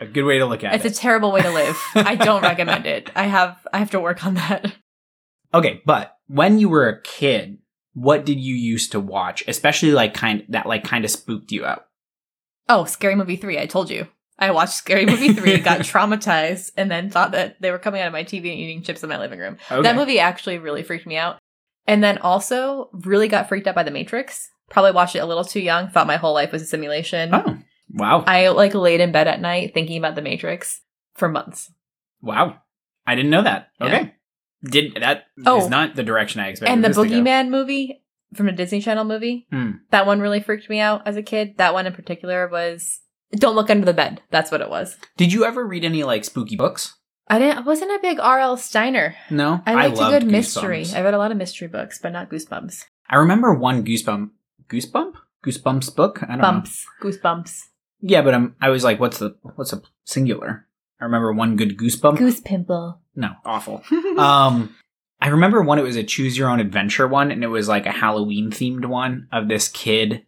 a 0.00 0.06
good 0.06 0.24
way 0.24 0.38
to 0.38 0.46
look 0.46 0.64
at 0.64 0.74
it's 0.74 0.84
it. 0.84 0.88
It's 0.88 0.98
a 0.98 1.02
terrible 1.02 1.32
way 1.32 1.42
to 1.42 1.50
live. 1.50 1.76
I 1.94 2.14
don't 2.16 2.42
recommend 2.42 2.86
it. 2.86 3.10
I 3.16 3.24
have 3.24 3.66
I 3.72 3.78
have 3.78 3.90
to 3.92 4.00
work 4.00 4.24
on 4.24 4.34
that. 4.34 4.72
okay, 5.54 5.82
but 5.84 6.16
when 6.26 6.58
you 6.58 6.68
were 6.68 6.88
a 6.88 7.02
kid, 7.02 7.58
what 7.94 8.24
did 8.24 8.38
you 8.38 8.54
used 8.54 8.92
to 8.92 9.00
watch, 9.00 9.44
especially 9.48 9.92
like 9.92 10.14
kind 10.14 10.44
that 10.48 10.66
like 10.66 10.84
kind 10.84 11.04
of 11.04 11.10
spooked 11.10 11.52
you 11.52 11.64
out? 11.64 11.86
Oh, 12.68 12.84
Scary 12.84 13.14
Movie 13.14 13.36
3, 13.36 13.58
I 13.58 13.66
told 13.66 13.90
you. 13.90 14.06
I 14.38 14.50
watched 14.50 14.74
Scary 14.74 15.06
Movie 15.06 15.32
3, 15.32 15.58
got 15.60 15.80
traumatized, 15.80 16.70
and 16.76 16.90
then 16.90 17.10
thought 17.10 17.32
that 17.32 17.60
they 17.60 17.70
were 17.70 17.78
coming 17.78 18.00
out 18.00 18.06
of 18.06 18.12
my 18.12 18.24
TV 18.24 18.50
and 18.50 18.60
eating 18.60 18.82
chips 18.82 19.02
in 19.02 19.08
my 19.08 19.18
living 19.18 19.38
room. 19.38 19.56
Okay. 19.70 19.82
That 19.82 19.96
movie 19.96 20.20
actually 20.20 20.58
really 20.58 20.82
freaked 20.82 21.06
me 21.06 21.16
out. 21.16 21.38
And 21.86 22.04
then 22.04 22.18
also 22.18 22.90
really 22.92 23.26
got 23.26 23.48
freaked 23.48 23.66
out 23.66 23.74
by 23.74 23.82
The 23.82 23.90
Matrix. 23.90 24.50
Probably 24.70 24.92
watched 24.92 25.16
it 25.16 25.20
a 25.20 25.26
little 25.26 25.44
too 25.44 25.60
young, 25.60 25.88
thought 25.88 26.06
my 26.06 26.16
whole 26.16 26.34
life 26.34 26.52
was 26.52 26.62
a 26.62 26.66
simulation. 26.66 27.30
Oh, 27.34 27.58
wow, 27.92 28.24
I 28.26 28.48
like 28.48 28.74
laid 28.74 29.00
in 29.00 29.12
bed 29.12 29.28
at 29.28 29.40
night 29.40 29.72
thinking 29.74 29.96
about 29.98 30.14
The 30.14 30.22
Matrix 30.22 30.82
for 31.14 31.28
months. 31.28 31.72
wow! 32.20 32.58
I 33.06 33.14
didn't 33.14 33.30
know 33.30 33.42
that. 33.42 33.68
Yeah. 33.80 33.86
Okay, 33.86 34.14
did 34.64 34.94
that 35.00 35.24
is 35.38 35.44
Oh. 35.46 35.68
not 35.68 35.94
the 35.96 36.02
direction 36.02 36.40
I 36.40 36.48
expected. 36.48 36.72
and 36.72 36.84
the 36.84 36.88
this 36.88 36.96
to 36.98 37.04
go. 37.08 37.10
Boogeyman 37.10 37.48
movie 37.48 38.02
from 38.34 38.46
the 38.46 38.52
Disney 38.52 38.80
Channel 38.82 39.04
movie, 39.04 39.46
Hmm. 39.50 39.70
that 39.90 40.06
one 40.06 40.20
really 40.20 40.40
freaked 40.40 40.68
me 40.68 40.80
out 40.80 41.06
as 41.06 41.16
a 41.16 41.22
kid. 41.22 41.54
That 41.56 41.72
one 41.72 41.86
in 41.86 41.94
particular 41.94 42.46
was 42.48 43.00
Don't 43.32 43.56
Look 43.56 43.70
Under 43.70 43.86
the 43.86 43.94
Bed. 43.94 44.20
That's 44.30 44.50
what 44.50 44.60
it 44.60 44.68
was. 44.68 44.98
Did 45.16 45.32
you 45.32 45.46
ever 45.46 45.66
read 45.66 45.84
any 45.84 46.02
like 46.04 46.24
spooky 46.24 46.56
books? 46.56 46.94
I 47.30 47.38
didn't. 47.38 47.58
I 47.58 47.60
wasn't 47.60 47.90
a 47.92 47.98
big 48.02 48.18
R.L. 48.20 48.56
Steiner. 48.58 49.14
No, 49.30 49.62
I 49.66 49.74
liked 49.74 49.98
a 49.98 50.18
good 50.20 50.26
mystery. 50.26 50.84
I 50.94 51.00
read 51.02 51.14
a 51.14 51.18
lot 51.18 51.30
of 51.30 51.36
mystery 51.38 51.68
books, 51.68 51.98
but 52.02 52.12
not 52.12 52.28
Goosebumps. 52.30 52.84
I 53.08 53.16
remember 53.16 53.54
one 53.54 53.84
Goosebump, 53.84 54.30
Goosebump, 54.68 55.14
Goosebumps 55.44 55.94
book. 55.94 56.22
I 56.22 56.26
don't 56.28 56.38
know. 56.38 56.42
Bumps, 56.42 56.86
Goosebumps, 57.02 57.60
Yeah, 58.00 58.22
but 58.22 58.34
I'm, 58.34 58.56
I 58.60 58.68
was 58.68 58.84
like, 58.84 59.00
what's 59.00 59.18
the 59.18 59.36
what's 59.56 59.72
a 59.72 59.82
singular? 60.04 60.66
I 61.00 61.04
remember 61.04 61.32
one 61.32 61.56
good 61.56 61.76
Goosebump. 61.78 62.18
Goose 62.18 62.40
Pimple. 62.40 63.00
no, 63.14 63.30
awful. 63.44 63.82
um, 64.18 64.74
I 65.20 65.28
remember 65.28 65.62
one. 65.62 65.78
It 65.78 65.82
was 65.82 65.96
a 65.96 66.02
choose 66.04 66.36
your 66.38 66.48
own 66.48 66.60
adventure 66.60 67.06
one, 67.08 67.30
and 67.30 67.42
it 67.44 67.48
was 67.48 67.68
like 67.68 67.86
a 67.86 67.92
Halloween 67.92 68.50
themed 68.50 68.84
one 68.86 69.28
of 69.32 69.48
this 69.48 69.68
kid, 69.68 70.24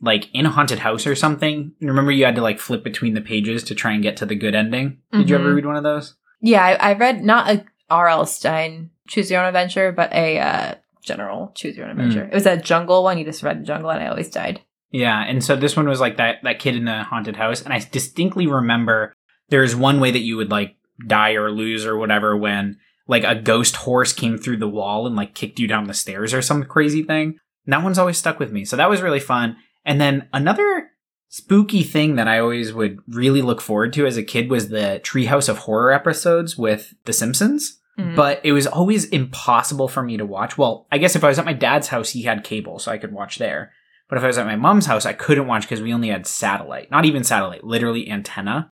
like 0.00 0.28
in 0.34 0.46
a 0.46 0.50
haunted 0.50 0.78
house 0.80 1.06
or 1.06 1.14
something. 1.14 1.72
And 1.80 1.88
remember, 1.90 2.10
you 2.12 2.24
had 2.24 2.34
to 2.36 2.42
like 2.42 2.58
flip 2.60 2.82
between 2.84 3.14
the 3.14 3.20
pages 3.20 3.62
to 3.64 3.74
try 3.74 3.92
and 3.92 4.02
get 4.02 4.16
to 4.18 4.26
the 4.26 4.34
good 4.34 4.54
ending. 4.54 4.98
Did 5.12 5.28
you 5.30 5.36
ever 5.36 5.50
Mhm. 5.52 5.54
read 5.56 5.66
one 5.66 5.76
of 5.76 5.82
those? 5.84 6.14
yeah, 6.40 6.62
I, 6.64 6.90
I 6.90 6.92
read 6.94 7.24
not 7.24 7.48
a 7.50 7.64
R.L. 7.90 8.26
Stine 8.26 8.90
Choose 9.08 9.30
Your 9.30 9.40
Own 9.40 9.46
Adventure, 9.46 9.92
but 9.92 10.12
a 10.12 10.38
uh, 10.38 10.74
general 11.04 11.52
Choose 11.54 11.76
Your 11.76 11.86
Own 11.86 11.94
hmm. 11.94 12.00
Adventure. 12.00 12.24
It 12.24 12.34
was 12.34 12.46
a 12.46 12.56
jungle 12.56 13.02
one. 13.02 13.18
You 13.18 13.24
just 13.24 13.42
read 13.42 13.60
the 13.60 13.66
jungle, 13.66 13.90
and 13.90 14.02
I 14.02 14.08
always 14.08 14.30
died. 14.30 14.60
Yeah, 14.90 15.22
and 15.22 15.42
so 15.42 15.56
this 15.56 15.76
one 15.76 15.88
was 15.88 16.00
like 16.00 16.16
that 16.18 16.36
that 16.42 16.58
kid 16.58 16.76
in 16.76 16.84
the 16.84 17.02
haunted 17.02 17.36
house, 17.36 17.62
and 17.62 17.72
I 17.72 17.80
distinctly 17.90 18.46
remember 18.46 19.12
there's 19.48 19.76
one 19.76 20.00
way 20.00 20.10
that 20.10 20.20
you 20.20 20.36
would 20.36 20.50
like 20.50 20.76
die 21.06 21.32
or 21.32 21.50
lose 21.50 21.84
or 21.84 21.96
whatever 21.96 22.36
when 22.36 22.78
like 23.06 23.24
a 23.24 23.34
ghost 23.34 23.76
horse 23.76 24.12
came 24.12 24.38
through 24.38 24.56
the 24.56 24.68
wall 24.68 25.06
and 25.06 25.16
like 25.16 25.34
kicked 25.34 25.58
you 25.58 25.66
down 25.66 25.86
the 25.86 25.94
stairs 25.94 26.32
or 26.32 26.40
some 26.40 26.64
crazy 26.64 27.02
thing. 27.02 27.38
And 27.66 27.72
that 27.72 27.82
one's 27.82 27.98
always 27.98 28.18
stuck 28.18 28.38
with 28.38 28.52
me. 28.52 28.64
So 28.64 28.76
that 28.76 28.88
was 28.88 29.02
really 29.02 29.20
fun. 29.20 29.56
And 29.84 30.00
then 30.00 30.28
another 30.32 30.90
spooky 31.28 31.82
thing 31.82 32.14
that 32.14 32.28
I 32.28 32.38
always 32.38 32.72
would 32.72 33.00
really 33.08 33.42
look 33.42 33.60
forward 33.60 33.92
to 33.94 34.06
as 34.06 34.16
a 34.16 34.22
kid 34.22 34.50
was 34.50 34.68
the 34.68 35.00
Treehouse 35.02 35.48
of 35.48 35.58
Horror 35.58 35.92
episodes 35.92 36.56
with 36.56 36.94
The 37.04 37.12
Simpsons. 37.12 37.80
Mhm. 37.98 38.16
But 38.16 38.40
it 38.44 38.52
was 38.52 38.66
always 38.66 39.04
impossible 39.06 39.88
for 39.88 40.02
me 40.02 40.16
to 40.16 40.26
watch. 40.26 40.58
Well, 40.58 40.86
I 40.90 40.98
guess 40.98 41.14
if 41.14 41.22
I 41.24 41.28
was 41.28 41.38
at 41.38 41.44
my 41.44 41.52
dad's 41.52 41.88
house, 41.88 42.10
he 42.10 42.22
had 42.22 42.42
cable, 42.44 42.78
so 42.78 42.90
I 42.90 42.98
could 42.98 43.12
watch 43.12 43.38
there. 43.38 43.72
But 44.08 44.18
if 44.18 44.24
I 44.24 44.26
was 44.26 44.38
at 44.38 44.46
my 44.46 44.56
mom's 44.56 44.86
house, 44.86 45.06
I 45.06 45.12
couldn't 45.12 45.46
watch 45.46 45.62
because 45.62 45.80
we 45.80 45.92
only 45.94 46.08
had 46.08 46.26
satellite. 46.26 46.90
Not 46.90 47.04
even 47.04 47.24
satellite, 47.24 47.64
literally 47.64 48.10
antenna. 48.10 48.70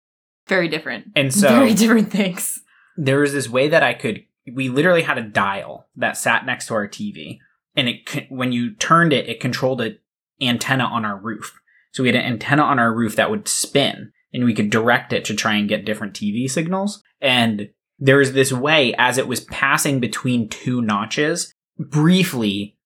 very 0.47 0.67
different. 0.67 1.07
And 1.15 1.33
so 1.41 1.47
very 1.49 1.73
different 1.73 2.11
things. 2.11 2.61
there 2.97 3.19
was 3.19 3.33
this 3.33 3.49
way 3.49 3.67
that 3.69 3.81
I 3.83 3.93
could. 3.93 4.23
We 4.53 4.69
literally 4.69 5.01
had 5.01 5.17
a 5.17 5.23
dial 5.23 5.87
that 5.95 6.17
sat 6.17 6.45
next 6.45 6.67
to 6.67 6.75
our 6.75 6.87
TV, 6.87 7.39
and 7.75 7.89
it 7.89 8.27
when 8.29 8.51
you 8.51 8.75
turned 8.75 9.11
it, 9.13 9.27
it 9.27 9.39
controlled 9.39 9.81
an 9.81 9.97
antenna 10.41 10.83
on 10.83 11.03
our 11.05 11.17
roof. 11.17 11.59
So 11.93 12.03
we 12.03 12.09
had 12.09 12.15
an 12.15 12.25
antenna 12.25 12.61
on 12.63 12.77
our 12.77 12.93
roof 12.93 13.15
that 13.15 13.29
would 13.31 13.47
spin, 13.47 14.11
and 14.33 14.43
we 14.45 14.53
could 14.53 14.69
direct 14.69 15.13
it 15.13 15.25
to 15.25 15.33
try 15.33 15.55
and 15.55 15.67
get 15.69 15.85
different 15.85 16.13
TV 16.13 16.47
signals. 16.49 17.01
And 17.21 17.69
there 17.97 18.17
was 18.17 18.33
this 18.33 18.51
way 18.51 18.93
as 18.97 19.17
it 19.17 19.27
was 19.27 19.41
passing 19.41 19.99
between 19.99 20.49
two 20.49 20.81
notches. 20.81 21.53
Briefly, 21.77 22.77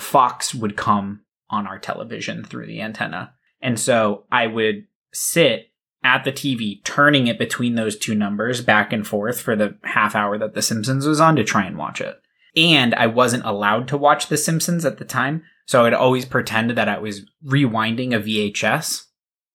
Fox 0.00 0.54
would 0.54 0.76
come 0.76 1.22
on 1.50 1.66
our 1.66 1.78
television 1.78 2.44
through 2.44 2.66
the 2.66 2.80
antenna, 2.80 3.34
and 3.60 3.78
so 3.78 4.24
I 4.30 4.46
would 4.46 4.86
sit 5.12 5.72
at 6.04 6.24
the 6.24 6.32
TV, 6.32 6.82
turning 6.84 7.26
it 7.26 7.38
between 7.38 7.74
those 7.74 7.96
two 7.96 8.14
numbers 8.14 8.60
back 8.60 8.92
and 8.92 9.06
forth 9.06 9.40
for 9.40 9.54
the 9.54 9.76
half 9.84 10.16
hour 10.16 10.36
that 10.38 10.54
The 10.54 10.62
Simpsons 10.62 11.06
was 11.06 11.20
on 11.20 11.36
to 11.36 11.44
try 11.44 11.64
and 11.64 11.78
watch 11.78 12.00
it. 12.00 12.20
And 12.56 12.94
I 12.94 13.06
wasn't 13.06 13.44
allowed 13.44 13.88
to 13.88 13.96
watch 13.96 14.26
The 14.26 14.36
Simpsons 14.36 14.84
at 14.84 14.98
the 14.98 15.04
time, 15.04 15.44
so 15.66 15.84
I'd 15.84 15.94
always 15.94 16.24
pretend 16.24 16.70
that 16.72 16.88
I 16.88 16.98
was 16.98 17.22
rewinding 17.46 18.14
a 18.14 18.20
VHS, 18.20 19.04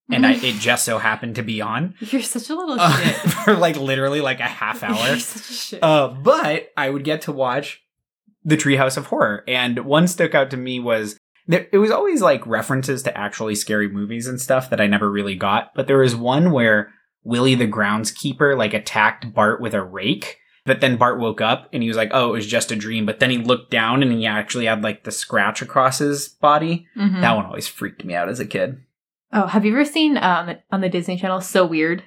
and 0.09 0.25
I, 0.25 0.33
it 0.33 0.55
just 0.59 0.85
so 0.85 0.97
happened 0.99 1.35
to 1.35 1.43
be 1.43 1.61
on 1.61 1.95
You're 1.99 2.21
such 2.21 2.49
a 2.49 2.55
little 2.55 2.79
uh, 2.79 2.91
shit. 2.97 3.15
for 3.45 3.55
like 3.55 3.75
literally 3.77 4.21
like 4.21 4.39
a 4.39 4.43
half 4.43 4.83
hour. 4.83 5.07
You're 5.07 5.19
such 5.19 5.49
a 5.49 5.53
shit. 5.53 5.83
Uh, 5.83 6.07
but 6.09 6.69
I 6.77 6.89
would 6.89 7.03
get 7.03 7.21
to 7.23 7.31
watch 7.31 7.83
the 8.43 8.55
Treehouse 8.57 8.95
of 8.97 9.07
Horror, 9.07 9.43
and 9.47 9.79
one 9.79 10.07
stuck 10.07 10.33
out 10.33 10.49
to 10.51 10.57
me 10.57 10.79
was 10.79 11.17
there, 11.47 11.67
it 11.71 11.77
was 11.79 11.91
always 11.91 12.21
like 12.21 12.45
references 12.47 13.03
to 13.03 13.17
actually 13.17 13.55
scary 13.55 13.89
movies 13.89 14.27
and 14.27 14.39
stuff 14.39 14.69
that 14.69 14.79
I 14.81 14.87
never 14.87 15.09
really 15.11 15.35
got. 15.35 15.73
But 15.75 15.87
there 15.87 15.97
was 15.99 16.15
one 16.15 16.51
where 16.51 16.91
Willie 17.23 17.55
the 17.55 17.67
groundskeeper 17.67 18.57
like 18.57 18.73
attacked 18.73 19.33
Bart 19.33 19.59
with 19.61 19.73
a 19.73 19.83
rake. 19.83 20.37
But 20.65 20.81
then 20.81 20.97
Bart 20.97 21.17
woke 21.19 21.39
up 21.39 21.69
and 21.71 21.81
he 21.81 21.87
was 21.87 21.95
like, 21.97 22.09
"Oh, 22.13 22.29
it 22.29 22.33
was 22.33 22.47
just 22.47 22.71
a 22.73 22.75
dream." 22.75 23.05
But 23.05 23.19
then 23.21 23.29
he 23.29 23.37
looked 23.37 23.71
down 23.71 24.03
and 24.03 24.11
he 24.11 24.25
actually 24.25 24.65
had 24.65 24.83
like 24.83 25.03
the 25.05 25.11
scratch 25.11 25.61
across 25.61 25.99
his 25.99 26.27
body. 26.27 26.87
Mhm. 26.97 27.21
That 27.21 27.35
one 27.37 27.45
always 27.45 27.67
freaked 27.69 28.03
me 28.03 28.13
out 28.13 28.27
as 28.27 28.41
a 28.41 28.45
kid. 28.45 28.81
Oh, 29.33 29.47
have 29.47 29.65
you 29.65 29.71
ever 29.73 29.85
seen 29.85 30.17
uh, 30.17 30.57
on 30.71 30.81
the 30.81 30.89
Disney 30.89 31.17
Channel 31.17 31.41
So 31.41 31.65
Weird? 31.65 32.03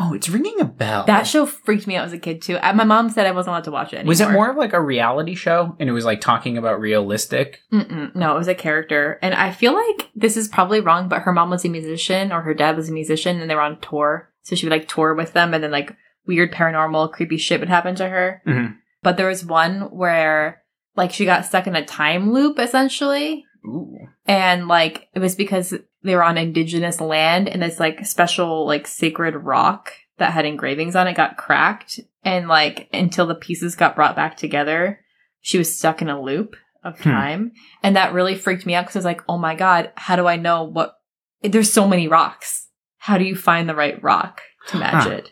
Oh, 0.00 0.14
it's 0.14 0.28
ringing 0.28 0.60
a 0.60 0.64
bell. 0.64 1.04
That 1.06 1.26
show 1.26 1.44
freaked 1.44 1.88
me 1.88 1.96
out 1.96 2.04
as 2.04 2.12
a 2.12 2.18
kid 2.18 2.40
too. 2.40 2.56
Uh, 2.58 2.72
my 2.72 2.84
mom 2.84 3.10
said 3.10 3.26
I 3.26 3.32
wasn't 3.32 3.52
allowed 3.54 3.64
to 3.64 3.72
watch 3.72 3.92
it. 3.92 3.96
Anymore. 3.96 4.08
was 4.08 4.20
it 4.20 4.30
more 4.30 4.50
of 4.50 4.56
like 4.56 4.72
a 4.72 4.80
reality 4.80 5.34
show 5.34 5.74
and 5.80 5.88
it 5.88 5.92
was 5.92 6.04
like 6.04 6.20
talking 6.20 6.56
about 6.56 6.78
realistic 6.80 7.58
Mm-mm, 7.72 8.14
no, 8.14 8.32
it 8.32 8.38
was 8.38 8.46
a 8.46 8.54
character, 8.54 9.18
and 9.22 9.34
I 9.34 9.50
feel 9.50 9.74
like 9.74 10.08
this 10.14 10.36
is 10.36 10.46
probably 10.46 10.80
wrong. 10.80 11.08
But 11.08 11.22
her 11.22 11.32
mom 11.32 11.50
was 11.50 11.64
a 11.64 11.68
musician, 11.68 12.30
or 12.30 12.42
her 12.42 12.54
dad 12.54 12.76
was 12.76 12.88
a 12.88 12.92
musician, 12.92 13.40
and 13.40 13.50
they 13.50 13.56
were 13.56 13.60
on 13.60 13.80
tour, 13.80 14.32
so 14.42 14.54
she 14.54 14.66
would 14.66 14.70
like 14.72 14.86
tour 14.86 15.14
with 15.14 15.32
them, 15.32 15.52
and 15.52 15.64
then 15.64 15.72
like 15.72 15.96
weird 16.26 16.52
paranormal, 16.52 17.10
creepy 17.12 17.36
shit 17.38 17.58
would 17.58 17.68
happen 17.68 17.96
to 17.96 18.08
her. 18.08 18.40
Mhm. 18.46 18.76
But 19.02 19.16
there 19.16 19.26
was 19.26 19.44
one 19.44 19.80
where 19.90 20.62
like 20.94 21.10
she 21.12 21.24
got 21.24 21.44
stuck 21.44 21.66
in 21.66 21.74
a 21.74 21.84
time 21.84 22.32
loop 22.32 22.60
essentially, 22.60 23.44
Ooh. 23.66 23.96
and 24.26 24.68
like 24.68 25.08
it 25.12 25.18
was 25.18 25.34
because 25.34 25.74
they 26.02 26.14
were 26.14 26.22
on 26.24 26.38
indigenous 26.38 27.00
land 27.00 27.48
and 27.48 27.62
this 27.62 27.80
like 27.80 28.04
special 28.06 28.66
like 28.66 28.86
sacred 28.86 29.34
rock 29.36 29.92
that 30.18 30.32
had 30.32 30.44
engravings 30.44 30.96
on 30.96 31.06
it 31.06 31.14
got 31.16 31.36
cracked 31.36 32.00
and 32.24 32.48
like 32.48 32.88
until 32.92 33.26
the 33.26 33.34
pieces 33.34 33.74
got 33.76 33.94
brought 33.96 34.16
back 34.16 34.36
together 34.36 35.00
she 35.40 35.58
was 35.58 35.76
stuck 35.76 36.02
in 36.02 36.08
a 36.08 36.20
loop 36.20 36.56
of 36.84 36.98
Hmm. 37.00 37.10
time. 37.10 37.52
And 37.82 37.96
that 37.96 38.12
really 38.12 38.34
freaked 38.36 38.64
me 38.66 38.74
out 38.74 38.82
because 38.84 38.96
i 38.96 38.98
was 39.00 39.04
like 39.04 39.22
oh 39.28 39.38
my 39.38 39.54
god 39.54 39.90
how 39.96 40.16
do 40.16 40.26
i 40.26 40.36
know 40.36 40.62
what 40.64 40.94
there's 41.42 41.72
so 41.72 41.86
many 41.86 42.08
rocks. 42.08 42.66
How 42.98 43.16
do 43.18 43.24
you 43.24 43.36
find 43.36 43.68
the 43.68 43.74
right 43.74 44.02
rock 44.02 44.40
to 44.68 44.78
match 44.78 45.04
Huh. 45.04 45.10
it? 45.10 45.30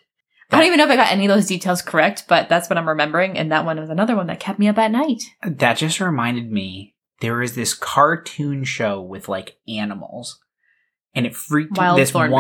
I 0.51 0.59
don't 0.59 0.67
even 0.67 0.79
know 0.79 0.85
if 0.85 0.91
i 0.91 0.97
got 0.97 1.11
any 1.13 1.27
of 1.27 1.35
those 1.35 1.47
details 1.49 1.83
correct 1.83 2.25
but 2.29 2.49
that's 2.49 2.69
what 2.71 2.79
i'm 2.79 2.89
remembering 2.89 3.37
and 3.37 3.51
that 3.51 3.65
one 3.65 3.81
was 3.81 3.91
another 3.91 4.15
one 4.17 4.29
that 4.29 4.39
kept 4.41 4.59
me 4.61 4.69
up 4.69 4.79
at 4.79 4.91
night. 4.93 5.23
That 5.45 5.77
just 5.77 6.01
reminded 6.01 6.51
me 6.53 6.95
there 7.21 7.37
was 7.39 7.55
this 7.57 7.75
cartoon 7.75 8.63
show 8.65 9.01
with 9.01 9.29
like 9.29 9.57
animals, 9.67 10.39
and 11.17 11.27
it 11.27 11.35
freaked 11.35 11.77
Wild 11.77 11.99
this 11.99 12.15
one. 12.15 12.31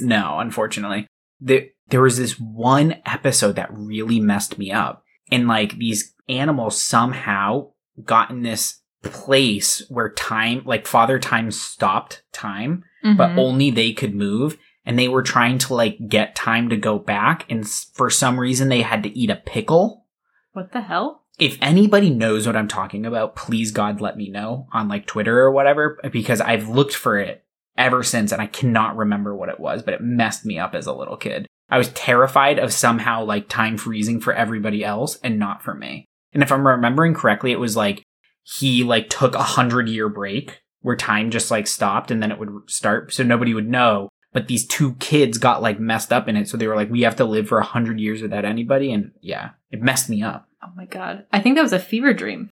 No, 0.00 0.38
unfortunately, 0.38 1.08
there 1.40 1.66
there 1.88 2.02
was 2.02 2.18
this 2.18 2.38
one 2.38 2.96
episode 3.06 3.56
that 3.56 3.72
really 3.72 4.20
messed 4.20 4.58
me 4.58 4.70
up, 4.70 5.02
and 5.32 5.48
like 5.48 5.78
these 5.78 6.14
animals 6.28 6.80
somehow 6.80 7.70
got 8.04 8.30
in 8.30 8.42
this 8.42 8.80
place 9.02 9.82
where 9.88 10.10
time, 10.10 10.62
like 10.64 10.86
Father 10.86 11.18
Time 11.18 11.50
stopped 11.50 12.22
time, 12.32 12.84
but 13.02 13.30
Mhm. 13.30 13.38
only 13.38 13.70
they 13.70 13.92
could 13.92 14.14
move. 14.14 14.58
And 14.84 14.96
they 14.96 15.08
were 15.08 15.22
trying 15.22 15.58
to 15.58 15.74
like 15.74 15.98
get 16.08 16.36
time 16.36 16.68
to 16.68 16.76
go 16.76 16.96
back. 16.98 17.44
And 17.50 17.66
for 17.68 18.08
some 18.08 18.38
reason, 18.38 18.68
they 18.68 18.82
had 18.82 19.02
to 19.02 19.18
eat 19.18 19.30
a 19.30 19.36
pickle. 19.36 20.04
what 20.52 20.72
the 20.72 20.80
hell? 20.80 21.22
If 21.38 21.58
anybody 21.60 22.08
knows 22.08 22.46
what 22.46 22.56
I'm 22.56 22.66
talking 22.68 23.04
about, 23.04 23.36
please 23.36 23.70
God 23.72 24.00
let 24.00 24.16
me 24.16 24.30
know 24.30 24.68
on 24.72 24.88
like 24.88 25.06
Twitter 25.06 25.38
or 25.40 25.50
whatever, 25.52 25.98
because 26.10 26.40
I've 26.40 26.68
looked 26.68 26.94
for 26.94 27.18
it 27.18 27.44
ever 27.78 28.02
since 28.02 28.32
and 28.32 28.40
I 28.40 28.46
cannot 28.46 28.96
remember 28.96 29.34
what 29.34 29.48
it 29.48 29.60
was, 29.60 29.82
but 29.82 29.94
it 29.94 30.00
messed 30.00 30.44
me 30.44 30.58
up 30.58 30.74
as 30.74 30.86
a 30.86 30.92
little 30.92 31.16
kid. 31.16 31.46
I 31.68 31.78
was 31.78 31.88
terrified 31.90 32.58
of 32.58 32.72
somehow 32.72 33.24
like 33.24 33.48
time 33.48 33.76
freezing 33.76 34.20
for 34.20 34.32
everybody 34.32 34.84
else 34.84 35.18
and 35.22 35.38
not 35.38 35.62
for 35.62 35.74
me. 35.74 36.04
And 36.32 36.42
if 36.42 36.52
I'm 36.52 36.66
remembering 36.66 37.14
correctly, 37.14 37.52
it 37.52 37.60
was 37.60 37.76
like 37.76 38.02
he 38.44 38.84
like 38.84 39.08
took 39.08 39.34
a 39.34 39.42
hundred 39.42 39.88
year 39.88 40.08
break 40.08 40.60
where 40.82 40.96
time 40.96 41.30
just 41.30 41.50
like 41.50 41.66
stopped 41.66 42.10
and 42.10 42.22
then 42.22 42.30
it 42.30 42.38
would 42.38 42.50
start 42.66 43.12
so 43.12 43.24
nobody 43.24 43.54
would 43.54 43.68
know. 43.68 44.08
But 44.32 44.48
these 44.48 44.66
two 44.66 44.94
kids 44.94 45.38
got 45.38 45.62
like 45.62 45.80
messed 45.80 46.12
up 46.12 46.28
in 46.28 46.36
it. 46.36 46.48
So 46.48 46.56
they 46.56 46.68
were 46.68 46.76
like, 46.76 46.90
we 46.90 47.02
have 47.02 47.16
to 47.16 47.24
live 47.24 47.48
for 47.48 47.58
a 47.58 47.64
hundred 47.64 47.98
years 47.98 48.22
without 48.22 48.44
anybody. 48.44 48.92
And 48.92 49.12
yeah, 49.20 49.50
it 49.70 49.82
messed 49.82 50.10
me 50.10 50.22
up. 50.22 50.46
Oh 50.62 50.70
my 50.76 50.84
god. 50.84 51.24
I 51.32 51.40
think 51.40 51.56
that 51.56 51.62
was 51.62 51.72
a 51.72 51.78
fever 51.78 52.12
dream. 52.12 52.50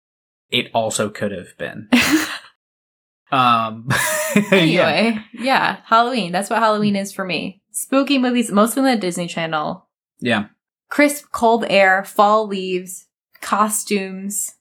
It 0.50 0.70
also 0.72 1.10
could 1.10 1.32
have 1.32 1.56
been. 1.58 1.88
Um, 3.32 3.88
yeah. 4.37 4.42
anyway, 4.52 5.18
yeah. 5.32 5.78
Halloween. 5.84 6.32
That's 6.32 6.50
what 6.50 6.58
Halloween 6.58 6.96
is 6.96 7.12
for 7.12 7.24
me. 7.24 7.62
Spooky 7.70 8.18
movies, 8.18 8.50
mostly 8.50 8.80
on 8.82 8.90
the 8.90 8.96
Disney 8.96 9.26
Channel. 9.26 9.87
Yeah. 10.20 10.46
Crisp, 10.88 11.32
cold 11.32 11.64
air, 11.68 12.04
fall 12.04 12.46
leaves, 12.46 13.06
costumes, 13.40 14.54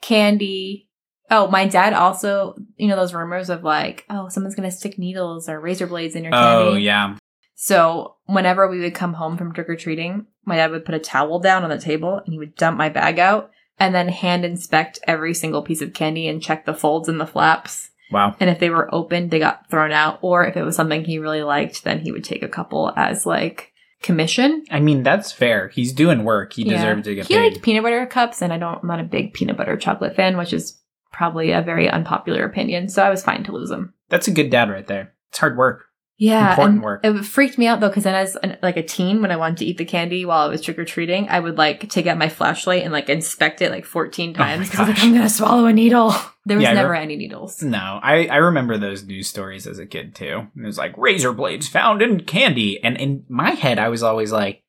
candy. 0.00 0.88
Oh, 1.30 1.48
my 1.48 1.66
dad 1.66 1.92
also, 1.92 2.56
you 2.76 2.88
know, 2.88 2.96
those 2.96 3.14
rumors 3.14 3.50
of 3.50 3.62
like, 3.64 4.04
oh, 4.10 4.28
someone's 4.28 4.54
gonna 4.54 4.70
stick 4.70 4.98
needles 4.98 5.48
or 5.48 5.60
razor 5.60 5.86
blades 5.86 6.14
in 6.14 6.24
your 6.24 6.32
candy. 6.32 6.70
Oh, 6.70 6.74
yeah. 6.74 7.16
So 7.54 8.16
whenever 8.26 8.68
we 8.68 8.78
would 8.80 8.94
come 8.94 9.14
home 9.14 9.36
from 9.36 9.52
trick 9.52 9.68
or 9.68 9.76
treating, 9.76 10.26
my 10.44 10.56
dad 10.56 10.70
would 10.70 10.84
put 10.84 10.94
a 10.94 11.00
towel 11.00 11.40
down 11.40 11.64
on 11.64 11.70
the 11.70 11.78
table 11.78 12.14
and 12.24 12.32
he 12.32 12.38
would 12.38 12.54
dump 12.54 12.78
my 12.78 12.88
bag 12.88 13.18
out 13.18 13.50
and 13.78 13.94
then 13.94 14.08
hand 14.08 14.44
inspect 14.44 14.98
every 15.06 15.34
single 15.34 15.62
piece 15.62 15.82
of 15.82 15.92
candy 15.92 16.28
and 16.28 16.42
check 16.42 16.64
the 16.64 16.74
folds 16.74 17.08
and 17.08 17.20
the 17.20 17.26
flaps. 17.26 17.87
Wow. 18.10 18.36
And 18.40 18.48
if 18.48 18.58
they 18.58 18.70
were 18.70 18.92
open, 18.94 19.28
they 19.28 19.38
got 19.38 19.68
thrown 19.70 19.92
out. 19.92 20.18
Or 20.22 20.46
if 20.46 20.56
it 20.56 20.62
was 20.62 20.76
something 20.76 21.04
he 21.04 21.18
really 21.18 21.42
liked, 21.42 21.84
then 21.84 22.00
he 22.00 22.12
would 22.12 22.24
take 22.24 22.42
a 22.42 22.48
couple 22.48 22.92
as 22.96 23.26
like 23.26 23.72
commission. 24.02 24.64
I 24.70 24.80
mean, 24.80 25.02
that's 25.02 25.32
fair. 25.32 25.68
He's 25.68 25.92
doing 25.92 26.24
work. 26.24 26.52
He 26.54 26.62
Yeah. 26.62 26.76
deserves 26.76 27.02
to 27.04 27.14
get 27.14 27.26
He 27.26 27.34
paid. 27.34 27.42
He 27.42 27.48
liked 27.50 27.62
peanut 27.62 27.82
butter 27.82 28.06
cups, 28.06 28.42
and 28.42 28.52
I 28.52 28.58
don't. 28.58 28.80
I'm 28.82 28.88
not 28.88 29.00
a 29.00 29.04
big 29.04 29.34
peanut 29.34 29.56
butter 29.56 29.76
chocolate 29.76 30.16
fan, 30.16 30.36
which 30.36 30.52
is 30.52 30.80
probably 31.12 31.50
a 31.50 31.62
very 31.62 31.88
unpopular 31.88 32.44
opinion. 32.44 32.88
So 32.88 33.02
I 33.02 33.10
was 33.10 33.24
fine 33.24 33.42
to 33.44 33.52
lose 33.52 33.70
him. 33.70 33.92
That's 34.08 34.28
a 34.28 34.32
good 34.32 34.50
dad 34.50 34.70
right 34.70 34.86
there. 34.86 35.12
It's 35.30 35.38
hard 35.38 35.56
work. 35.56 35.84
Yeah, 36.20 36.50
Important 36.50 36.82
work. 36.82 37.00
it 37.04 37.22
freaked 37.22 37.58
me 37.58 37.68
out 37.68 37.78
though 37.78 37.88
because 37.88 38.02
then 38.02 38.16
as 38.16 38.34
an, 38.34 38.58
like 38.60 38.76
a 38.76 38.82
teen, 38.82 39.22
when 39.22 39.30
I 39.30 39.36
wanted 39.36 39.58
to 39.58 39.64
eat 39.64 39.78
the 39.78 39.84
candy 39.84 40.24
while 40.24 40.44
I 40.44 40.48
was 40.50 40.60
trick 40.60 40.76
or 40.76 40.84
treating, 40.84 41.28
I 41.28 41.38
would 41.38 41.56
like 41.56 41.88
take 41.88 42.08
out 42.08 42.18
my 42.18 42.28
flashlight 42.28 42.82
and 42.82 42.92
like 42.92 43.08
inspect 43.08 43.62
it 43.62 43.70
like 43.70 43.84
fourteen 43.84 44.30
oh 44.30 44.32
times 44.38 44.68
because 44.68 44.80
i 44.80 44.82
was 44.90 44.96
like 44.98 45.04
i'm 45.04 45.14
gonna 45.14 45.28
swallow 45.28 45.66
a 45.66 45.72
needle. 45.72 46.12
There 46.46 46.56
was 46.56 46.62
Yeah, 46.64 46.72
never 46.72 46.92
re- 46.92 47.02
any 47.02 47.16
needles. 47.16 47.62
No, 47.62 48.00
I, 48.02 48.26
I 48.26 48.36
remember 48.36 48.78
those 48.78 49.04
news 49.04 49.28
stories 49.28 49.66
as 49.66 49.78
a 49.78 49.84
kid 49.84 50.14
too. 50.14 50.46
It 50.56 50.64
was 50.64 50.78
like 50.78 50.96
razor 50.96 51.34
blades 51.34 51.68
found 51.68 52.00
in 52.00 52.20
candy. 52.24 52.82
And 52.82 52.96
in 52.96 53.24
my 53.28 53.50
head, 53.50 53.78
I 53.78 53.90
was 53.90 54.02
always 54.02 54.32
like, 54.32 54.62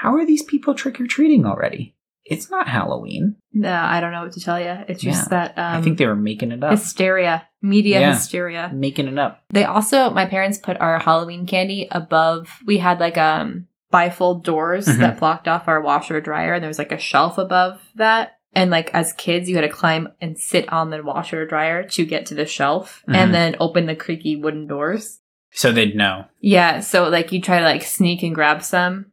how 0.00 0.14
are 0.14 0.24
these 0.24 0.44
people 0.44 0.74
trick 0.76 1.00
or 1.00 1.08
treating 1.08 1.44
already? 1.44 1.96
It's 2.24 2.50
not 2.50 2.66
Halloween. 2.68 3.36
No, 3.52 3.72
I 3.72 4.00
don't 4.00 4.12
know 4.12 4.22
what 4.22 4.32
to 4.32 4.40
tell 4.40 4.58
you. 4.58 4.76
It's 4.88 5.02
just 5.02 5.30
that 5.30 5.50
um, 5.58 5.76
I 5.76 5.82
think 5.82 5.98
they 5.98 6.06
were 6.06 6.16
making 6.16 6.52
it 6.52 6.64
up. 6.64 6.70
hysteria, 6.70 7.46
media 7.60 8.00
Yeah. 8.00 8.14
hysteria. 8.14 8.70
making 8.72 9.08
it 9.08 9.18
up. 9.18 9.42
They 9.50 9.64
also, 9.64 10.10
my 10.10 10.24
parents 10.26 10.58
put 10.58 10.80
our 10.80 10.98
Halloween 10.98 11.46
candy 11.46 11.86
above. 11.90 12.48
We 12.66 12.78
had 12.78 12.98
like 13.00 13.18
um 13.18 13.66
bifold 13.92 14.42
doors 14.42 14.86
Mhm. 14.86 14.98
that 14.98 15.20
blocked 15.20 15.46
off 15.48 15.68
our 15.68 15.80
washer 15.80 16.20
dryer, 16.20 16.54
and 16.54 16.62
there 16.62 16.68
was 16.68 16.78
like 16.78 16.92
a 16.92 16.98
shelf 16.98 17.38
above 17.38 17.80
that. 17.96 18.38
And 18.54 18.70
like 18.70 18.90
as 18.94 19.12
kids, 19.12 19.48
you 19.48 19.56
had 19.56 19.62
to 19.62 19.68
climb 19.68 20.08
and 20.20 20.38
sit 20.38 20.72
on 20.72 20.90
the 20.90 21.02
washer 21.02 21.44
dryer 21.46 21.82
to 21.90 22.04
get 22.06 22.26
to 22.26 22.34
the 22.34 22.46
shelf, 22.46 23.02
Mhm. 23.08 23.14
and 23.16 23.34
then 23.34 23.56
open 23.60 23.86
the 23.86 23.96
creaky 23.96 24.36
wooden 24.36 24.66
doors. 24.66 25.20
So 25.52 25.70
they'd 25.72 25.94
know. 25.94 26.24
Yeah, 26.40 26.80
so 26.80 27.08
like 27.08 27.30
you 27.32 27.40
try 27.40 27.58
to 27.60 27.64
like 27.64 27.82
sneak 27.82 28.22
and 28.24 28.34
grab 28.34 28.62
some. 28.62 29.06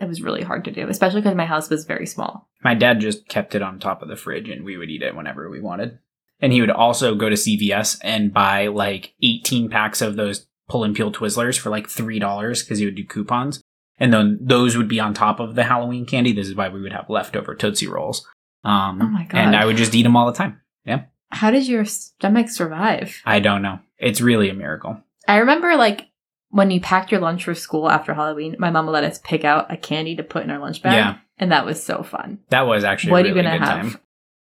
It 0.00 0.06
was 0.06 0.22
really 0.22 0.42
hard 0.42 0.64
to 0.64 0.70
do, 0.70 0.88
especially 0.88 1.20
because 1.20 1.36
my 1.36 1.46
house 1.46 1.68
was 1.70 1.84
very 1.84 2.06
small. 2.06 2.48
My 2.62 2.74
dad 2.74 3.00
just 3.00 3.28
kept 3.28 3.54
it 3.54 3.62
on 3.62 3.78
top 3.78 4.02
of 4.02 4.08
the 4.08 4.16
fridge 4.16 4.48
and 4.48 4.64
we 4.64 4.76
would 4.76 4.90
eat 4.90 5.02
it 5.02 5.16
whenever 5.16 5.50
we 5.50 5.60
wanted. 5.60 5.98
And 6.40 6.52
he 6.52 6.60
would 6.60 6.70
also 6.70 7.16
go 7.16 7.28
to 7.28 7.34
CVS 7.34 7.98
and 8.02 8.32
buy 8.32 8.68
like 8.68 9.14
18 9.22 9.68
packs 9.70 10.00
of 10.00 10.16
those 10.16 10.46
pull 10.68 10.84
and 10.84 10.94
peel 10.94 11.10
Twizzlers 11.10 11.58
for 11.58 11.70
like 11.70 11.88
$3 11.88 12.64
because 12.64 12.78
he 12.78 12.84
would 12.84 12.94
do 12.94 13.04
coupons. 13.04 13.60
And 13.98 14.12
then 14.12 14.38
those 14.40 14.76
would 14.76 14.88
be 14.88 15.00
on 15.00 15.14
top 15.14 15.40
of 15.40 15.56
the 15.56 15.64
Halloween 15.64 16.06
candy. 16.06 16.32
This 16.32 16.46
is 16.46 16.54
why 16.54 16.68
we 16.68 16.80
would 16.80 16.92
have 16.92 17.10
leftover 17.10 17.56
Tootsie 17.56 17.88
Rolls. 17.88 18.24
Um, 18.64 19.02
Oh 19.02 19.08
my 19.08 19.24
God. 19.24 19.38
And 19.38 19.56
I 19.56 19.64
would 19.64 19.76
just 19.76 19.94
eat 19.94 20.04
them 20.04 20.16
all 20.16 20.26
the 20.26 20.38
time. 20.38 20.60
Yeah. 20.84 21.04
How 21.30 21.50
did 21.50 21.66
your 21.66 21.84
stomach 21.84 22.48
survive? 22.48 23.20
I 23.24 23.40
don't 23.40 23.62
know. 23.62 23.80
It's 23.98 24.20
really 24.20 24.48
a 24.48 24.54
miracle. 24.54 25.02
I 25.26 25.38
remember 25.38 25.76
like 25.76 26.06
when 26.50 26.70
you 26.70 26.80
packed 26.80 27.12
your 27.12 27.20
lunch 27.20 27.44
for 27.44 27.54
school 27.54 27.90
after 27.90 28.14
Halloween, 28.14 28.56
my 28.58 28.70
mom 28.70 28.86
let 28.86 29.04
us 29.04 29.20
pick 29.22 29.44
out 29.44 29.72
a 29.72 29.76
candy 29.76 30.16
to 30.16 30.22
put 30.22 30.44
in 30.44 30.50
our 30.50 30.58
lunch 30.58 30.82
bag. 30.82 30.94
Yeah. 30.94 31.18
And 31.38 31.52
that 31.52 31.66
was 31.66 31.82
so 31.82 32.02
fun. 32.02 32.38
That 32.48 32.62
was 32.66 32.84
actually 32.84 33.12
what 33.12 33.24
a 33.24 33.28
are 33.28 33.28
you 33.28 33.34
gonna 33.34 33.50
have? 33.50 33.60
time. 33.60 33.86
Yeah, 33.86 33.90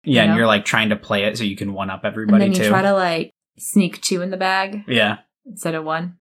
You 0.04 0.16
know? 0.16 0.32
and 0.32 0.38
you're 0.38 0.48
like 0.48 0.66
trying 0.66 0.90
to 0.90 0.96
play 0.96 1.24
it 1.26 1.38
so 1.38 1.44
you 1.44 1.56
can 1.56 1.74
one 1.74 1.90
up 1.90 2.02
everybody 2.04 2.44
And 2.44 2.54
then 2.54 2.60
you 2.60 2.66
too. 2.66 2.70
try 2.70 2.82
to 2.82 2.94
like 2.94 3.32
sneak 3.58 4.02
two 4.02 4.22
in 4.22 4.32
the 4.32 4.38
bag 4.38 4.84
yeah. 4.88 5.18
instead 5.46 5.76
of 5.76 5.84
one. 5.84 6.18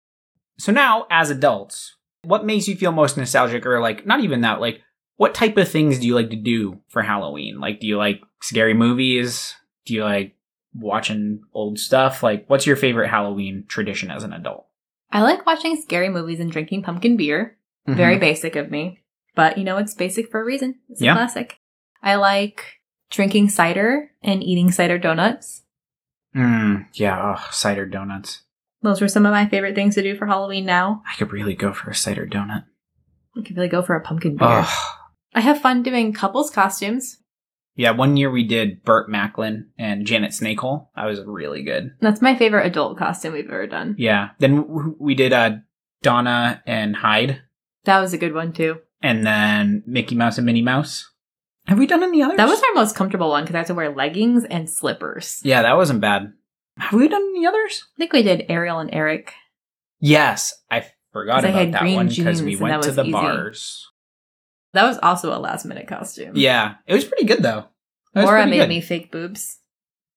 So 0.58 0.72
now, 0.72 1.06
as 1.12 1.30
adults, 1.30 1.96
what 2.24 2.46
makes 2.46 2.68
you 2.68 2.76
feel 2.76 2.92
most 2.94 3.18
nostalgic, 3.18 3.66
or 3.66 3.82
like 3.82 4.06
not 4.06 4.22
even 4.22 4.42
that? 4.42 4.62
Like, 4.62 4.82
what 5.18 5.34
type 5.36 5.58
of 5.58 5.68
things 5.70 6.00
do 6.00 6.08
you 6.08 6.16
like 6.16 6.30
to 6.30 6.36
do 6.38 6.80
for 6.88 7.02
Halloween? 7.02 7.60
Like, 7.60 7.80
do 7.82 7.88
you 7.88 7.98
like 7.98 8.22
scary 8.42 8.74
movies? 8.74 9.56
Do 9.86 9.94
you 9.94 10.04
like 10.04 10.36
watching 10.74 11.42
old 11.54 11.78
stuff? 11.80 12.24
Like, 12.24 12.50
what's 12.50 12.66
your 12.66 12.76
favorite 12.78 13.10
Halloween 13.10 13.66
tradition 13.68 14.10
as 14.10 14.24
an 14.24 14.34
adult? 14.34 14.68
I 15.16 15.22
like 15.22 15.46
watching 15.46 15.78
scary 15.78 16.10
movies 16.10 16.42
and 16.42 16.52
drinking 16.52 16.84
pumpkin 16.84 17.16
beer. 17.16 17.58
Very 17.88 18.18
Mhm. 18.18 18.20
basic 18.20 18.56
of 18.58 18.70
me. 18.70 19.00
But 19.34 19.58
you 19.58 19.64
know, 19.64 19.78
it's 19.78 19.94
basic 19.94 20.30
for 20.30 20.42
a 20.42 20.44
reason. 20.44 20.76
It's 20.90 21.02
Yeah. 21.02 21.14
a 21.14 21.16
classic. 21.16 21.60
I 22.04 22.16
like 22.16 22.82
drinking 23.10 23.48
cider 23.50 24.12
and 24.22 24.44
eating 24.44 24.72
cider 24.72 24.98
donuts. 24.98 25.64
Mm, 26.36 26.88
yeah, 26.94 27.36
oh, 27.38 27.48
cider 27.52 27.86
donuts. 27.86 28.42
Those 28.82 29.00
were 29.00 29.08
some 29.08 29.26
of 29.26 29.32
my 29.32 29.46
favorite 29.48 29.74
things 29.74 29.96
to 29.96 30.04
do 30.04 30.18
for 30.18 30.26
Halloween 30.26 30.66
now. 30.66 31.02
I 31.10 31.16
could 31.16 31.32
really 31.32 31.56
go 31.56 31.72
for 31.72 31.90
a 31.90 31.96
cider 31.96 32.28
donut. 32.28 32.66
I 33.38 33.42
could 33.42 33.56
really 33.56 33.70
go 33.70 33.82
for 33.82 33.96
a 33.96 34.02
pumpkin 34.02 34.36
beer. 34.36 34.48
Oh, 34.50 34.96
I 35.34 35.40
have 35.42 35.62
fun 35.62 35.82
doing 35.82 36.12
couples 36.12 36.50
costumes. 36.52 37.18
Yeah. 37.76 37.92
One 37.92 38.18
year 38.18 38.30
we 38.32 38.44
did 38.44 38.84
Burt 38.84 39.10
Macklin 39.10 39.70
and 39.78 40.06
Janet 40.06 40.32
Snakehole. 40.32 40.88
That 40.96 41.06
was 41.06 41.22
really 41.22 41.64
good. 41.64 41.92
That's 42.02 42.22
my 42.22 42.36
favorite 42.36 42.66
adult 42.66 42.98
costume 42.98 43.34
we've 43.34 43.46
ever 43.46 43.68
done. 43.68 43.96
Yeah. 43.98 44.30
Then 44.40 44.96
we 45.00 45.16
did 45.16 45.34
uh, 45.34 45.58
Donna 46.02 46.62
and 46.66 46.96
Hyde, 46.96 47.42
That 47.86 48.00
was 48.00 48.14
a 48.14 48.18
good 48.18 48.34
one 48.34 48.54
too. 48.54 48.78
and 49.02 49.26
then 49.26 49.84
Mickey 49.86 50.16
Mouse 50.16 50.38
and 50.38 50.46
Minnie 50.46 50.62
Mouse. 50.62 51.12
Have 51.68 51.80
we 51.80 51.88
done 51.88 52.04
any 52.04 52.22
others? 52.22 52.38
That 52.38 52.48
was 52.48 52.62
our 52.62 52.76
most 52.76 52.96
comfortable 52.96 53.30
one 53.30 53.44
because 53.44 53.56
I 53.56 53.60
had 53.60 53.68
to 53.68 53.74
wear 53.74 53.90
leggings 53.94 54.44
and 54.46 54.70
slippers. 54.70 55.40
Yeah, 55.44 55.64
that 55.64 55.76
wasn't 55.76 56.00
bad. 56.02 56.32
Have 56.78 56.94
we 57.00 57.08
done 57.08 57.24
any 57.36 57.48
others? 57.48 57.86
I 57.96 57.98
think 57.98 58.14
we 58.14 58.22
did 58.22 58.46
Ariel 58.50 58.80
and 58.80 58.94
Eric. 58.94 59.34
Yes, 60.00 60.54
I 60.70 60.86
forgot 61.12 61.44
about 61.44 61.72
that 61.72 61.82
one 61.96 62.10
because 62.10 62.44
we 62.44 62.56
went 62.56 62.84
to 62.84 62.92
the 62.92 63.04
easy. 63.04 63.12
bars. 63.12 63.90
That 64.76 64.84
was 64.84 65.00
also 65.02 65.36
a 65.36 65.40
last 65.40 65.66
minute 65.66 65.88
costume. 65.88 66.34
Yeah, 66.36 66.76
it 66.86 66.94
was 66.94 67.06
pretty 67.06 67.26
good 67.26 67.42
though. 67.42 67.66
That 68.14 68.26
Laura 68.26 68.46
made 68.46 68.60
good. 68.60 68.70
me 68.70 68.82
fake 68.82 69.12
boobs, 69.12 69.60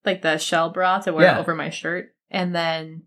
like 0.05 0.23
the 0.23 0.37
shell 0.38 0.71
bra 0.71 0.99
to 1.01 1.12
wear 1.12 1.27
Yeah. 1.27 1.38
over 1.38 1.55
my 1.55 1.71
shirt, 1.71 2.14
and 2.31 2.55
then 2.55 3.03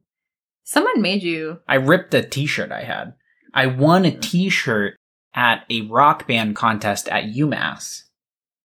someone 0.63 1.01
made 1.01 1.23
you. 1.23 1.59
I 1.67 1.75
ripped 1.75 2.13
a 2.13 2.23
T-shirt 2.23 2.71
I 2.71 2.83
had. 2.83 3.13
I 3.53 3.67
won 3.67 4.05
a 4.05 4.11
T-shirt 4.17 4.95
at 5.33 5.65
a 5.69 5.81
rock 5.81 6.27
band 6.27 6.55
contest 6.55 7.07
at 7.09 7.25
UMass, 7.25 8.03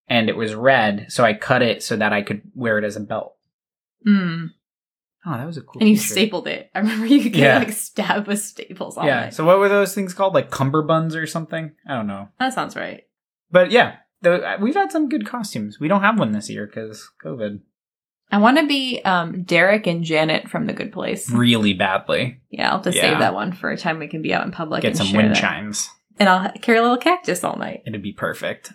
and 0.09 0.29
it 0.29 0.37
was 0.37 0.55
red, 0.55 1.07
so 1.09 1.25
I 1.25 1.35
cut 1.35 1.63
it 1.63 1.83
so 1.83 1.97
that 1.97 2.13
I 2.13 2.23
could 2.23 2.43
wear 2.55 2.79
it 2.79 2.85
as 2.85 2.97
a 2.97 3.01
belt. 3.01 3.35
Mm, 4.07 4.51
Oh, 5.27 5.33
that 5.37 5.47
was 5.47 5.57
a 5.57 5.63
cool. 5.63 5.81
and 5.81 5.89
you 5.89 5.97
stapled 5.97 6.47
it. 6.47 6.71
I 6.75 6.79
remember 6.81 7.07
you 7.07 7.23
could 7.23 7.35
Yeah. 7.35 7.59
like 7.59 7.73
stab 7.73 8.29
with 8.29 8.39
staples 8.41 8.97
on 8.97 9.07
Yeah. 9.07 9.25
it. 9.27 9.35
So 9.35 9.45
what 9.45 9.59
were 9.59 9.69
those 9.69 9.95
things 9.95 10.15
called? 10.15 10.35
Like 10.35 10.51
cummerbunds 10.51 11.17
or 11.21 11.27
something? 11.27 11.73
I 11.89 11.95
don't 11.95 12.07
know. 12.07 12.29
that 12.39 12.53
sounds 12.53 12.77
right. 12.77 13.03
But 13.51 13.71
yeah, 13.73 13.97
the, 14.23 14.57
we've 14.61 14.75
had 14.75 14.93
some 14.93 15.09
good 15.09 15.27
costumes. 15.27 15.79
We 15.81 15.89
don't 15.89 16.03
have 16.03 16.19
one 16.19 16.33
this 16.33 16.49
year 16.49 16.67
because 16.67 17.11
COVID. 17.25 17.61
I 18.31 18.39
want 18.39 18.59
to 18.59 18.67
be 18.67 19.01
um, 19.05 19.43
Derek 19.45 19.87
and 19.87 20.03
Janet 20.05 20.49
from 20.49 20.67
The 20.67 20.73
Good 20.73 20.93
Place. 20.93 21.31
Really 21.31 21.75
badly. 21.75 22.41
Yeah, 22.51 22.67
I'll 22.71 22.83
have 22.83 22.83
to 22.85 22.93
Yeah. 22.93 23.03
save 23.03 23.19
that 23.19 23.35
one 23.35 23.53
for 23.53 23.71
a 23.71 23.77
time 23.77 23.99
we 23.99 24.09
can 24.09 24.23
be 24.23 24.33
out 24.35 24.45
in 24.45 24.51
public 24.53 24.83
Get 24.83 24.89
and 24.89 24.97
some 24.99 25.13
wind 25.17 25.31
that. 25.31 25.41
chimes. 25.41 25.89
And 26.19 26.29
I'll 26.29 26.51
carry 26.61 26.79
a 26.79 26.83
little 26.83 26.97
cactus 26.99 27.45
all 27.45 27.57
night. 27.57 27.83
It'd 27.87 28.03
be 28.03 28.13
perfect. 28.13 28.73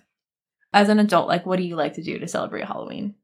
As 0.73 0.87
an 0.89 0.99
adult, 0.99 1.27
like, 1.27 1.45
what 1.45 1.57
do 1.57 1.63
you 1.63 1.75
like 1.75 1.93
to 1.95 2.03
do 2.03 2.17
to 2.19 2.27
celebrate 2.27 2.63
Halloween? 2.65 3.15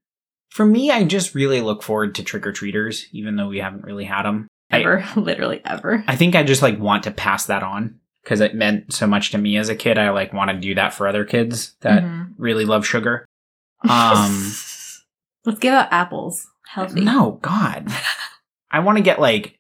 For 0.50 0.66
me, 0.66 0.90
I 0.92 1.04
just 1.04 1.36
really 1.36 1.62
look 1.62 1.84
forward 1.84 2.16
to 2.16 2.24
trick 2.24 2.48
or 2.48 2.52
treaters, 2.52 3.08
even 3.12 3.36
though 3.36 3.50
we 3.50 3.60
haven't 3.60 3.84
really 3.84 4.06
had 4.06 4.24
them. 4.24 4.48
I, 4.72 4.80
Ever, 4.82 5.06
literally 5.16 5.62
ever. 5.66 6.04
I 6.08 6.16
think 6.16 6.36
I 6.36 6.44
just 6.44 6.62
like 6.62 6.80
want 6.80 7.04
to 7.04 7.12
pass 7.12 7.46
that 7.46 7.64
on 7.64 8.00
because 8.24 8.42
it 8.42 8.56
meant 8.56 8.92
so 8.94 9.08
much 9.08 9.32
to 9.32 9.38
me 9.38 9.58
as 9.58 9.70
a 9.70 9.76
kid. 9.76 9.98
I 9.98 10.10
like 10.10 10.34
want 10.34 10.52
to 10.52 10.58
do 10.58 10.76
that 10.76 10.94
for 10.94 11.08
other 11.08 11.24
kids 11.26 11.76
that 11.82 12.04
Mhm. 12.04 12.34
really 12.38 12.66
love 12.66 12.86
sugar. 12.86 13.26
Um, 13.88 14.52
Let's 15.46 15.60
give 15.60 15.74
out 15.74 15.88
apples. 15.94 16.48
Healthy. 16.68 17.02
no, 17.02 17.40
God, 17.42 17.88
I 18.72 18.80
want 18.80 18.98
to 18.98 19.04
get 19.04 19.20
like, 19.22 19.58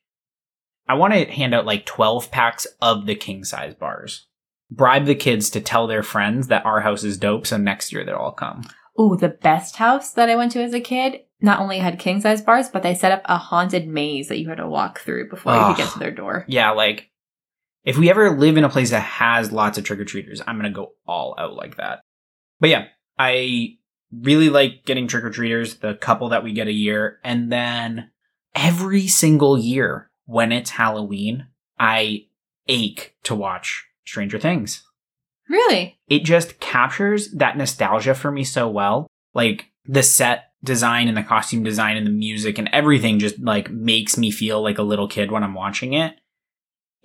I 0.89 0.95
want 0.95 1.13
to 1.13 1.25
hand 1.25 1.53
out 1.53 1.65
like 1.65 1.85
twelve 1.85 2.31
packs 2.31 2.65
of 2.81 3.05
the 3.05 3.15
king 3.15 3.43
size 3.45 3.75
bars. 3.75 4.25
Bribe 4.69 5.05
the 5.05 5.15
kids 5.15 5.49
to 5.51 5.61
tell 5.61 5.87
their 5.87 6.03
friends 6.03 6.47
that 6.47 6.65
our 6.65 6.81
house 6.81 7.03
is 7.05 7.17
dope, 7.17 7.47
so 7.47 7.55
next 7.57 7.93
year 7.93 8.03
they'll 8.03 8.15
all 8.15 8.31
come. 8.33 8.63
Ooh, 8.99 9.15
the 9.15 9.29
best 9.29 9.75
house 9.75 10.11
that 10.13 10.29
I 10.29 10.35
went 10.35 10.51
to 10.53 10.63
as 10.63 10.73
a 10.73 10.79
kid 10.79 11.21
not 11.39 11.59
only 11.59 11.77
had 11.77 11.99
king 11.99 12.19
size 12.19 12.41
bars, 12.41 12.69
but 12.69 12.83
they 12.83 12.95
set 12.95 13.11
up 13.11 13.21
a 13.25 13.37
haunted 13.37 13.87
maze 13.87 14.27
that 14.27 14.39
you 14.39 14.49
had 14.49 14.57
to 14.57 14.67
walk 14.67 14.99
through 14.99 15.29
before 15.29 15.53
you 15.55 15.65
could 15.67 15.77
get 15.77 15.93
to 15.93 15.99
their 15.99 16.11
door. 16.11 16.45
Yeah, 16.47 16.71
like 16.71 17.09
if 17.83 17.97
we 17.97 18.09
ever 18.09 18.37
live 18.37 18.57
in 18.57 18.63
a 18.63 18.69
place 18.69 18.89
that 18.89 19.01
has 19.01 19.51
lots 19.51 19.77
of 19.77 19.83
trick 19.83 19.99
or 19.99 20.05
treaters, 20.05 20.41
I'm 20.45 20.57
gonna 20.57 20.71
go 20.71 20.93
all 21.05 21.35
out 21.37 21.53
like 21.53 21.77
that. 21.77 21.99
But 22.59 22.69
yeah, 22.69 22.85
I 23.19 23.77
really 24.11 24.49
like 24.49 24.85
getting 24.85 25.07
trick 25.07 25.23
or 25.23 25.29
treaters, 25.29 25.75
the 25.75 25.95
couple 25.95 26.29
that 26.29 26.43
we 26.43 26.53
get 26.53 26.67
a 26.67 26.73
year, 26.73 27.19
and 27.23 27.51
then 27.51 28.11
every 28.55 29.07
single 29.07 29.57
year 29.57 30.09
when 30.25 30.51
it's 30.51 30.71
Halloween, 30.71 31.47
I 31.79 32.25
ache 32.67 33.15
to 33.23 33.35
watch 33.35 33.85
Stranger 34.05 34.39
Things. 34.39 34.83
Really? 35.49 35.97
It 36.07 36.23
just 36.23 36.59
captures 36.59 37.31
that 37.31 37.57
nostalgia 37.57 38.13
for 38.15 38.31
me 38.31 38.43
so 38.43 38.67
well. 38.67 39.07
Like 39.33 39.71
the 39.85 40.03
set 40.03 40.51
design 40.63 41.07
and 41.07 41.15
the 41.15 41.23
costume 41.23 41.63
design 41.63 41.97
and 41.97 42.05
the 42.05 42.11
music 42.11 42.57
and 42.57 42.69
everything 42.73 43.19
just 43.19 43.39
like 43.39 43.69
makes 43.69 44.17
me 44.17 44.31
feel 44.31 44.61
like 44.61 44.77
a 44.77 44.83
little 44.83 45.07
kid 45.07 45.31
when 45.31 45.43
I'm 45.43 45.53
watching 45.53 45.93
it. 45.93 46.15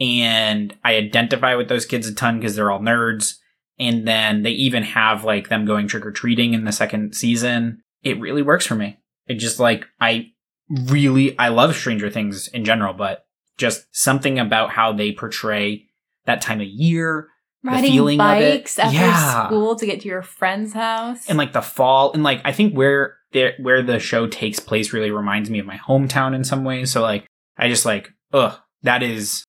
And 0.00 0.76
I 0.82 0.96
identify 0.96 1.54
with 1.54 1.68
those 1.68 1.86
kids 1.86 2.08
a 2.08 2.14
ton 2.14 2.38
because 2.38 2.56
they're 2.56 2.70
all 2.70 2.80
nerds. 2.80 3.36
And 3.78 4.06
then 4.06 4.42
they 4.42 4.50
even 4.50 4.82
have 4.82 5.24
like 5.24 5.48
them 5.48 5.64
going 5.64 5.86
trick 5.86 6.04
or 6.04 6.12
treating 6.12 6.54
in 6.54 6.64
the 6.64 6.72
second 6.72 7.14
season. 7.14 7.82
It 8.02 8.20
really 8.20 8.42
works 8.42 8.66
for 8.66 8.74
me. 8.74 8.98
It 9.26 9.34
just 9.34 9.60
like, 9.60 9.86
I 10.00 10.32
really, 10.68 11.38
I 11.38 11.48
love 11.48 11.76
Stranger 11.76 12.10
Things 12.10 12.48
in 12.48 12.64
general, 12.64 12.94
but 12.94 13.26
just 13.58 13.84
something 13.92 14.38
about 14.38 14.70
how 14.70 14.92
they 14.92 15.12
portray 15.12 15.86
that 16.24 16.40
time 16.40 16.60
of 16.60 16.66
year 16.66 17.28
Riding 17.64 17.92
feeling 17.92 18.20
of 18.20 18.38
it. 18.38 18.58
bikes 18.62 18.78
after 18.78 18.96
Yeah. 18.96 19.46
school 19.46 19.76
to 19.76 19.86
get 19.86 20.00
to 20.00 20.08
your 20.08 20.22
friend's 20.22 20.72
house. 20.72 21.28
and 21.28 21.38
like 21.38 21.52
the 21.52 21.62
fall 21.62 22.12
and 22.12 22.22
like 22.22 22.40
I 22.44 22.52
think 22.52 22.74
where 22.74 23.16
the 23.32 23.52
where 23.60 23.82
the 23.82 23.98
show 23.98 24.26
takes 24.26 24.58
place 24.60 24.92
really 24.92 25.10
reminds 25.10 25.48
me 25.48 25.58
of 25.58 25.66
my 25.66 25.78
hometown 25.78 26.34
in 26.34 26.44
some 26.44 26.64
ways. 26.64 26.90
So 26.90 27.00
like 27.02 27.26
I 27.56 27.68
just 27.68 27.84
like 27.86 28.12
ugh 28.32 28.58
that 28.82 29.02
is 29.02 29.44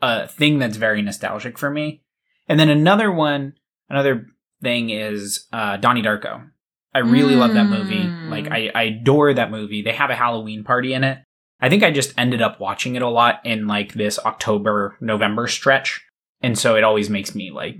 a 0.00 0.28
thing 0.28 0.58
that's 0.60 0.76
very 0.76 1.02
nostalgic 1.02 1.58
for 1.58 1.68
me. 1.70 2.02
And 2.48 2.58
then 2.60 2.68
another 2.68 3.10
one, 3.10 3.54
another 3.90 4.26
thing 4.62 4.90
is 4.90 5.46
uh 5.52 5.76
Donnie 5.78 6.02
Darko. 6.02 6.48
I 6.94 7.00
really 7.00 7.36
love 7.36 7.52
that 7.54 7.66
movie. 7.66 8.04
Mm. 8.04 8.30
Like 8.30 8.50
I, 8.50 8.70
I 8.74 8.82
adore 8.84 9.34
that 9.34 9.50
movie. 9.50 9.82
They 9.82 9.92
have 9.92 10.10
a 10.10 10.14
Halloween 10.16 10.64
party 10.64 10.94
in 10.94 11.04
it. 11.04 11.18
I 11.60 11.68
think 11.68 11.82
I 11.82 11.90
just 11.90 12.14
ended 12.16 12.40
up 12.40 12.60
watching 12.60 12.94
it 12.94 13.02
a 13.02 13.08
lot 13.08 13.40
in 13.44 13.66
like 13.66 13.92
this 13.94 14.18
October 14.24 14.96
November 15.00 15.48
stretch, 15.48 16.02
and 16.42 16.58
so 16.58 16.76
it 16.76 16.84
always 16.84 17.08
makes 17.10 17.34
me 17.34 17.50
like 17.50 17.76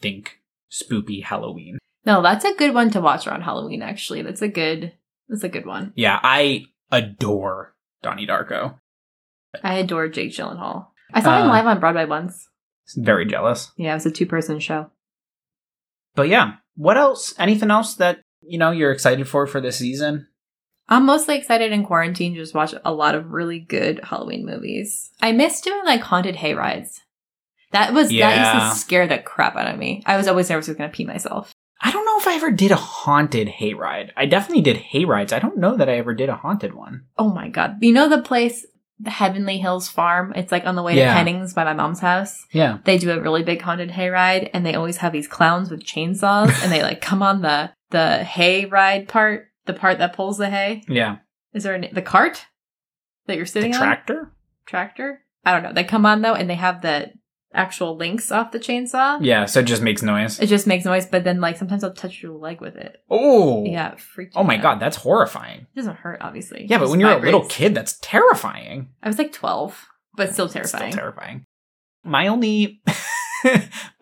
think 0.00 0.40
spoopy 0.70 1.22
Halloween. 1.24 1.78
no, 2.06 2.22
that's 2.22 2.44
a 2.44 2.54
good 2.54 2.74
one 2.74 2.90
to 2.90 3.00
watch 3.00 3.26
around 3.26 3.42
Halloween. 3.42 3.82
Actually, 3.82 4.22
that's 4.22 4.42
a 4.42 4.48
good. 4.48 4.92
That's 5.28 5.44
a 5.44 5.48
good 5.48 5.66
one. 5.66 5.92
Yeah, 5.94 6.18
I 6.22 6.66
adore 6.90 7.74
Donnie 8.02 8.26
Darko. 8.26 8.78
I 9.62 9.74
adore 9.78 10.08
Jake 10.08 10.32
Gyllenhaal. 10.32 10.88
I 11.12 11.20
saw 11.22 11.40
him 11.42 11.48
Uh, 11.48 11.52
live 11.52 11.66
on 11.66 11.80
Broadway 11.80 12.04
once. 12.06 12.48
Very 12.96 13.26
jealous. 13.26 13.70
Yeah, 13.76 13.92
it 13.92 13.94
was 13.94 14.06
a 14.06 14.10
two-person 14.10 14.58
show. 14.60 14.90
But 16.16 16.28
yeah, 16.28 16.54
what 16.76 16.96
else? 16.96 17.34
Anything 17.38 17.70
else 17.70 17.94
that 17.96 18.20
you 18.42 18.58
know 18.58 18.70
you're 18.72 18.90
excited 18.92 19.28
for 19.28 19.46
for 19.46 19.60
this 19.60 19.78
season? 19.78 20.26
I'm 20.88 21.06
mostly 21.06 21.36
excited 21.36 21.70
in 21.70 21.84
quarantine 21.86 22.34
to 22.34 22.40
just 22.40 22.54
watch 22.54 22.74
a 22.84 22.92
lot 22.92 23.14
of 23.14 23.30
really 23.30 23.60
good 23.60 24.00
Halloween 24.02 24.44
movies. 24.44 25.10
I 25.20 25.30
miss 25.30 25.60
doing 25.60 25.84
like 25.84 26.00
haunted 26.00 26.36
hay 26.36 26.54
rides. 26.54 27.02
That 27.72 27.92
was 27.94 28.08
that 28.08 28.54
used 28.62 28.74
to 28.74 28.80
scare 28.80 29.06
the 29.06 29.18
crap 29.18 29.56
out 29.56 29.72
of 29.72 29.78
me. 29.78 30.02
I 30.06 30.16
was 30.16 30.26
always 30.28 30.50
nervous 30.50 30.68
I 30.68 30.72
was 30.72 30.76
gonna 30.78 30.90
pee 30.90 31.04
myself. 31.04 31.52
I 31.82 31.90
don't 31.92 32.04
know 32.04 32.18
if 32.18 32.26
I 32.26 32.34
ever 32.36 32.50
did 32.50 32.72
a 32.72 32.76
haunted 32.76 33.48
hayride. 33.48 34.10
I 34.16 34.26
definitely 34.26 34.62
did 34.62 34.76
hayrides. 34.92 35.32
I 35.32 35.38
don't 35.38 35.56
know 35.58 35.76
that 35.76 35.88
I 35.88 35.94
ever 35.96 36.14
did 36.14 36.28
a 36.28 36.34
haunted 36.36 36.74
one. 36.74 37.04
Oh 37.16 37.30
my 37.32 37.48
god. 37.48 37.76
You 37.80 37.92
know 37.92 38.08
the 38.08 38.20
place 38.22 38.66
the 38.98 39.08
Heavenly 39.10 39.56
Hills 39.56 39.88
Farm? 39.88 40.34
It's 40.36 40.52
like 40.52 40.66
on 40.66 40.74
the 40.74 40.82
way 40.82 40.94
Yeah. 40.96 41.08
to 41.08 41.14
Pennings 41.14 41.54
by 41.54 41.64
my 41.64 41.72
mom's 41.72 42.00
house. 42.00 42.44
Yeah. 42.52 42.78
They 42.84 42.98
do 42.98 43.10
a 43.12 43.20
really 43.20 43.42
big 43.42 43.62
haunted 43.62 43.90
hay 43.92 44.10
ride 44.10 44.50
and 44.52 44.66
they 44.66 44.74
always 44.74 44.98
have 44.98 45.12
these 45.12 45.26
clowns 45.28 45.70
with 45.70 45.82
chainsaws 45.84 46.62
and 46.62 46.70
they 46.70 46.82
like 46.82 47.00
come 47.00 47.22
on 47.22 47.40
the 47.40 47.70
the 47.90 48.24
hay 48.24 48.66
ride 48.66 49.08
part, 49.08 49.46
the 49.64 49.72
part 49.72 49.98
that 49.98 50.12
pulls 50.12 50.36
the 50.36 50.50
hay. 50.50 50.82
Yeah. 50.86 51.16
Is 51.54 51.62
there 51.64 51.74
a, 51.76 51.92
the 51.92 52.02
cart 52.02 52.44
that 53.26 53.36
you're 53.36 53.46
The 53.46 53.50
sitting 53.52 53.74
on? 53.74 53.80
tractor? 53.80 54.32
Tractor? 54.66 55.22
I 55.46 55.52
don't 55.52 55.62
know. 55.62 55.72
They 55.72 55.84
come 55.84 56.04
on 56.04 56.20
though 56.20 56.34
and 56.34 56.50
they 56.50 56.54
have 56.56 56.82
the 56.82 57.12
actual 57.52 57.96
links 57.96 58.30
off 58.30 58.52
the 58.52 58.58
chainsaw. 58.60 59.18
Yeah, 59.20 59.44
so 59.46 59.60
it 59.60 59.64
just 59.64 59.82
makes 59.82 60.02
noise. 60.02 60.38
It 60.40 60.46
just 60.46 60.66
makes 60.66 60.84
noise, 60.84 61.06
but 61.06 61.24
then 61.24 61.40
like 61.40 61.56
sometimes 61.56 61.82
I'll 61.82 61.92
touch 61.92 62.22
your 62.22 62.32
leg 62.32 62.60
with 62.60 62.76
it. 62.76 62.98
Oh. 63.10 63.64
Yeah, 63.64 63.92
it 63.92 64.00
freaked 64.00 64.34
Oh 64.36 64.44
my 64.44 64.56
out. 64.56 64.62
god, 64.62 64.80
that's 64.80 64.96
horrifying. 64.98 65.60
It 65.62 65.76
doesn't 65.76 65.96
hurt, 65.96 66.18
obviously. 66.20 66.66
Yeah, 66.68 66.76
It 66.76 66.80
but 66.80 66.90
when 66.90 67.00
you're 67.00 67.10
a 67.12 67.18
little 67.20 67.46
kid, 67.46 67.74
that's 67.74 67.98
terrifying. 68.02 68.90
I 69.02 69.08
was 69.08 69.18
like 69.18 69.32
12, 69.32 69.86
but 70.16 70.32
still 70.32 70.48
terrifying. 70.48 70.92
Still 70.92 71.02
terrifying. 71.02 71.44
My 72.04 72.28
only 72.28 72.82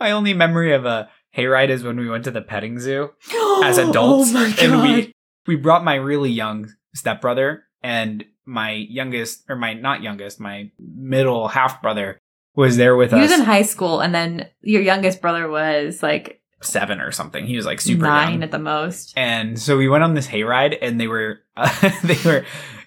my 0.00 0.10
only 0.10 0.34
memory 0.34 0.72
of 0.74 0.84
a 0.84 1.08
hayride 1.36 1.68
is 1.68 1.82
when 1.82 1.96
we 1.98 2.08
went 2.08 2.24
to 2.24 2.30
the 2.30 2.42
petting 2.42 2.78
zoo 2.78 3.10
as 3.64 3.78
adults 3.78 4.30
oh 4.30 4.34
my 4.34 4.50
god. 4.50 4.58
and 4.64 4.82
we 4.82 5.12
we 5.46 5.56
brought 5.56 5.84
my 5.84 5.94
really 5.94 6.30
young 6.30 6.68
stepbrother 6.94 7.64
and 7.82 8.24
my 8.44 8.70
youngest 8.72 9.44
or 9.48 9.56
my 9.56 9.74
not 9.74 10.02
youngest, 10.02 10.40
my 10.40 10.70
middle 10.78 11.48
half 11.48 11.80
brother 11.82 12.18
was 12.58 12.76
there 12.76 12.96
with 12.96 13.10
he 13.10 13.16
us. 13.16 13.20
He 13.20 13.22
was 13.32 13.40
in 13.40 13.46
high 13.46 13.62
school, 13.62 14.00
and 14.00 14.14
then 14.14 14.48
your 14.62 14.82
youngest 14.82 15.20
brother 15.20 15.48
was 15.48 16.02
like 16.02 16.42
seven 16.60 17.00
or 17.00 17.12
something. 17.12 17.46
He 17.46 17.56
was 17.56 17.64
like 17.64 17.80
super 17.80 18.02
nine 18.02 18.32
young. 18.32 18.42
at 18.42 18.50
the 18.50 18.58
most. 18.58 19.12
And 19.16 19.58
so 19.60 19.78
we 19.78 19.88
went 19.88 20.02
on 20.02 20.14
this 20.14 20.26
hayride, 20.26 20.76
and 20.82 21.00
they 21.00 21.06
were, 21.06 21.40
uh, 21.56 21.90
they 22.02 22.18
were, 22.24 22.44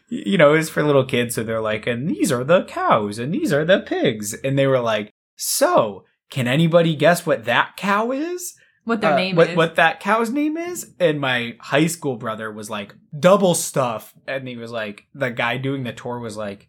you 0.10 0.38
know, 0.38 0.54
it 0.54 0.58
was 0.58 0.70
for 0.70 0.84
little 0.84 1.06
kids. 1.06 1.36
So 1.36 1.44
they're 1.44 1.62
like, 1.62 1.88
and 1.88 2.10
these 2.10 2.32
are 2.34 2.44
the 2.44 2.66
cows, 2.66 3.18
and 3.18 3.34
these 3.34 3.54
are 3.54 3.64
the 3.64 3.80
pigs, 3.80 4.34
and 4.34 4.60
they 4.60 4.68
were 4.68 4.82
like, 4.82 5.10
so 5.38 6.04
can 6.30 6.48
anybody 6.48 6.96
guess 6.96 7.26
what 7.26 7.46
that 7.46 7.78
cow 7.78 8.12
is? 8.12 8.54
What 8.84 9.00
their 9.00 9.14
Uh, 9.14 9.16
name 9.16 9.36
what, 9.38 9.52
is? 9.52 9.56
What 9.56 9.76
that 9.76 10.00
cow's 10.00 10.32
name 10.32 10.58
is? 10.58 10.94
And 11.00 11.22
my 11.22 11.56
high 11.60 11.88
school 11.88 12.18
brother 12.18 12.52
was 12.52 12.70
like, 12.70 12.94
double 13.18 13.56
stuff, 13.56 14.14
and 14.28 14.48
he 14.48 14.58
was 14.58 14.72
like, 14.72 15.06
the 15.14 15.30
guy 15.32 15.58
doing 15.58 15.84
the 15.84 15.94
tour 15.94 16.20
was 16.20 16.36
like, 16.36 16.68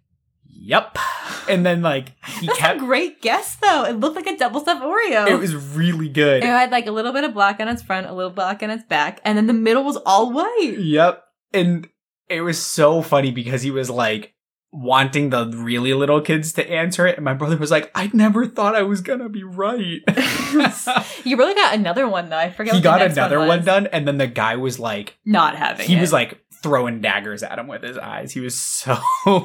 yep, 0.62 0.96
and 1.48 1.64
then 1.66 1.82
like 1.82 2.12
he 2.40 2.46
That's 2.46 2.58
kept. 2.58 2.76
a 2.82 2.84
great 2.84 3.20
guess, 3.22 3.56
though. 3.56 3.84
It 3.84 3.94
looked 3.98 4.16
like 4.16 4.26
a 4.26 4.36
double 4.36 4.60
stuffed 4.60 4.82
Oreo. 4.82 5.28
It 5.28 5.38
was 5.38 5.54
really 5.54 6.08
good. 6.08 6.42
It 6.42 6.46
had 6.46 6.70
like 6.70 6.86
a 6.86 6.92
little 6.92 7.12
bit 7.12 7.24
of 7.24 7.34
black 7.34 7.60
on 7.60 7.68
its 7.68 7.82
front, 7.82 8.06
a 8.06 8.12
little 8.12 8.30
black 8.30 8.62
on 8.62 8.70
its 8.70 8.84
back, 8.84 9.20
and 9.24 9.36
then 9.36 9.46
the 9.46 9.52
middle 9.52 9.84
was 9.84 9.96
all 10.06 10.32
white. 10.32 10.76
Yep. 10.78 11.22
And 11.52 11.88
it 12.28 12.40
was 12.42 12.64
so 12.64 13.02
funny 13.02 13.30
because 13.30 13.62
he 13.62 13.70
was 13.70 13.90
like 13.90 14.34
wanting 14.74 15.28
the 15.28 15.46
really 15.54 15.92
little 15.92 16.20
kids 16.22 16.52
to 16.54 16.70
answer 16.70 17.06
it. 17.06 17.16
And 17.16 17.24
my 17.26 17.34
brother 17.34 17.58
was 17.58 17.70
like, 17.70 17.90
I 17.94 18.10
never 18.14 18.46
thought 18.46 18.74
I 18.74 18.80
was 18.82 19.02
going 19.02 19.18
to 19.18 19.28
be 19.28 19.44
right. 19.44 20.00
You 21.24 21.36
really 21.36 21.54
got 21.54 21.74
another 21.74 22.08
one 22.08 22.30
though. 22.30 22.36
I 22.38 22.50
forget. 22.50 22.74
he 22.74 22.78
what 22.78 22.82
the 22.82 22.88
got 22.88 23.02
another 23.02 23.38
one, 23.38 23.48
one, 23.48 23.64
done. 23.64 23.86
And 23.88 24.08
then 24.08 24.18
the 24.18 24.26
guy 24.26 24.56
was 24.56 24.78
like, 24.78 25.18
Not 25.24 25.56
having. 25.56 25.86
he 25.86 25.96
it. 25.96 26.00
was 26.00 26.12
like 26.12 26.40
throwing 26.62 27.00
daggers 27.00 27.42
at 27.42 27.58
him 27.58 27.68
with 27.68 27.82
his 27.82 27.96
eyes. 27.98 28.32
He 28.32 28.40
was 28.40 28.58
so 28.60 28.98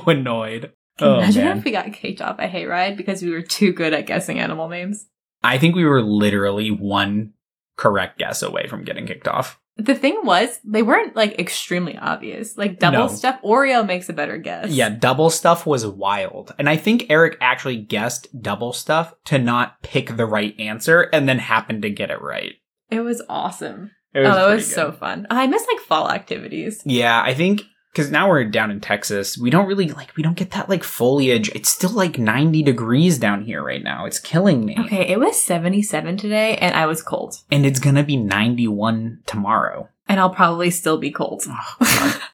annoyed. 0.07 0.72
Can 0.98 1.08
you 1.08 1.14
oh, 1.14 1.18
imagine 1.20 1.45
man. 1.45 1.58
if 1.58 1.64
we 1.64 1.72
got 1.72 1.93
kicked 1.93 2.22
off 2.22 2.39
a 2.39 2.48
hayride 2.48 2.98
because 2.98 3.22
we 3.22 3.32
were 3.32 3.41
too 3.41 3.72
good 3.72 3.93
at 3.93 4.08
guessing 4.08 4.39
animal 4.39 4.68
names. 4.68 5.06
I 5.43 5.58
think 5.58 5.76
we 5.76 5.86
were 5.86 6.02
literally 6.02 6.72
one 6.72 7.34
correct 7.76 8.18
guess 8.18 8.41
away 8.41 8.68
from 8.68 8.84
getting 8.84 9.06
kicked 9.06 9.28
off. 9.28 9.60
The 9.80 9.93
thing 9.93 10.20
was, 10.24 10.60
they 10.64 10.82
weren't 10.82 11.16
like 11.16 11.38
extremely 11.38 11.95
obvious. 11.95 12.58
Like 12.58 12.80
double 12.80 12.98
No. 12.98 13.08
stuff, 13.08 13.39
Oreo 13.43 13.86
makes 13.86 14.10
a 14.10 14.14
better 14.14 14.38
guess. 14.39 14.72
Yeah, 14.72 14.89
double 14.89 15.30
stuff 15.30 15.68
was 15.68 15.86
wild. 15.86 16.56
And 16.58 16.68
I 16.68 16.78
think 16.78 17.06
Eric 17.10 17.38
actually 17.39 17.78
guessed 17.78 18.41
double 18.41 18.74
stuff 18.74 19.14
to 19.26 19.38
not 19.38 19.84
pick 19.84 20.18
the 20.18 20.26
right 20.26 20.60
answer 20.60 21.02
and 21.14 21.30
then 21.30 21.38
happened 21.38 21.84
to 21.84 21.91
get 21.91 22.10
it 22.10 22.22
right. 22.22 22.54
it 22.89 23.02
was 23.02 23.22
awesome. 23.30 23.91
It 24.16 24.22
was 24.22 24.30
oh, 24.30 24.36
that 24.36 24.56
was 24.56 24.66
good. 24.66 24.74
so 24.74 24.91
fun. 24.93 25.28
I 25.30 25.45
miss 25.45 25.68
like 25.72 25.86
fall 25.86 26.10
activities. 26.10 26.82
Yeah, 26.84 27.22
I 27.22 27.36
think 27.36 27.62
because 27.98 28.12
now 28.12 28.30
we're 28.30 28.43
down 28.45 28.70
in 28.70 28.80
Texas, 28.80 29.38
we 29.38 29.50
don't 29.50 29.66
really 29.68 29.89
like 29.89 30.16
we 30.16 30.22
don't 30.24 30.38
get 30.38 30.52
that 30.52 30.70
like 30.70 30.84
foliage. 30.84 31.50
It's 31.56 31.70
still 31.70 31.89
like 31.89 32.20
90 32.20 32.62
degrees 32.64 33.18
down 33.18 33.43
here 33.43 33.64
right 33.64 33.84
now. 33.84 34.06
It's 34.06 34.20
killing 34.20 34.64
me. 34.66 34.76
Okay, 34.80 35.08
it 35.08 35.20
was 35.20 35.41
seventy-seven 35.41 36.18
today, 36.18 36.58
and 36.58 36.76
I 36.76 36.86
was 36.86 37.02
cold, 37.02 37.36
And 37.52 37.66
it's 37.66 37.80
gonna 37.80 38.04
be 38.04 38.16
91 38.18 39.24
tomorrow. 39.26 39.89
and 40.08 40.20
I'll 40.20 40.30
probably 40.30 40.70
still 40.70 40.98
be 41.00 41.12
cold. 41.12 41.43
Oh, 41.48 41.76
God. 41.82 42.22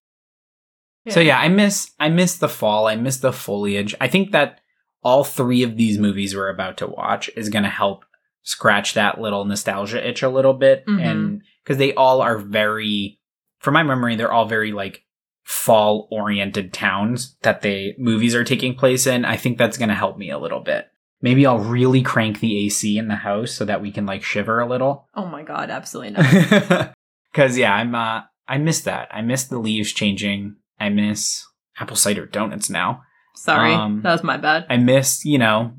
So 1.09 1.20
yeah, 1.20 1.38
I 1.38 1.49
miss 1.49 1.91
I 1.99 2.07
miss 2.07 2.38
the 2.38 2.47
fall. 2.47 2.88
I 2.88 2.95
miss 2.95 3.18
the 3.18 3.34
foliage. 3.34 3.93
I 3.99 4.07
think 4.07 4.32
that 4.32 4.61
all 5.03 5.26
three 5.26 5.61
of 5.64 5.76
these 5.76 5.97
movies 5.97 6.34
we're 6.34 6.47
about 6.47 6.78
to 6.78 6.88
watch 6.88 7.30
is 7.36 7.49
going 7.49 7.64
to 7.64 7.70
help 7.70 8.05
scratch 8.43 8.93
that 8.93 9.20
little 9.20 9.43
nostalgia 9.43 10.07
itch 10.07 10.24
a 10.24 10.30
little 10.30 10.53
bit 10.53 10.86
Mhm. 10.88 11.01
and 11.05 11.41
cuz 11.66 11.76
they 11.78 11.93
all 11.93 12.22
are 12.22 12.38
very 12.38 13.20
from 13.59 13.74
my 13.74 13.84
memory 13.84 14.16
they're 14.16 14.32
all 14.32 14.45
very 14.45 14.72
like 14.72 15.03
fall 15.44 16.08
oriented 16.12 16.74
towns 16.74 17.36
that 17.41 17.62
the 17.62 17.94
movies 17.98 18.34
are 18.36 18.44
taking 18.44 18.76
place 18.76 19.06
in. 19.06 19.26
I 19.26 19.38
think 19.38 19.58
that's 19.58 19.78
going 19.78 19.89
to 19.89 19.96
help 19.96 20.18
me 20.18 20.30
a 20.30 20.39
little 20.39 20.62
bit. 20.62 20.88
Maybe 21.22 21.46
I'll 21.46 21.60
really 21.60 22.02
crank 22.02 22.39
the 22.39 22.66
AC 22.66 22.98
in 22.98 23.08
the 23.08 23.16
house 23.16 23.52
so 23.52 23.64
that 23.66 23.82
we 23.82 23.91
can 23.91 24.06
like 24.06 24.24
shiver 24.24 24.60
a 24.60 24.68
little. 24.68 25.08
Oh 25.16 25.26
my 25.26 25.44
god, 25.44 25.70
absolutely 25.70 26.12
not. 26.70 26.94
Cause 27.34 27.58
yeah, 27.58 27.74
I'm 27.74 27.96
uh 27.96 28.22
I 28.48 28.58
miss 28.58 28.82
that. 28.82 29.08
I 29.12 29.22
miss 29.22 29.46
the 29.46 29.58
leaves 29.58 29.94
changing. 29.94 30.58
I 30.80 30.89
miss 30.89 31.46
apple 31.80 31.96
cider 31.96 32.26
donuts 32.26 32.70
now. 32.70 33.04
Sorry, 33.36 33.74
Um, 33.74 34.02
that 34.04 34.12
was 34.12 34.24
my 34.24 34.38
bad. 34.38 34.66
I 34.70 34.78
miss, 34.78 35.24
you 35.26 35.38
know, 35.38 35.74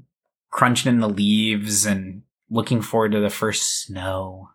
crunching 0.50 0.92
in 0.92 1.00
the 1.00 1.08
leaves 1.08 1.84
and 1.86 2.22
looking 2.50 2.80
forward 2.80 3.12
to 3.12 3.20
the 3.20 3.30
first 3.30 3.84
snow. 3.84 4.48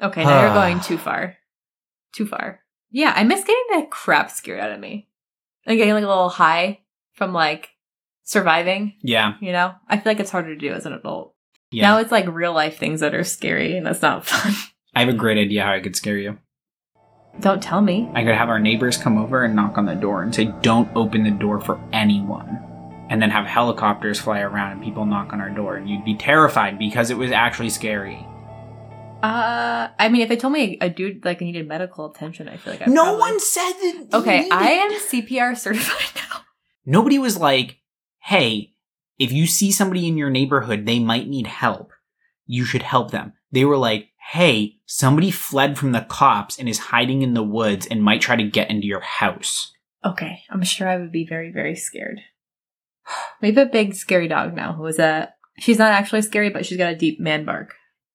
Okay, 0.00 0.22
now 0.24 0.42
you're 0.42 0.54
going 0.54 0.80
too 0.80 0.98
far. 0.98 1.36
Too 2.14 2.26
far. 2.26 2.60
Yeah, 2.90 3.12
I 3.14 3.24
miss 3.24 3.40
getting 3.44 3.64
the 3.80 3.86
crap 3.90 4.30
scared 4.30 4.60
out 4.60 4.72
of 4.72 4.80
me. 4.80 5.08
And 5.66 5.76
getting 5.76 5.94
like 5.94 6.04
a 6.04 6.08
little 6.08 6.30
high 6.30 6.80
from 7.14 7.32
like 7.32 7.70
surviving, 8.24 8.94
Yeah. 9.02 9.34
you 9.40 9.52
know? 9.52 9.74
I 9.88 9.96
feel 9.98 10.10
like 10.12 10.20
it's 10.20 10.30
harder 10.30 10.54
to 10.54 10.60
do 10.60 10.72
as 10.72 10.86
an 10.86 10.92
adult. 10.94 11.34
Yeah. 11.70 11.82
Now 11.82 11.98
it's 11.98 12.12
like 12.12 12.26
real 12.28 12.54
life 12.54 12.78
things 12.78 13.00
that 13.00 13.14
are 13.14 13.24
scary 13.24 13.76
and 13.76 13.86
that's 13.86 14.00
not 14.02 14.26
fun. 14.26 14.54
I 14.94 15.00
have 15.00 15.08
a 15.10 15.12
great 15.18 15.38
idea 15.38 15.64
how 15.64 15.72
I 15.72 15.80
could 15.80 15.96
scare 15.96 16.16
you. 16.16 16.38
Don't 17.40 17.62
tell 17.62 17.80
me. 17.82 18.10
I 18.14 18.24
could 18.24 18.34
have 18.34 18.48
our 18.48 18.58
neighbors 18.58 18.96
come 18.96 19.16
over 19.18 19.44
and 19.44 19.54
knock 19.54 19.78
on 19.78 19.86
the 19.86 19.94
door 19.94 20.22
and 20.22 20.34
say, 20.34 20.52
Don't 20.62 20.88
open 20.96 21.22
the 21.24 21.30
door 21.30 21.60
for 21.60 21.78
anyone. 21.92 22.64
And 23.10 23.22
then 23.22 23.30
have 23.30 23.46
helicopters 23.46 24.18
fly 24.20 24.40
around 24.40 24.72
and 24.72 24.82
people 24.82 25.06
knock 25.06 25.32
on 25.32 25.40
our 25.40 25.50
door 25.50 25.76
and 25.76 25.88
you'd 25.88 26.04
be 26.04 26.16
terrified 26.16 26.78
because 26.78 27.10
it 27.10 27.16
was 27.18 27.30
actually 27.30 27.70
scary. 27.70 28.26
Uh, 29.22 29.88
I 29.98 30.08
mean, 30.10 30.22
if 30.22 30.28
they 30.28 30.36
told 30.36 30.52
me 30.52 30.78
a 30.80 30.88
dude 30.88 31.24
like 31.24 31.40
needed 31.40 31.66
medical 31.66 32.10
attention, 32.10 32.48
I 32.48 32.56
feel 32.56 32.72
like 32.74 32.82
I 32.82 32.86
no 32.90 33.02
probably- 33.02 33.20
one 33.20 33.40
said 33.40 33.72
that. 33.72 34.08
Okay, 34.14 34.38
needed- 34.40 34.52
I 34.52 34.70
am 34.70 34.92
CPR 34.92 35.56
certified 35.56 36.14
now. 36.14 36.42
Nobody 36.86 37.18
was 37.18 37.36
like, 37.36 37.78
hey, 38.22 38.74
if 39.18 39.32
you 39.32 39.46
see 39.46 39.72
somebody 39.72 40.06
in 40.06 40.16
your 40.16 40.30
neighborhood, 40.30 40.86
they 40.86 41.00
might 41.00 41.28
need 41.28 41.48
help. 41.48 41.90
You 42.46 42.64
should 42.64 42.82
help 42.82 43.10
them. 43.10 43.32
They 43.50 43.64
were 43.64 43.76
like, 43.76 44.10
hey, 44.30 44.76
somebody 44.86 45.30
fled 45.30 45.76
from 45.78 45.92
the 45.92 46.02
cops 46.02 46.58
and 46.58 46.68
is 46.68 46.78
hiding 46.78 47.22
in 47.22 47.34
the 47.34 47.42
woods 47.42 47.86
and 47.86 48.02
might 48.02 48.20
try 48.20 48.36
to 48.36 48.44
get 48.44 48.70
into 48.70 48.86
your 48.86 49.00
house. 49.00 49.72
Okay, 50.04 50.42
I'm 50.48 50.62
sure 50.62 50.88
I 50.88 50.96
would 50.96 51.10
be 51.12 51.26
very, 51.26 51.50
very 51.50 51.74
scared. 51.74 52.20
We 53.42 53.48
have 53.48 53.58
a 53.58 53.66
big 53.66 53.94
scary 53.94 54.28
dog 54.28 54.54
now 54.54 54.72
who 54.74 54.84
is 54.86 54.98
a. 54.98 55.32
She's 55.58 55.78
not 55.78 55.92
actually 55.92 56.22
scary, 56.22 56.50
but 56.50 56.64
she's 56.66 56.78
got 56.78 56.92
a 56.92 56.96
deep 56.96 57.18
man 57.20 57.44
bark. 57.44 57.74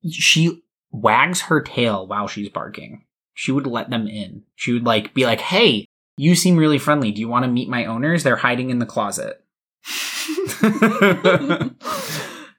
She 0.09 0.62
wags 0.93 1.41
her 1.41 1.59
tail 1.59 2.07
while 2.07 2.27
she's 2.27 2.47
barking. 2.47 3.03
She 3.33 3.51
would 3.51 3.67
let 3.67 3.89
them 3.89 4.07
in. 4.07 4.43
She 4.55 4.71
would 4.71 4.85
like 4.85 5.13
be 5.13 5.25
like, 5.25 5.41
hey, 5.41 5.87
you 6.15 6.35
seem 6.35 6.55
really 6.55 6.77
friendly. 6.77 7.11
Do 7.11 7.19
you 7.19 7.27
want 7.27 7.43
to 7.43 7.51
meet 7.51 7.67
my 7.67 7.85
owners? 7.85 8.23
They're 8.23 8.35
hiding 8.37 8.69
in 8.69 8.79
the 8.79 8.85
closet. 8.85 9.43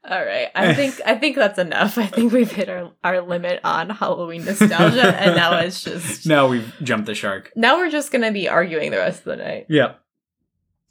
All 0.06 0.22
right, 0.22 0.48
I 0.54 0.74
think 0.76 1.00
I 1.06 1.14
think 1.14 1.36
that's 1.36 1.58
enough. 1.58 1.96
I 1.96 2.06
think 2.06 2.32
we've 2.32 2.50
hit 2.50 2.68
our, 2.68 2.92
our 3.02 3.22
limit 3.22 3.60
on 3.64 3.88
Halloween 3.88 4.44
nostalgia, 4.44 5.18
and 5.18 5.34
now 5.34 5.58
it's 5.60 5.82
just 5.82 6.26
now 6.26 6.46
we've 6.46 6.74
jumped 6.82 7.06
the 7.06 7.14
shark. 7.14 7.52
now 7.56 7.78
we're 7.78 7.90
just 7.90 8.12
gonna 8.12 8.32
be 8.32 8.48
arguing 8.48 8.90
the 8.90 8.98
rest 8.98 9.20
of 9.20 9.24
the 9.24 9.36
night. 9.36 9.66
Yep. 9.70 9.98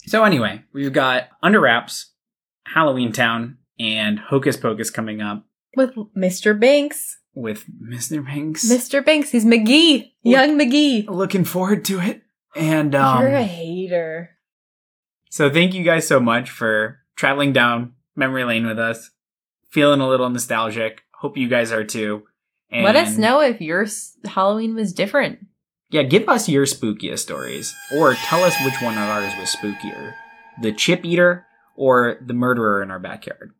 So 0.07 0.23
anyway, 0.23 0.63
we've 0.73 0.91
got 0.91 1.27
Under 1.43 1.59
Wraps, 1.59 2.11
Halloween 2.65 3.11
Town, 3.11 3.57
and 3.79 4.17
Hocus 4.17 4.57
Pocus 4.57 4.89
coming 4.89 5.21
up 5.21 5.45
With 5.77 5.91
Mr. 6.17 6.59
Banks, 6.59 7.19
with 7.35 7.65
Mr. 7.81 8.25
Banks. 8.25 8.69
Mr. 8.69 9.03
Banks, 9.03 9.31
he's 9.31 9.45
McGee, 9.45 10.11
young 10.21 10.57
McGee. 10.59 11.07
Looking 11.07 11.45
forward 11.45 11.85
to 11.85 11.99
it. 11.99 12.21
And 12.55 12.93
um, 12.93 13.21
You're 13.21 13.33
a 13.35 13.43
hater. 13.43 14.37
so 15.29 15.49
thank 15.49 15.73
you 15.73 15.83
guys 15.83 16.07
so 16.07 16.19
much 16.19 16.49
for 16.51 16.99
traveling 17.15 17.53
down 17.53 17.93
memory 18.15 18.43
lane 18.43 18.67
with 18.67 18.77
us. 18.79 19.09
Feeling 19.69 20.01
a 20.01 20.07
little 20.07 20.29
nostalgic. 20.29 21.01
Hope 21.15 21.35
you 21.37 21.47
guys 21.47 21.71
are 21.71 21.83
too. 21.83 22.23
And 22.69 22.83
Let 22.83 22.95
us 22.95 23.17
know 23.17 23.41
if 23.41 23.59
your 23.61 23.85
Halloween 24.25 24.75
was 24.75 24.93
different. 24.93 25.39
Yeah, 25.89 26.03
give 26.03 26.27
us 26.27 26.49
your 26.49 26.65
spookiest 26.65 27.19
stories. 27.19 27.73
Or 27.95 28.13
tell 28.13 28.43
us 28.43 28.55
which 28.65 28.81
one 28.81 28.93
of 28.97 29.03
ours 29.09 29.31
was 29.39 29.49
spookier. 29.55 30.13
The 30.61 30.73
chip 30.73 31.05
eater 31.05 31.45
or 31.75 32.17
the 32.23 32.33
murderer 32.33 32.81
in 32.83 32.91
our 32.91 32.99
backyard. 32.99 33.53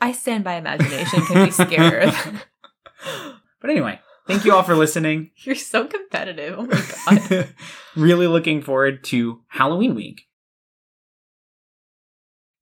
I 0.00 0.12
stand 0.12 0.44
by 0.44 0.54
imagination 0.54 1.20
can 1.26 1.44
be 1.46 1.52
scarier. 1.52 2.42
But 3.60 3.70
anyway, 3.70 4.00
thank 4.26 4.44
you 4.44 4.54
all 4.54 4.62
for 4.62 4.74
listening. 4.74 5.30
You're 5.36 5.54
so 5.54 5.86
competitive. 5.86 6.56
Oh 6.58 6.66
my 6.66 7.18
god. 7.28 7.48
really 7.96 8.26
looking 8.26 8.62
forward 8.62 9.04
to 9.04 9.42
Halloween 9.48 9.94
week. 9.94 10.22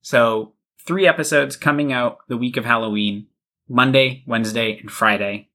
So, 0.00 0.54
three 0.86 1.06
episodes 1.06 1.56
coming 1.56 1.92
out 1.92 2.18
the 2.28 2.36
week 2.36 2.56
of 2.56 2.64
Halloween 2.64 3.26
Monday, 3.68 4.24
Wednesday, 4.26 4.78
and 4.78 4.90
Friday. 4.90 5.50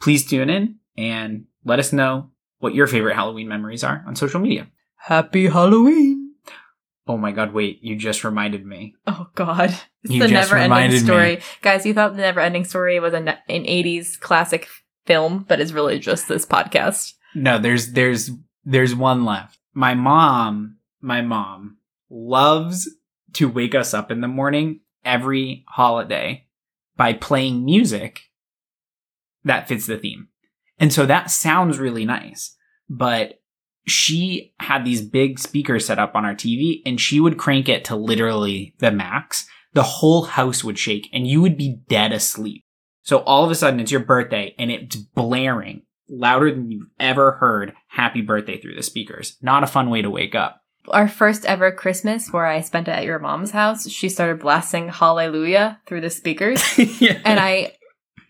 Please 0.00 0.24
tune 0.24 0.48
in 0.48 0.76
and 0.96 1.46
let 1.64 1.78
us 1.78 1.92
know 1.92 2.30
what 2.60 2.74
your 2.74 2.86
favorite 2.86 3.16
Halloween 3.16 3.48
memories 3.48 3.82
are 3.82 4.04
on 4.06 4.14
social 4.14 4.38
media. 4.40 4.68
Happy 4.96 5.48
Halloween. 5.48 6.19
Oh 7.06 7.16
my 7.16 7.32
god, 7.32 7.52
wait, 7.52 7.82
you 7.82 7.96
just 7.96 8.24
reminded 8.24 8.64
me. 8.64 8.94
Oh 9.06 9.28
god. 9.34 9.74
It's 10.02 10.12
You 10.12 10.20
the 10.22 10.28
never 10.28 10.56
ending 10.56 10.70
reminded 10.70 11.00
me. 11.00 11.06
story. 11.06 11.40
Guys, 11.62 11.84
you 11.84 11.92
thought 11.92 12.12
the 12.12 12.22
never 12.22 12.40
ending 12.40 12.64
story 12.64 12.98
was 13.00 13.12
an, 13.14 13.28
an 13.28 13.38
80s 13.48 14.18
classic 14.18 14.68
film, 15.06 15.44
but 15.48 15.60
it's 15.60 15.72
really 15.72 15.98
just 15.98 16.28
this 16.28 16.46
podcast. 16.46 17.14
No, 17.34 17.58
there's 17.58 17.92
there's 17.92 18.30
there's 18.64 18.94
one 18.94 19.24
left. 19.24 19.58
My 19.74 19.94
mom, 19.94 20.76
my 21.00 21.20
mom 21.22 21.78
loves 22.10 22.88
to 23.34 23.48
wake 23.48 23.74
us 23.74 23.92
up 23.94 24.10
in 24.10 24.20
the 24.20 24.28
morning 24.28 24.80
every 25.04 25.64
holiday 25.68 26.46
by 26.96 27.12
playing 27.12 27.64
music 27.64 28.20
that 29.44 29.68
fits 29.68 29.86
the 29.86 29.96
theme. 29.96 30.28
And 30.78 30.92
so 30.92 31.06
that 31.06 31.30
sounds 31.30 31.78
really 31.78 32.04
nice, 32.04 32.56
but 32.88 33.39
she 33.90 34.52
had 34.60 34.84
these 34.84 35.02
big 35.02 35.38
speakers 35.38 35.86
set 35.86 35.98
up 35.98 36.14
on 36.14 36.24
our 36.24 36.34
TV 36.34 36.82
and 36.86 37.00
she 37.00 37.20
would 37.20 37.38
crank 37.38 37.68
it 37.68 37.84
to 37.86 37.96
literally 37.96 38.74
the 38.78 38.90
max. 38.90 39.46
The 39.72 39.82
whole 39.82 40.24
house 40.24 40.64
would 40.64 40.78
shake 40.78 41.08
and 41.12 41.26
you 41.26 41.40
would 41.42 41.56
be 41.56 41.80
dead 41.88 42.12
asleep. 42.12 42.64
So 43.02 43.18
all 43.18 43.44
of 43.44 43.50
a 43.50 43.54
sudden 43.54 43.80
it's 43.80 43.92
your 43.92 44.00
birthday 44.00 44.54
and 44.58 44.70
it's 44.70 44.96
blaring 44.96 45.82
louder 46.08 46.50
than 46.50 46.70
you've 46.70 46.88
ever 46.98 47.32
heard 47.32 47.74
happy 47.88 48.20
birthday 48.20 48.60
through 48.60 48.74
the 48.74 48.82
speakers. 48.82 49.36
Not 49.40 49.62
a 49.62 49.68
fun 49.68 49.90
way 49.90 50.02
to 50.02 50.10
wake 50.10 50.34
up. 50.34 50.62
Our 50.88 51.08
first 51.08 51.44
ever 51.44 51.70
Christmas, 51.70 52.32
where 52.32 52.46
I 52.46 52.62
spent 52.62 52.88
it 52.88 52.92
at 52.92 53.04
your 53.04 53.18
mom's 53.18 53.50
house, 53.52 53.88
she 53.88 54.08
started 54.08 54.40
blasting 54.40 54.88
Hallelujah 54.88 55.78
through 55.86 56.00
the 56.00 56.10
speakers. 56.10 56.62
and 56.78 57.38
I 57.38 57.74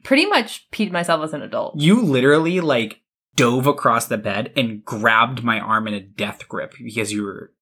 pretty 0.02 0.26
much 0.26 0.68
peed 0.70 0.90
myself 0.90 1.22
as 1.24 1.32
an 1.32 1.42
adult. 1.42 1.78
you 1.78 2.02
literally 2.02 2.61
like 2.61 2.99
dove 3.41 3.66
across 3.66 4.07
the 4.07 4.18
bed 4.18 4.53
and 4.57 4.84
grabbed 4.84 5.43
my 5.43 5.59
arm 5.59 5.88
in 5.88 5.95
a 5.95 6.01
death 6.01 6.47
grip 6.49 6.74
because 6.82 7.12
you 7.12 7.22
were 7.24 7.53